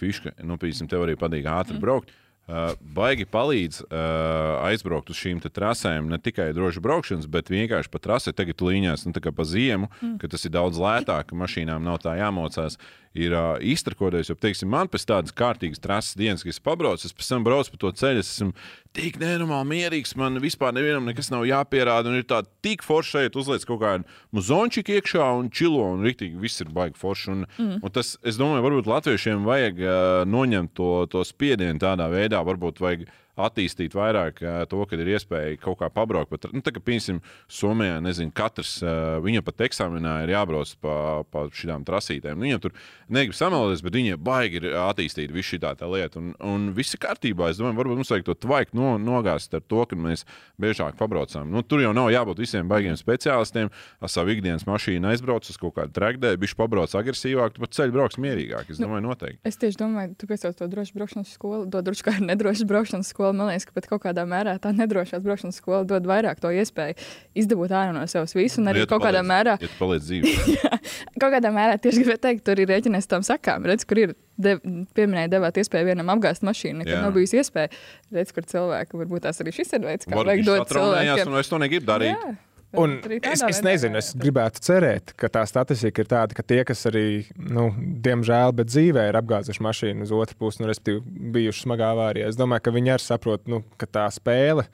[0.00, 0.34] fiška.
[0.44, 1.84] Nu, piemēram, tev arī patīk ātri mm.
[1.84, 2.12] braukt.
[2.50, 7.92] Uh, baigi palīdz uh, aizbraukt uz šīm te trasēm, ne tikai droši braukšanas, bet vienkārši
[7.92, 10.16] pa trasē, tagad līņās, nu, tā kā pa ziemu, mm.
[10.18, 12.80] ka tas ir daudz lētāk, ka mašīnām nav tā jāmocās.
[13.18, 17.14] Ir uh, iztrakoties, jo, teiksim, man pēc tādas kārtīgas trases dienas, kad es pabraucu, es
[17.16, 18.52] pēc tam braucu pa to ceļu, es esmu
[18.94, 23.38] tik nenormāli mierīgs, man vispār nevienam nekas nav jāpierāda, un ir tā tik forši šeit
[23.40, 24.06] uzliec kaut kādu
[24.36, 27.32] muzončiku iekšā un čilo, un rīktīgi viss ir baigi forši.
[27.34, 27.80] Un, mm.
[27.82, 29.98] un tas, es domāju, varbūt latviešiem vajag uh,
[30.30, 33.08] noņemt to, to spiedienu tādā veidā, varbūt vajag
[33.38, 36.32] attīstīt vairāk to, ka ir iespēja kaut kā pabraukt.
[36.32, 37.20] Bet, nu, tā kā, piemēram,
[37.50, 38.78] Somijā, nezinu, katrs
[39.24, 40.94] viņam pat eksāmenā ir jābrauc pa,
[41.30, 42.38] pa šīm trasītēm.
[42.38, 42.74] Nu, Viņam tur
[43.12, 46.18] negrib samalties, bet viņiem baigi ir attīstīta viss šī tā lieta.
[46.18, 47.50] Un, un viss ir kārtībā.
[47.50, 50.26] Es domāju, varbūt mums vajag to tvaiku no, nogāzt ar to, ka mēs
[50.60, 51.46] biežāk pabraucam.
[51.50, 53.70] Nu, tur jau nav jābūt visiem baigiem speciālistiem.
[54.02, 57.94] Ar savu ikdienas mašīnu aizbrauc uz kaut kādu trakdē, viņš pabrauc agresīvāk, tu pa ceļu
[57.94, 58.72] brauks mierīgāk.
[58.74, 59.40] Es domāju, noteikti.
[59.46, 63.19] Es tieši domāju, tu piesauc to drošu braukšanas skolu, to drošu kā nedrošu braukšanas skolu.
[63.36, 66.96] Man liekas, ka pat kaut kādā mērā tā nedrošās braukšanas skola dod vairāk to iespēju
[67.42, 68.60] izdabūt ārā no sevis visu.
[68.62, 70.32] Un arī ja kaut kādā mērā, Ja paliec dzīvē.
[71.20, 73.68] kaut kādā mērā tieši gribēju teikt, tur ir rēķinies tam sakām.
[73.68, 74.56] Redz, kur ir de,
[74.96, 77.02] pieminēja, devāt iespēju vienam apgāzt mašīnu, nekad Jā.
[77.04, 77.72] nav bijusi iespēja.
[78.16, 81.26] Redz, kur cilvēki, varbūt tās arī šis ir veids, kā vajag dot cilvēkiem.
[81.28, 82.16] un es to negribu darīt.
[82.16, 82.36] Jā.
[82.78, 86.84] Un es, es nezinu, es gribētu cerēt, ka tā statistika ir tāda, ka tie, kas
[86.86, 91.02] arī, nu, diemžēl, bet dzīvē ir apgāzuši mašīnu uz otru pusi, nu, respektīvi,
[91.34, 92.28] bijuši smagā avārijā.
[92.30, 94.68] Es domāju, ka viņi arī saprot, nu, ka tā spēle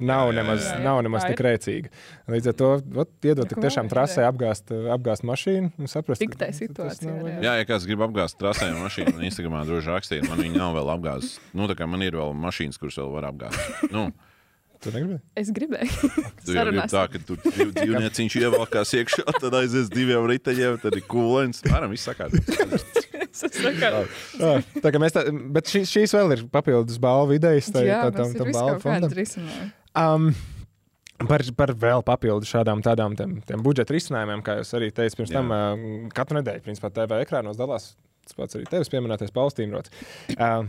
[0.00, 0.78] nav Jā, jā, nemaz, jā.
[0.86, 1.92] nav nemaz tik rēcīga.
[2.32, 2.70] Līdz ar to
[3.04, 7.12] ot, iedot tik tiešām trasē apgāzt, apgāzt mašīnu un saprast, Tik tā situācija.
[7.20, 7.38] ir, jā.
[7.44, 11.44] Jā, ja kāds grib apgāzt trasēm mašīnu, Instagramā droši rakstīt, man viņa nav vēl apgāzta.
[11.52, 13.84] Nu, tā kā man ir vēl mašīnas, kuras vēl var apgāzt.
[13.92, 14.08] Nu,
[14.82, 15.20] Tu negribēji?
[15.38, 16.10] Es gribēju.
[16.44, 20.96] tu jau gribi tā, ka tu dzīv- dzīvnieciņš ievelkās iekšā, tad aizies diviem riteņiem, tad
[20.98, 21.62] ir kūlens.
[21.70, 22.34] Varam viss sakāt.
[23.32, 24.50] Jā,
[24.82, 25.22] tā kā mēs tā,
[25.54, 27.70] bet šīs, šīs vēl ir papildus balvu idejas.
[27.72, 29.72] tai- Jā, tā- ir tam viss balvu fondam.
[29.94, 30.34] Um,
[31.28, 35.30] par, par vēl papildu šādām tādām tiem, tiem budžeta risinājumiem, kā jūs arī teicāt, pirms
[35.32, 35.38] Jā.
[35.40, 37.92] tam uh, katru nedēļu, principā, TV ekrānos dalās.
[38.22, 39.88] Tas pats arī tevis pieminētais Paustīns.
[40.36, 40.62] Uh,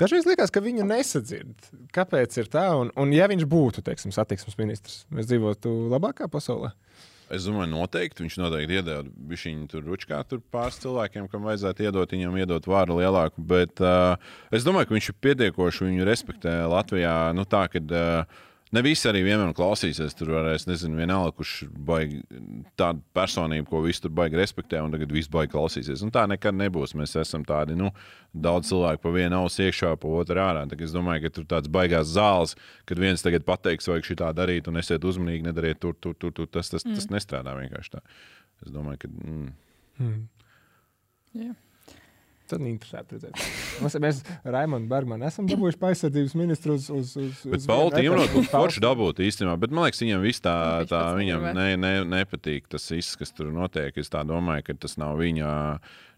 [0.00, 1.70] dažreiz liekas, ka viņu nesadzird.
[1.94, 2.68] Kāpēc ir tā?
[2.78, 6.74] Un, un ja viņš būtu, teiksim, satiksmes ministrs, mēs dzīvotu labākā pasaulē.
[7.28, 12.14] Es domāju, noteikti viņš noteikti iedod viņu tur ručkā, tur pāris cilvēkiem, kam vajadzētu iedot
[12.14, 13.44] viņam, iedot vāru lielāku.
[13.50, 14.16] Bet uh,
[14.48, 17.16] es domāju, ka viņš ir pietiekoši viņu respektē Latvijā.
[17.36, 18.40] Nu, tā, kad, uh,
[18.76, 20.12] Ne visi arī vienmēr klausīsies.
[20.18, 21.52] Tur varēs, nezinu, vienalga, kurš
[21.88, 22.20] baigi
[22.78, 26.02] tādu personību, ko visi tur baigi respektē, un tagad viss baigi klausīsies.
[26.04, 26.92] Un tā nekad nebūs.
[26.98, 27.88] Mēs esam tādi, nu,
[28.32, 30.66] daudz cilvēku pa vienu ausu iekšā, pa otru ārā.
[30.68, 32.56] Tā, es domāju, ka tur tāds baigās zāles,
[32.88, 36.34] kad viens tagad pateiks, vajag šī tā darīt, un esiet uzmanīgi, nedariet tur, tur, tur.
[36.36, 36.50] tur.
[36.58, 36.98] Tas, tas, mm.
[36.98, 38.04] tas nestrādā vienkārši tā.
[38.66, 39.14] Es domāju, ka.
[39.24, 39.48] Mm.
[40.02, 40.20] Mm.
[41.38, 41.54] Jā.
[42.48, 43.42] Tad interesanti redzēt.
[43.84, 46.88] Mēs, mēs Raimondu Bergmanu esam dabūjuši aizsardzības ministru uz.
[46.88, 48.40] uz, uz, Bet uz Tīmrot etapu.
[48.40, 50.56] būtu forši dabūt īstenībā, bet man liekas, viņam viss tā,
[50.88, 53.96] tā pats viņam ne, ne, nepatīk tas viss, kas tur notiek.
[54.00, 55.54] Es tā domāju, ka tas nav viņa.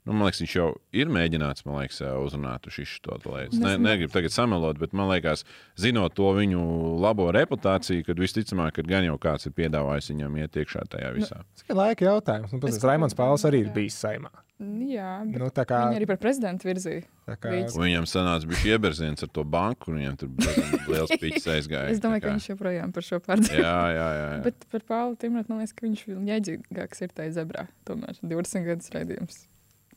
[0.08, 3.58] Nu, man liekas, viņš jau ir mēģinājis, liekas, uzrunāt uz šo lietu.
[3.60, 5.44] Ne, negribu tagad samelot, bet man liekas,
[5.76, 6.62] zinot to viņu
[7.04, 11.42] labo reputāciju, kad visticamāk, ka gan jau kāds ir piedāvājis viņam iet iekšā tajā visā.
[11.52, 12.54] Tas ir laika jautājums.
[12.54, 14.32] Nu, Es Pats Raimons Pauls arī ir bijis saimā.
[14.60, 17.04] Jā, bet Nu, tā kā- viņi arī par prezidentu virzīja.
[17.26, 21.46] Tā kā- Viņam sanāca bija ieberziens ar to banku, un viņam tur bija liels pīķis
[21.54, 21.94] aizgājis.
[21.96, 23.62] Es domāju, ka viņš joprojām par šo pārdzīvo.
[23.62, 24.26] Jā, jā, jā.
[24.36, 24.42] jā.
[24.44, 27.64] Bet par Pāvelu Timratu man liekas, ka viņš ir jēdzīgāks ir tajā zebrā.
[27.88, 29.46] Tomēr 20 gadus raidījums.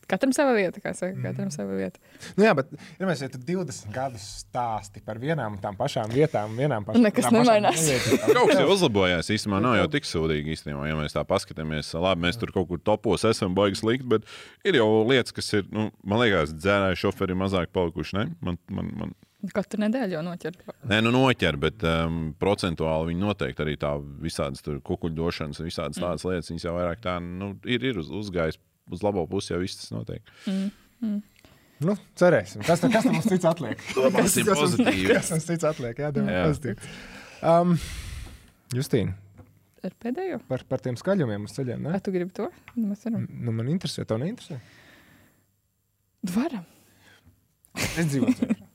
[0.08, 2.00] Katram sava vieta, kā saka, katram sava vieta.
[2.36, 6.12] Nu, jā, bet ja mēs ja tu 20 gadus stāsti par vienām un tām pašām
[6.12, 7.84] vietām, vienām pašām nekas nemainās.
[8.34, 9.30] Kaut kas jau uzlabojās.
[9.34, 10.56] Īstenībā nav jau tik sūdīgi.
[10.58, 14.28] Īstenībā, ja mēs tā paskatāmies, labi, mēs tur kaut kur topos esam baigi slikti, bet
[14.66, 18.18] ir jau lietas, kas ir, nu, man liekas, dzērāju šoferi mazāk palikuši.
[18.18, 18.26] Ne?
[18.44, 19.14] Man, man, man,
[19.52, 20.54] Katru nedēļu jau noķer.
[20.88, 23.90] Nē, nu noķer, bet um, procentuāli viņi noteikti arī tā
[24.22, 28.56] visādas kukuļdošanas, visādas tādas lietas, viņas jau vairāk tā, nu, ir, ir uz, uzgājis
[28.92, 30.22] uz labo pusi, jau viss tas notiek.
[30.50, 30.70] Mm.
[31.04, 31.20] Mm.
[31.84, 32.62] Nu, cerēsim.
[32.64, 33.80] Kas, tam- kas tam mums cits atliek?
[33.94, 35.08] Kas mums- pozitīvi.
[35.14, 35.98] Kas mums cits atliek?
[36.00, 36.46] Jā, domāsim Jā.
[36.48, 36.92] pozitīvi.
[37.44, 37.74] Um,
[38.74, 39.12] Justīna,
[39.84, 40.38] Ar pēdējo?
[40.48, 41.82] par, par tiem skaļumiem uz ceļiem.
[41.84, 41.90] Ne?
[41.92, 42.46] Vai tu gribi to?
[42.74, 43.26] Nu, Mēs varam.
[43.28, 44.56] Nu, man interesē, tev neinteresē.
[46.34, 46.64] Varam.
[47.98, 48.54] Es dzīvoju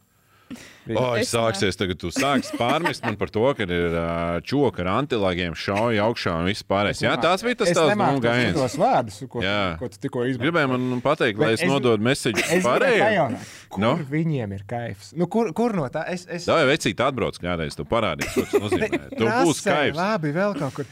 [0.49, 0.97] ceļā.
[0.99, 4.05] O, es Es sāksies, tagad tu sāksi pārmest man par to, ka ir ā,
[4.41, 7.03] čoka ar antilāgiem šauja augšā un viss pārējais.
[7.05, 8.57] Jā, tās bija tas Es nemāku nu, gājiens.
[8.57, 9.59] tos vārdus, ko, Jā.
[9.81, 10.41] ko tu tikko izmantoji.
[10.47, 13.37] Gribēju man pateikt, lai Bet es nododu Es gribēju pārējiem.
[13.69, 13.91] Kur Nu?
[13.93, 14.07] no?
[14.09, 15.11] viņiem ir kaifs?
[15.13, 16.07] Nu, kur, kur no tā?
[16.09, 16.47] Es, es...
[16.49, 19.03] Tā jau vecīt atbrauc kādreiz, tu parādīsi, ko tas nozīmē.
[19.13, 19.99] Tu būsi Rasē, kaivs.
[20.01, 20.89] Labi, vēl kaut kur.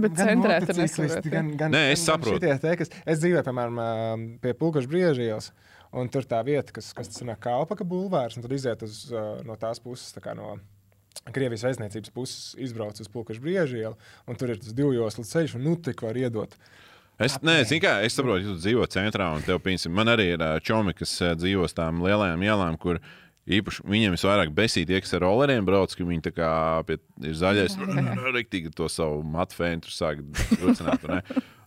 [0.00, 2.38] Bet Gan centrē tur motociklisti, nesaprot, gan, gan, Nē, es saprotu.
[2.62, 3.80] Te, kas, es dzīvoju, piemēram,
[4.40, 5.50] pie Pulkaša brieža ielas.
[5.90, 9.56] Un tur tā vieta, kas, kas ir Kalpaka bulvārs, un tad iziet uz, ā, no
[9.58, 10.54] tās puses, tā kā no
[11.34, 13.96] Krievijas vēstniecības puses, izbrauc uz Pulkaša brieža ielu.
[14.30, 16.54] Un tur ir tas divjoslu ceļš, un nu tik var iedot.
[17.20, 20.44] Es, nē, kā, es saprotu, ka tu dzīvo centrā, un tev, piemēram, man arī ir
[20.46, 23.02] ā, čomi, kas ā, dzīvo uz tām lielajām ielām, kur
[23.58, 26.52] īpaši viņiem visvairāk besīt tie, kas ar rolleriem brauc, ka viņi kā
[26.88, 27.76] pie, ir zaļais,
[28.36, 30.22] rīktīgi to savu matfēnu tur sāk
[30.60, 31.06] rucināt.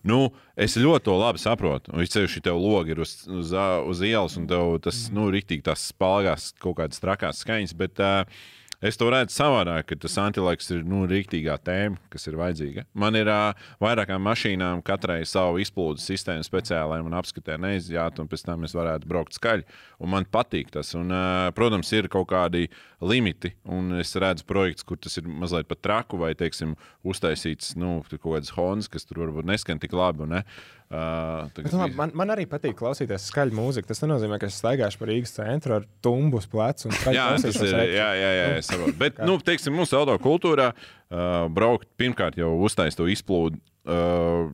[0.04, 0.18] Nu,
[0.60, 1.94] es ļoti to labi saprotu.
[1.94, 3.54] Un ceļš, tev logi ir uz, uz,
[3.88, 8.44] uz ielas, un tev tas, nu, rīktīgi tās spalgās kaut kādas trakās skaņas, bet uh,
[8.82, 12.84] Es to redzu savādāk, ka tas antilaiks ir nu, rīktīgā tēma, kas ir vajadzīga.
[12.98, 18.30] Man ir uh, vairākām mašīnām, katrai savu izplūdes sistēmu speciāli, lai man apskatē neizjātu, un
[18.30, 19.66] pēc tam es varētu braukt skaļi.
[20.04, 20.94] Un man patīk tas.
[20.98, 22.68] Un, uh, protams, ir kaut kādi
[23.04, 28.00] limiti, un es redzu projekts, kur tas ir mazliet pat traku, vai, teiksim, uztaisīts nu,
[28.16, 30.24] kaut kāds hons, kas tur varbūt neskan tik labi.
[30.24, 30.40] un Ne?
[30.42, 33.88] Uh, Bet, labi, man, man arī patīk klausīties skaļu mūziku.
[33.90, 37.78] Tas nenozīmē, ka es staigāšu pa Rīgas centru ar tumbu uz pleca Jā, tas ir.
[37.94, 38.96] Jā, jā, jā, es saprotu.
[39.00, 44.52] Bet, nu, teiksim, mūsu auto kultūrā uh, braukt pirmkārt jau uztaisīt to izplūdu uh,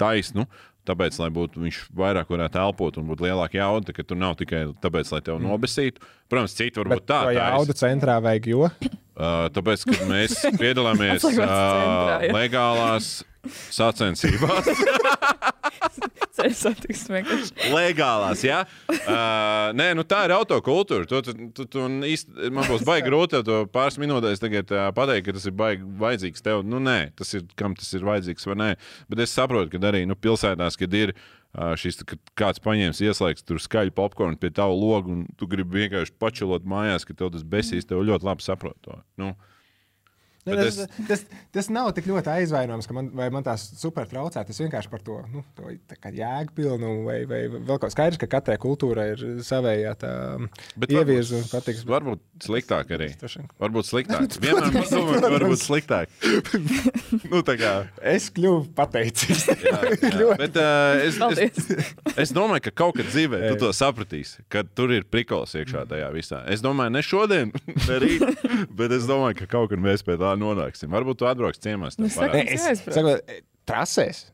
[0.00, 0.46] taisnu.
[0.82, 4.64] Tāpēc, lai būtu viņš vairāk varētu elpot un būtu lielāka jauda, ka tur nav tikai
[4.82, 6.02] tāpēc, lai tevi nobesītu.
[6.30, 7.20] Protams, citi varbūt Bet tā.
[7.30, 7.38] ir.
[7.38, 8.66] jaudu centrā vajag jo.
[8.66, 13.20] Uh, tāpēc, kad mēs piedalāmies uh, legālās
[13.50, 14.70] sacensībās,
[16.32, 17.70] Ceļu vienkārši.
[17.74, 18.62] legālās, jā.
[18.88, 21.04] Uh, nē, nu tā ir autokultūra.
[21.08, 25.26] Tu, tu, tu, tu īsti, man būs baigi grūti to pāris minūtēs tagad, uh, pateikt,
[25.28, 26.64] ka tas ir baigi vajadzīgs tev.
[26.66, 28.70] Nu, nē, tas ir kam tas ir vajadzīgs vai nē.
[29.12, 31.14] Bet es saprotu, ka arī nu, pilsētās, kad ir.
[31.52, 35.82] Uh, šis, kad kāds paņēmis, ieslēgts tur skaļu popkornu pie tava loga, un tu gribi
[35.82, 38.96] vienkārši pačilot mājās, ka tev tas besīs, tev ļoti labi saprot to.
[39.20, 39.34] Nu,
[40.42, 41.20] Ne, Bet tas, es- tas,
[41.54, 44.42] tas nav tik ļoti aizvainojams, ka man, vai man tās super traucē.
[44.46, 48.56] Tas vienkārši par to, nu, to jēgpilnu vai, vai vēl kaut kā skaidrs, ka katrai
[48.58, 50.10] kultūrai ir savējā tā
[50.88, 51.84] ievirza un patiks.
[51.86, 53.08] Varbūt sliktāk arī.
[53.62, 54.34] Varbūt sliktāk.
[54.42, 54.74] Vienmēr
[55.22, 56.10] ka varbūt sliktāk.
[57.30, 57.72] nu, tā kā.
[58.14, 59.46] Es kļuvu pateicīgs.
[60.42, 61.70] Bet, uh, es, es,
[62.18, 66.10] es domāju, ka kaut kad dzīvē tu to sapratīsi, ka tur ir prikals iekšā tajā
[66.14, 66.42] visā.
[66.50, 68.26] Es domāju, ne šodien, ne rīt,
[68.74, 70.90] bet es domāju, ka kaut kad mēs pie tā nonāksim.
[70.92, 71.96] Varbūt tu atbrauks ciemās.
[71.98, 73.16] tev Nu, saka, es, saku,
[73.68, 74.26] trasēs.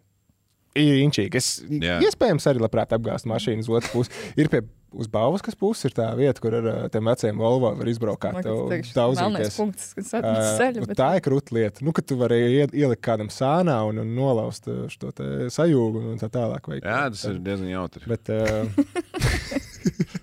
[0.78, 1.34] Ir inčīgi.
[1.40, 1.96] Es Jā.
[2.07, 4.12] iespējams arī labprāt apgāzt mašīnu uz otru pusi.
[4.39, 4.60] Ir pie
[4.94, 8.24] uz Bauskas puses ir tā vieta, kur ar ā, tiem veciem Volvo var izbraukt.
[8.39, 11.82] Melnais punkts, kas atnes Ā, ceļu, nu, bet- Tā ir krūta lieta.
[11.85, 15.10] Nu, ka tu vari ie- ielikt kādam sānā un, un nolaust šo
[15.52, 16.70] sajūgu un tā tālāk.
[16.70, 18.06] Vai, Jā, tas ir diezgan jautri.
[18.09, 18.68] Bet, uh,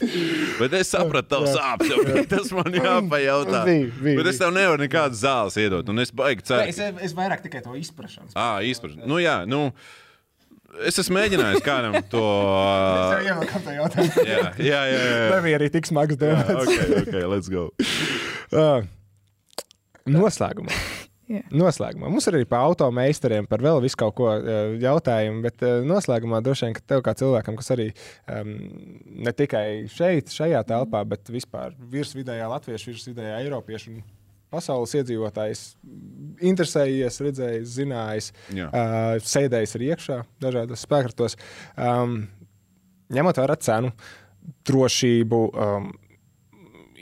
[0.60, 1.92] Bet es sapratu, tavu sāpes.
[2.06, 3.62] bija Tas man jāpajautā.
[3.68, 5.86] Bija, bija, Bet es tev nevaru nekādas zāles iedot.
[5.92, 6.66] Un es baigi ceru.
[6.72, 8.32] es, es vairāk tikai to izprašanu.
[8.38, 9.04] Ah, izpratni.
[9.08, 9.70] Nu, jā, nu,
[10.86, 12.24] es esmu mēģinājis kādam to.
[13.26, 14.10] Jautājumu.
[14.26, 15.00] Jā, jā, jā.
[15.00, 15.24] jā.
[15.36, 16.66] Nebija arī tik smags dēmons.
[16.66, 17.68] ok, ok, let's go.
[18.52, 18.84] Uh,
[20.06, 20.74] noslēgumā.
[21.26, 21.40] Jā.
[21.50, 22.06] Noslēgumā.
[22.06, 26.38] Mums ir arī par automeistariem, par vēl visu kaut ko uh, jautājumu, bet uh, noslēgumā
[26.44, 27.88] droši vien, ka tev kā cilvēkam, kas arī
[28.30, 28.52] um,
[29.26, 34.04] ne tikai šeit, šajā telpā, bet vispār virsvidējā latviešu, virsvidējā eiropiešu un
[34.54, 35.64] pasaules iedzīvotājs,
[36.46, 38.70] interesējies, redzējis, zinājis, Jā.
[38.70, 41.34] uh, sēdējis arī iekšā dažādos spēkratos.
[41.74, 42.20] Um,
[43.10, 43.90] ņemot vērā cenu,
[44.70, 45.90] drošību, um,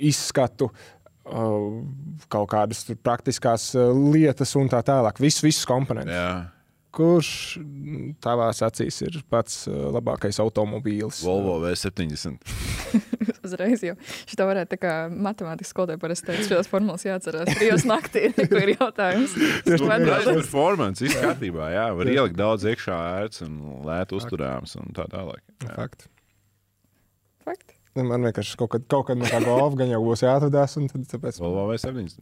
[0.00, 0.90] izskatu, uh,
[1.24, 5.20] kaut kādas praktiskās uh, lietas un tā tālāk.
[5.22, 6.14] Visus, visus komponentus.
[6.14, 6.50] Jā.
[6.94, 7.28] Kurš
[7.58, 11.24] mm, tavās acīs ir pats uh, labākais automobīls?
[11.26, 12.44] Volvo V70.
[13.44, 13.96] Uzreiz jau
[14.30, 17.50] šitā varētu tā kā matemātikas skolotāja parasti teikt, šīs formulas jāatcerās.
[17.58, 19.34] Trijos naktī ko ir jautājums.
[19.66, 21.72] Tas ir performance, viss kārtībā.
[21.74, 25.42] Jā, var ielikt daudz iekšā ērts un lēt uzturāms un tā tālāk.
[25.66, 25.72] Jā.
[25.74, 26.12] Fakti.
[27.44, 27.73] Fakti.
[27.94, 30.74] Nu, Man vienkārši kaut kad, kaut kad no tā golfa gan jau būs jāatvadās.
[30.80, 31.38] un tad Tāpēc...
[31.42, 32.18] Volvo V70.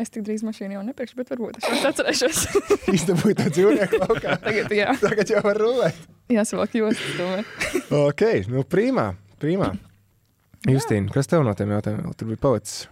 [0.00, 2.38] Es tik drīz mašīnu jau nepirkšu, bet varbūt es vairs atcerēšos.
[2.96, 4.38] Izdabūju to dzīvnieku laukā.
[4.46, 4.94] Tagad, jā.
[4.98, 6.00] Tagad jau var rulēt.
[6.32, 7.52] Jāsavalk jostas.
[8.08, 9.12] Ok, nu primā.
[9.38, 9.70] primā.
[10.66, 12.88] Justīna, kas tev no tiem jautājumiem tur bija palicis?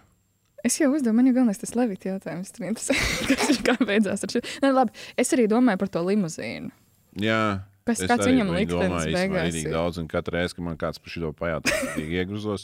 [0.63, 2.53] Es jau uzdevu, man jau galvenais tas levita jautājums.
[2.55, 2.95] Tur interesē,
[3.33, 4.39] kas ir kā beidzās ar šo.
[4.63, 6.71] Nē, labi, es arī domāju par to limuzīnu.
[7.19, 7.41] Jā.
[7.83, 9.71] Kas- es kāds viņam liktenis beigās ir?
[9.73, 12.63] daudz, un katru reizi, kad man kāds par šo pajautā, tad iegruzos.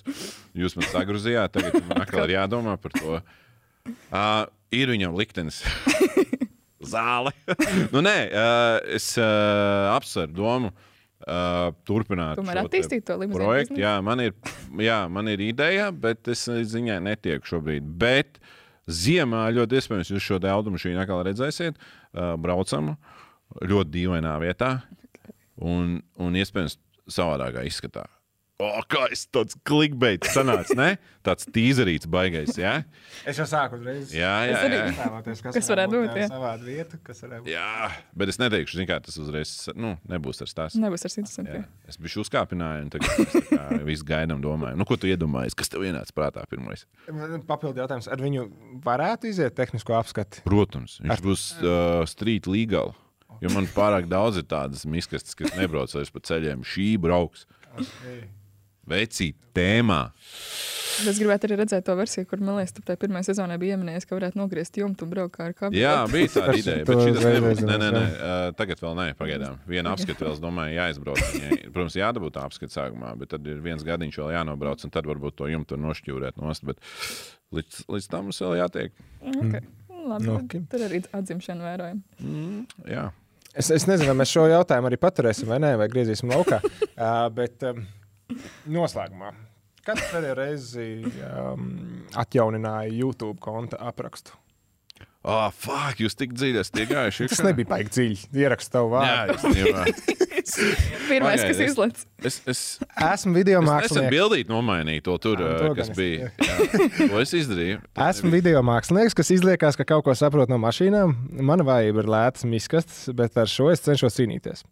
[0.55, 3.17] Jūs man sagruzījāt, tagad man atkal ir jādomā par to.
[4.13, 5.59] Uh, ir viņam liktenis.
[6.93, 7.33] Zāle.
[7.93, 10.71] nu, nē, uh, es uh, apsveru domu.
[11.19, 13.75] Uh, turpināt Tomēr attīstīt to limuzīnu projektu.
[13.81, 14.31] Jā, man ir,
[14.79, 17.89] jā, man ir ideja, bet es viņai netieku šobrīd.
[17.99, 18.39] Bet
[18.87, 21.75] ziemā ļoti iespējams jūs šo automašīnu atkal redzēsiet.
[22.15, 22.93] Uh, braucam
[23.59, 24.77] ļoti dīvainā vietā
[25.61, 26.79] un, un iespējams
[27.09, 28.07] savādākā izskatā.
[28.59, 30.97] O, kā es tāds klikbeits sanācu, ne?
[31.23, 32.73] Tāds tīzerīts baigais, jā?
[33.23, 34.11] Es jau sāku uzreiz.
[34.11, 34.75] Jā, jā, arī.
[34.75, 34.89] jā.
[34.91, 36.25] Iztēloties, Kas varētu būt, jā.
[36.27, 37.53] Savāda vieta, kas varētu būt.
[37.53, 37.87] Jā,
[38.19, 40.83] bet es neteikšu, zin kā tas uzreiz, nu, nebūs ar stāstu.
[40.83, 41.55] Nebūs ar interesantu.
[41.55, 41.63] Jā.
[41.87, 45.55] Es biju uzkāpināju, un tagad mēs tā kā visu gaidām, domāju, nu, ko tu iedomājies,
[45.55, 46.83] kas tev ienāca prātā pirmais?
[47.07, 48.11] Man Papildu jautājums.
[48.11, 48.49] Ar viņu
[48.83, 50.43] varētu iziet tehnisko apskati?
[50.43, 52.91] Protams, viņš būs uh, street legal.
[53.43, 56.65] Jo man pārāk daudz ir tādas miskastes, kas nebrauc vairs pa ceļiem.
[56.67, 57.45] Šī brauks.
[58.89, 60.09] Vecī tēmā.
[61.07, 64.07] Es gribētu arī redzēt to versiju, kur, man liekas, tu tajā pirmajā sezonā bija ieminējis,
[64.09, 65.79] ka varētu nogriezt jumtu un braukt ar kabeli.
[65.79, 66.83] Jā, bija Tas- ideja.
[66.89, 67.61] Bet šis uzreiz nebūs.
[67.69, 68.01] Nē, nē, nē.
[68.17, 69.61] Uh, tagad vēl nē, pagaidām.
[69.69, 71.21] Viena apskata vēl, es domāju, jāizbrauc.
[71.37, 75.07] Viņai, protams, jādabū tā apskata sākumā, bet tad ir viens gadiņš vēl jānobrauc, un tad
[75.07, 76.65] varbūt to jumtu nošķūrēt nost.
[76.67, 76.83] Bet
[77.55, 78.99] līdz, līdz tam mums vēl jātiek.
[79.21, 79.63] Okay.
[80.09, 80.43] Labi, Nu, nu, ok.
[80.49, 80.65] okay.
[80.71, 82.01] Tur arī atzimšana vērojama.
[82.25, 83.07] Mm, jā.
[83.59, 86.61] Es, es nezinu, vai mēs šo jautājumu arī paturēsim vai nē, vai griezīsim laukā.
[86.95, 87.81] uh, bet um,
[88.71, 89.33] noslēgumā.
[89.83, 90.85] Kad pēdējo reizi
[91.27, 91.65] um,
[92.19, 94.35] atjaunināja YouTube konta aprakstu?
[95.27, 97.25] Oh, fuck, jūs tik dziļi esat iegājuši.
[97.27, 98.19] Tas nebija baigi dziļi.
[98.39, 99.33] Ierakstu tavu Jā, vārdu.
[99.35, 99.81] īstenībā.
[101.09, 102.05] Pirmais, kas Pagaidi, es- izlaiž.
[102.29, 102.61] Es, es,
[103.03, 104.13] Esmu video es nesen mākslinieks.
[104.15, 106.29] bildīt nomainīju to tur, Jā, uh, to kas es- bija.
[106.47, 107.81] Jā, to es izdarīju.
[108.07, 111.13] Esmu video mākslinieks, kas izliekas, ka kaut ko saprot no mašīnām.
[111.51, 114.63] Mana vājība ir lētas miskastes, bet ar šo es cenšos cīnīties.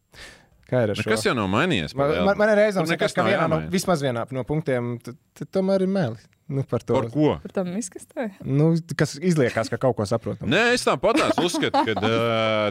[0.72, 1.10] Kā ir ar šo?
[1.12, 1.92] kas jau nav mainījies?
[1.96, 5.84] Man, man, man ir liekas, ka vienā no, vismaz vienā no punktiem t- t- tomēr
[5.84, 6.24] ir meli.
[6.48, 6.96] Nu, par to.
[6.96, 7.34] Par ko?
[7.44, 8.30] Par tam izkastē.
[8.40, 10.48] Nu, kas izliekas, ka kaut ko saprotam.
[10.48, 12.12] Nē, es tāpat uzskatu, ka,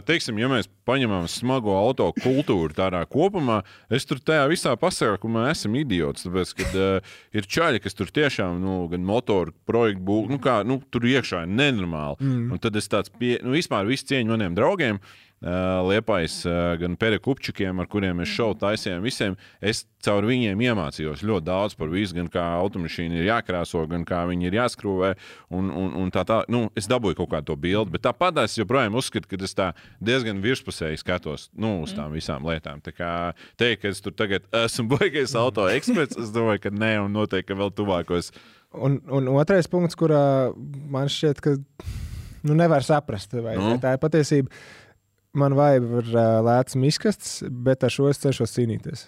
[0.07, 3.59] teiksim, ja mēs paņemam smago auto kultūru tādā kopumā,
[3.93, 6.25] es tur tajā visā pasākumā esmu idiots.
[6.25, 10.57] Tāpēc, kad uh, ir čaļi, kas tur tiešām, nu, gan motoru projektu būvē, nu, kā,
[10.65, 12.17] nu, tur iekšā ir nenormāli.
[12.23, 12.49] Mm.
[12.55, 14.97] Un tad es tāds, pie, nu, vispār visu cieņu maniem draugiem.
[14.97, 19.35] Uh, Liepais, uh, gan perekupčikiem, ar kuriem mēs šovu taisījām, visiem.
[19.61, 24.23] Es caur viņiem iemācījos ļoti daudz par visu, gan kā automašīna ir jākrāso, gan kā
[24.29, 25.11] viņi ir jāskrūvē.
[25.53, 28.57] Un, un, un tā, tā, nu, es dabūju kaut kādu to bildi, bet tāpat es
[28.57, 29.69] joprojām uzskatu, ka es tā
[30.01, 32.81] diezgan virspusēji skatos nu, uz tām visām lietām.
[32.81, 33.11] Tā kā
[33.61, 37.57] teikt, ka es tur tagad esmu baigais auto eksperts, es domāju, ka nē, un noteikti
[37.57, 38.33] vēl tuvākos.
[38.73, 40.49] Un, un otrais punkts, kurā
[40.89, 41.55] man šķiet, ka
[42.41, 43.75] nu, nevar saprast, vai, Nu.
[43.75, 44.49] vai tā ir patiesība.
[45.37, 45.85] Man vajag
[46.15, 49.07] uh, lēts miskastes, bet ar šo es cenšos cīnīties.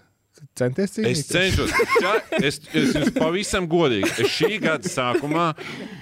[0.60, 1.20] Centies cīnīties?
[1.20, 4.10] Es cenšos, ča, es, es jums pavisam godīgi.
[4.24, 5.50] Es šī gada sākumā,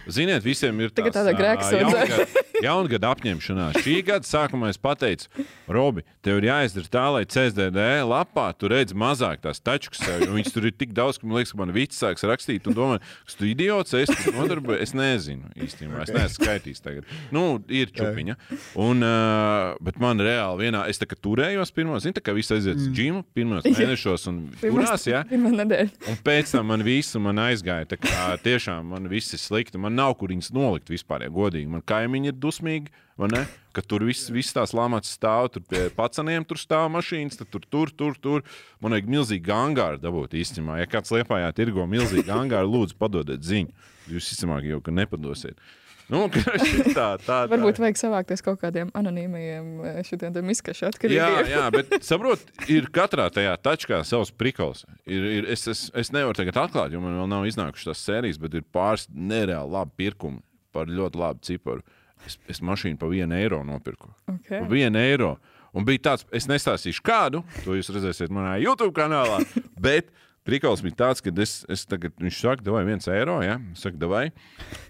[0.09, 2.43] ziniet, visiem ir tās, tāda ā, grēksūdze.
[2.65, 3.77] jaungada- apņemšanās.
[3.85, 5.27] Šī gada sākumā es pateicu,
[5.69, 10.01] Robi, tev ir jāizdara tā, lai CSDD lapā tu redz mazāk tās tačkas.
[10.25, 12.67] Viņas tur ir tik daudz, ka man liekas, ka man viss sāks rakstīt.
[12.67, 14.79] Un domāju, ka tu idiots, es tur nodarboju.
[14.81, 17.05] Es nezinu īstenībā, es neesmu skaitījis tagad.
[17.35, 18.37] Nu, ir čupiņa.
[18.79, 22.51] Un, uh, bet man reāli vienā, es tā kā turējos pirmos, zinu, tā kā viss
[22.55, 25.23] aiziet uz džimu pirmos mēnešos un turās, ja?
[25.27, 25.93] Pirmā nedēļa.
[26.11, 27.87] Un pēc tam man visu man aizgāja.
[27.93, 29.79] Tā kā tiešām man viss ir slikti.
[29.81, 31.69] Man nav kur viņas nolikt vispār, ja godīgi.
[31.71, 33.43] Man kaimiņi ir dusmīgi, vai ne?
[33.75, 37.65] Ka tur viss, viss tās lamāts stāv, tur pie pacaniem tur stāv mašīnas, tad tur,
[37.65, 38.45] tur, tur, tur.
[38.83, 40.79] Man vajag milzīgi angāru dabūt īstenībā.
[40.81, 43.75] Ja kāds liepājā tirgo milzīgi angāru, lūdzu, padodiet ziņu.
[44.11, 45.59] Jūs izcimāk jau, ka nepadosiet.
[46.07, 46.55] Nu, tā,
[46.95, 47.37] tā, tā.
[47.51, 51.49] Varbūt vajag savākties kaut kādiem anonīmiem šitiem izskašu Jā, atkarībiem.
[51.51, 54.85] jā, bet saprot, ir katrā tajā tačkā savs prikals.
[55.03, 58.39] Ir, ir, es, es, es nevaru tagad atklāt, jo man vēl nav iznākušas tās sērijas,
[58.39, 60.39] bet ir pāris nereāli labi pirkumi
[60.75, 61.83] par ļoti labu ciparu.
[62.25, 64.09] Es, es mašīnu par vienu eiro nopirku.
[64.31, 64.61] Okay.
[64.61, 65.35] Par vienu eiro.
[65.77, 69.41] Un bija tāds, es nestāstīšu kādu, to jūs redzēsiet manā YouTube kanālā.
[69.75, 70.07] Bet
[70.47, 73.57] Prikals bija tāds, ka es, es tagad, viņš saka, vai viens eiro, ja?
[73.73, 74.29] Es saku, vai.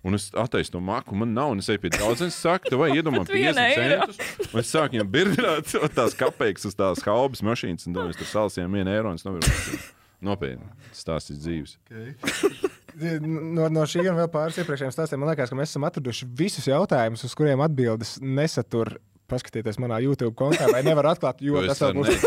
[0.06, 3.24] Un es attaisu to maku, man nav, un es eju pie draudzenes, saku, vai iedomā
[3.26, 4.08] Pat viena 50 eiro.
[4.14, 4.50] centus.
[4.54, 8.30] Un es sāku viņam birdināt tās kapeikas uz tās haubas mašīnas, un domāju, es tur
[8.36, 9.82] salasījām vienu eiro, un es noviru.
[10.28, 10.66] Nopietni,
[10.98, 11.78] stāstīt dzīves.
[12.98, 16.66] No, no šī un vēl pāris iepriekšējiem stāstiem man liekas, ka mēs esam atraduši visus
[16.66, 18.96] jautājumus, uz kuriem atbildes nesatur.
[19.28, 22.16] Paskatieties manā YouTube kontā, vai nevar atklāt, jo tas vēl būs.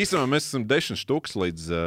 [0.00, 1.78] Īstenībā mēs esam desmit štuks līdz uh,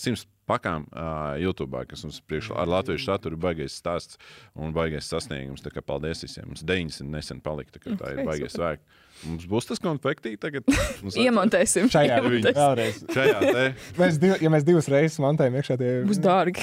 [0.00, 4.18] simts pakām uh, YouTube, kas mums priekšā ar latviešu saturu baigais stāsts
[4.58, 5.62] un baigais sasniegums.
[5.64, 6.44] Tā kā paldies visiem.
[6.50, 8.80] Mums 90 nesen palika, tā, tā ir baigais vērt.
[9.26, 10.62] Mums būs tas konfektī tagad.
[11.02, 11.84] Mums Iemontēsim.
[11.92, 12.58] Šajā Iemontēsim.
[12.58, 12.96] vēlreiz.
[13.14, 13.64] Šajā te.
[14.00, 16.60] Mēs div, ja mēs divas reizes montējam iekšā, tie Būs dārgi.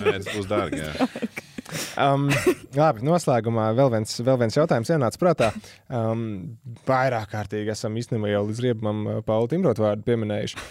[0.00, 0.78] Nē, tas būs dārgi.
[0.84, 0.92] jā.
[2.00, 2.28] Um,
[2.76, 5.50] labi, noslēgumā vēl viens, vēl viens jautājums ienāca prātā.
[5.86, 6.24] Um,
[6.88, 10.64] vairāk kārtīgi esam īstenībā jau līdz riebam uh, Pauli Timrotu vārdu pieminējuši.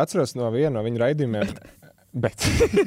[0.00, 1.56] Atceros no viena no viņa raidījumiem.
[2.14, 2.44] Bet,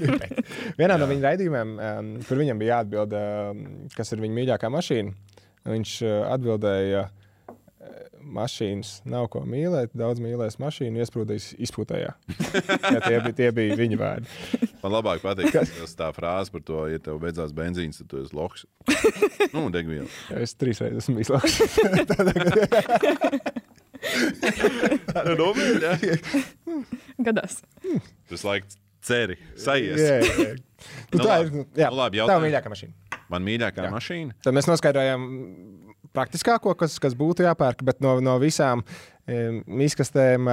[0.08, 0.38] bet
[0.80, 5.40] vienā no viņa raidījumiem, um, kur viņam bija jāatbild, um, kas ir viņa mīļākā mašīna,
[5.68, 7.17] viņš uh, atbildēja, uh,
[8.38, 12.14] mašīnas nav ko mīlēt, daudz mīlēs mašīnu, iesprūdīs izpūtējā.
[12.88, 14.28] Ja, tie, bija, tie bija viņa vārdi.
[14.82, 18.36] Man labāk patīk tas tā frāze par to, ja tev beidzās benzīns, tad tu esi
[18.38, 18.66] loks.
[19.54, 20.08] Nu, degviela.
[20.32, 21.56] Ja es trīs reizes esmu bijis lauks.
[25.38, 26.16] Nopietni, jā.
[27.28, 27.60] Gadās.
[28.32, 30.02] Tas laiks ceri, sajies.
[30.02, 30.56] Jā, jā.
[31.14, 33.20] Nu, tā ir, jā, nu, labi, tā ir mīļākā mašīna.
[33.34, 34.38] Man mīļākā mašīna.
[34.46, 35.28] Tad mēs noskaidrojām
[36.16, 38.84] praktiskāko, kas, kas būtu jāpērk, bet no, no visām
[39.28, 40.48] izkastēm,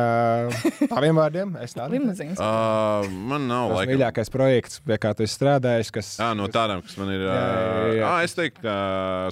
[0.91, 2.41] taviem vārdiem, es tādu Limuzīns.
[2.43, 3.93] Uh, man nav Tas laika.
[3.93, 7.23] mīļākais projekts, pie kā tu esi strādājis, kas Jā, no tādām, kas man ir.
[7.23, 7.93] Jā, jā, jā.
[8.01, 8.75] Jā, es teiktu, ka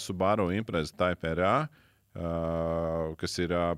[0.05, 1.57] Subaru impreza Taipei RA,
[2.15, 3.57] uh, kas ir.
[3.57, 3.73] Uh,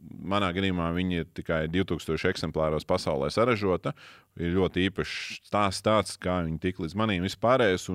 [0.00, 3.92] Manā gadījumā viņi ir tikai 2000 eksemplāros pasaulē saražota.
[4.40, 7.88] Ir ļoti īpašs stāsts, tāds, kā viņi tika līdz manim vispārējais.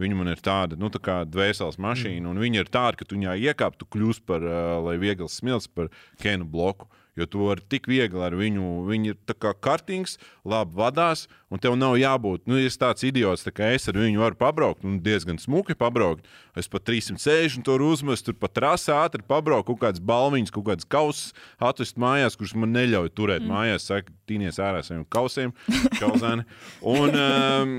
[0.00, 3.16] Viņa man ir tāda, nu, tā kā dvēseles mašīna, un viņa ir tāda, ka tu
[3.18, 4.44] viņā iekāp, tu kļūsi par,
[4.84, 5.92] lai viegls smilts, par
[6.22, 6.90] kēnu bloku.
[7.16, 11.78] Jo tu vari tik viegli ar viņu, viņi ir kā kartings, labi vadās, un tev
[11.80, 12.44] nav jābūt.
[12.44, 16.28] Nu, ja tāds idiots, tā kā es ar viņu varu pabraukt, un diezgan smuki pabraukt.
[16.56, 20.88] Es pat 360 tur uzmetu, tur pat trasā ātri pabraukt, kaut kādas balviņas, kaut kādas
[20.88, 23.52] kausas atvest mājās, kuras man neļauj turēt mm.
[23.52, 23.88] mājās.
[23.90, 25.52] Saka, tīnies ārā ar saviem kausiem,
[25.98, 26.46] kauzēni.
[26.96, 27.74] Un um,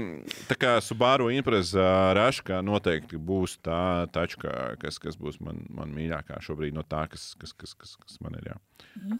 [0.49, 1.87] tā kā Subaru impreza
[2.17, 3.81] Raškā noteikti būs tā
[4.13, 8.21] tačka, kas, kas būs man, man mīļākā šobrīd no tā, kas, kas, kas, kas, kas
[8.21, 8.53] man ir.
[8.53, 9.17] Jā.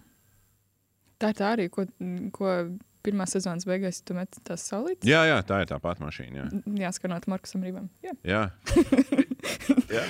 [1.17, 1.87] Tā ir tā arī, ko,
[2.35, 2.53] ko
[3.07, 5.07] pirmā sezonas beigās tu met tās saulītes.
[5.07, 6.43] Jā, jā, tā ir tā pati mašīna.
[6.43, 6.61] Jā.
[6.87, 7.87] Jāskanot Markusam Rībam.
[8.05, 8.13] Jā.
[8.27, 8.43] Jā.
[9.97, 10.05] jā.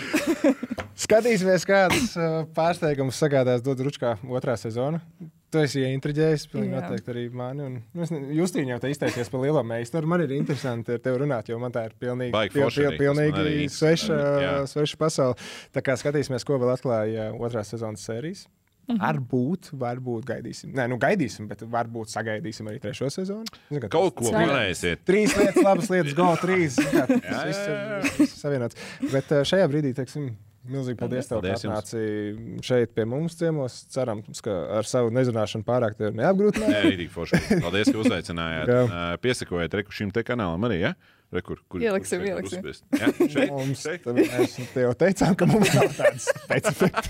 [0.97, 5.01] Skatīsimies, kādas uh, pārsteigumus sagādās Dodds Ručkā otrā sezona.
[5.47, 6.79] Tu esi intriģējis, pilnīgi Jā.
[6.83, 7.63] noteikti arī mani.
[7.63, 10.09] Un, nu, ne- Justīna jau te izteicies par lielo meistaru.
[10.11, 14.17] Man ir interesanti ar tevi runāt, jo man tā ir pilnīgi, pil, pil, pilnīgi sveša,
[14.43, 14.51] Jā.
[14.67, 15.37] sveša pasaule.
[15.71, 18.43] Tā kā skatīsimies, ko vēl atklāja otrās sezonas sērijas.
[18.87, 19.01] Mhm.
[19.03, 20.71] Varbūt, varbūt gaidīsim.
[20.77, 23.43] Nē, nu gaidīsim, bet varbūt sagaidīsim arī trešo sezonu.
[23.67, 25.01] Zinu, ka Kaut ko varēsiet.
[25.03, 26.77] Trīs lietas, labas lietas, go, trīs.
[26.95, 28.79] Jā, tas viss ir- viss- savienots.
[29.11, 30.29] Bet uh, šajā brīdī, teiksim,
[30.71, 33.75] milzīgi paldies tev, ka Paldies atnāci šeit pie mums ciemos.
[33.91, 36.71] Cerams, ka ar savu nezināšanu pārāk tevi neapgrūtināju.
[36.71, 37.41] Nē, rītīgi forši.
[37.67, 38.71] Paldies, ka uzaicinājāt.
[38.71, 38.81] Jā.
[38.87, 40.79] Uh, Piesakojiet reku šim te kanālam arī.
[40.87, 40.93] Ja?
[41.27, 42.61] Re, kur, kur, ieliksim, kur ieliksim.
[42.63, 42.85] Uzspiest.
[42.95, 44.05] Ja, šeit, mums, šeit.
[44.15, 47.09] Mēs te jau teicām, ka mums nav tāds specifiks.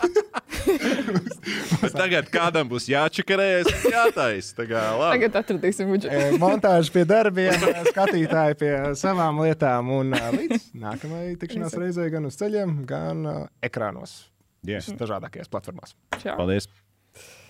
[1.99, 4.65] tagad kādam būs jāčakarējas, jātaisa.
[4.65, 6.15] Tagad atradīsim budžetu.
[6.17, 12.09] E, montāžu pie darbiem, e, skatītāji pie savām lietām un e, līdz nākamajai tikšanās reizei
[12.13, 13.23] gan uz ceļiem, gan
[13.61, 14.23] ekrānos.
[14.65, 14.81] Yeah.
[14.97, 15.93] Dažādākajās platformās.
[16.17, 16.39] Čau.
[16.41, 16.71] Paldies!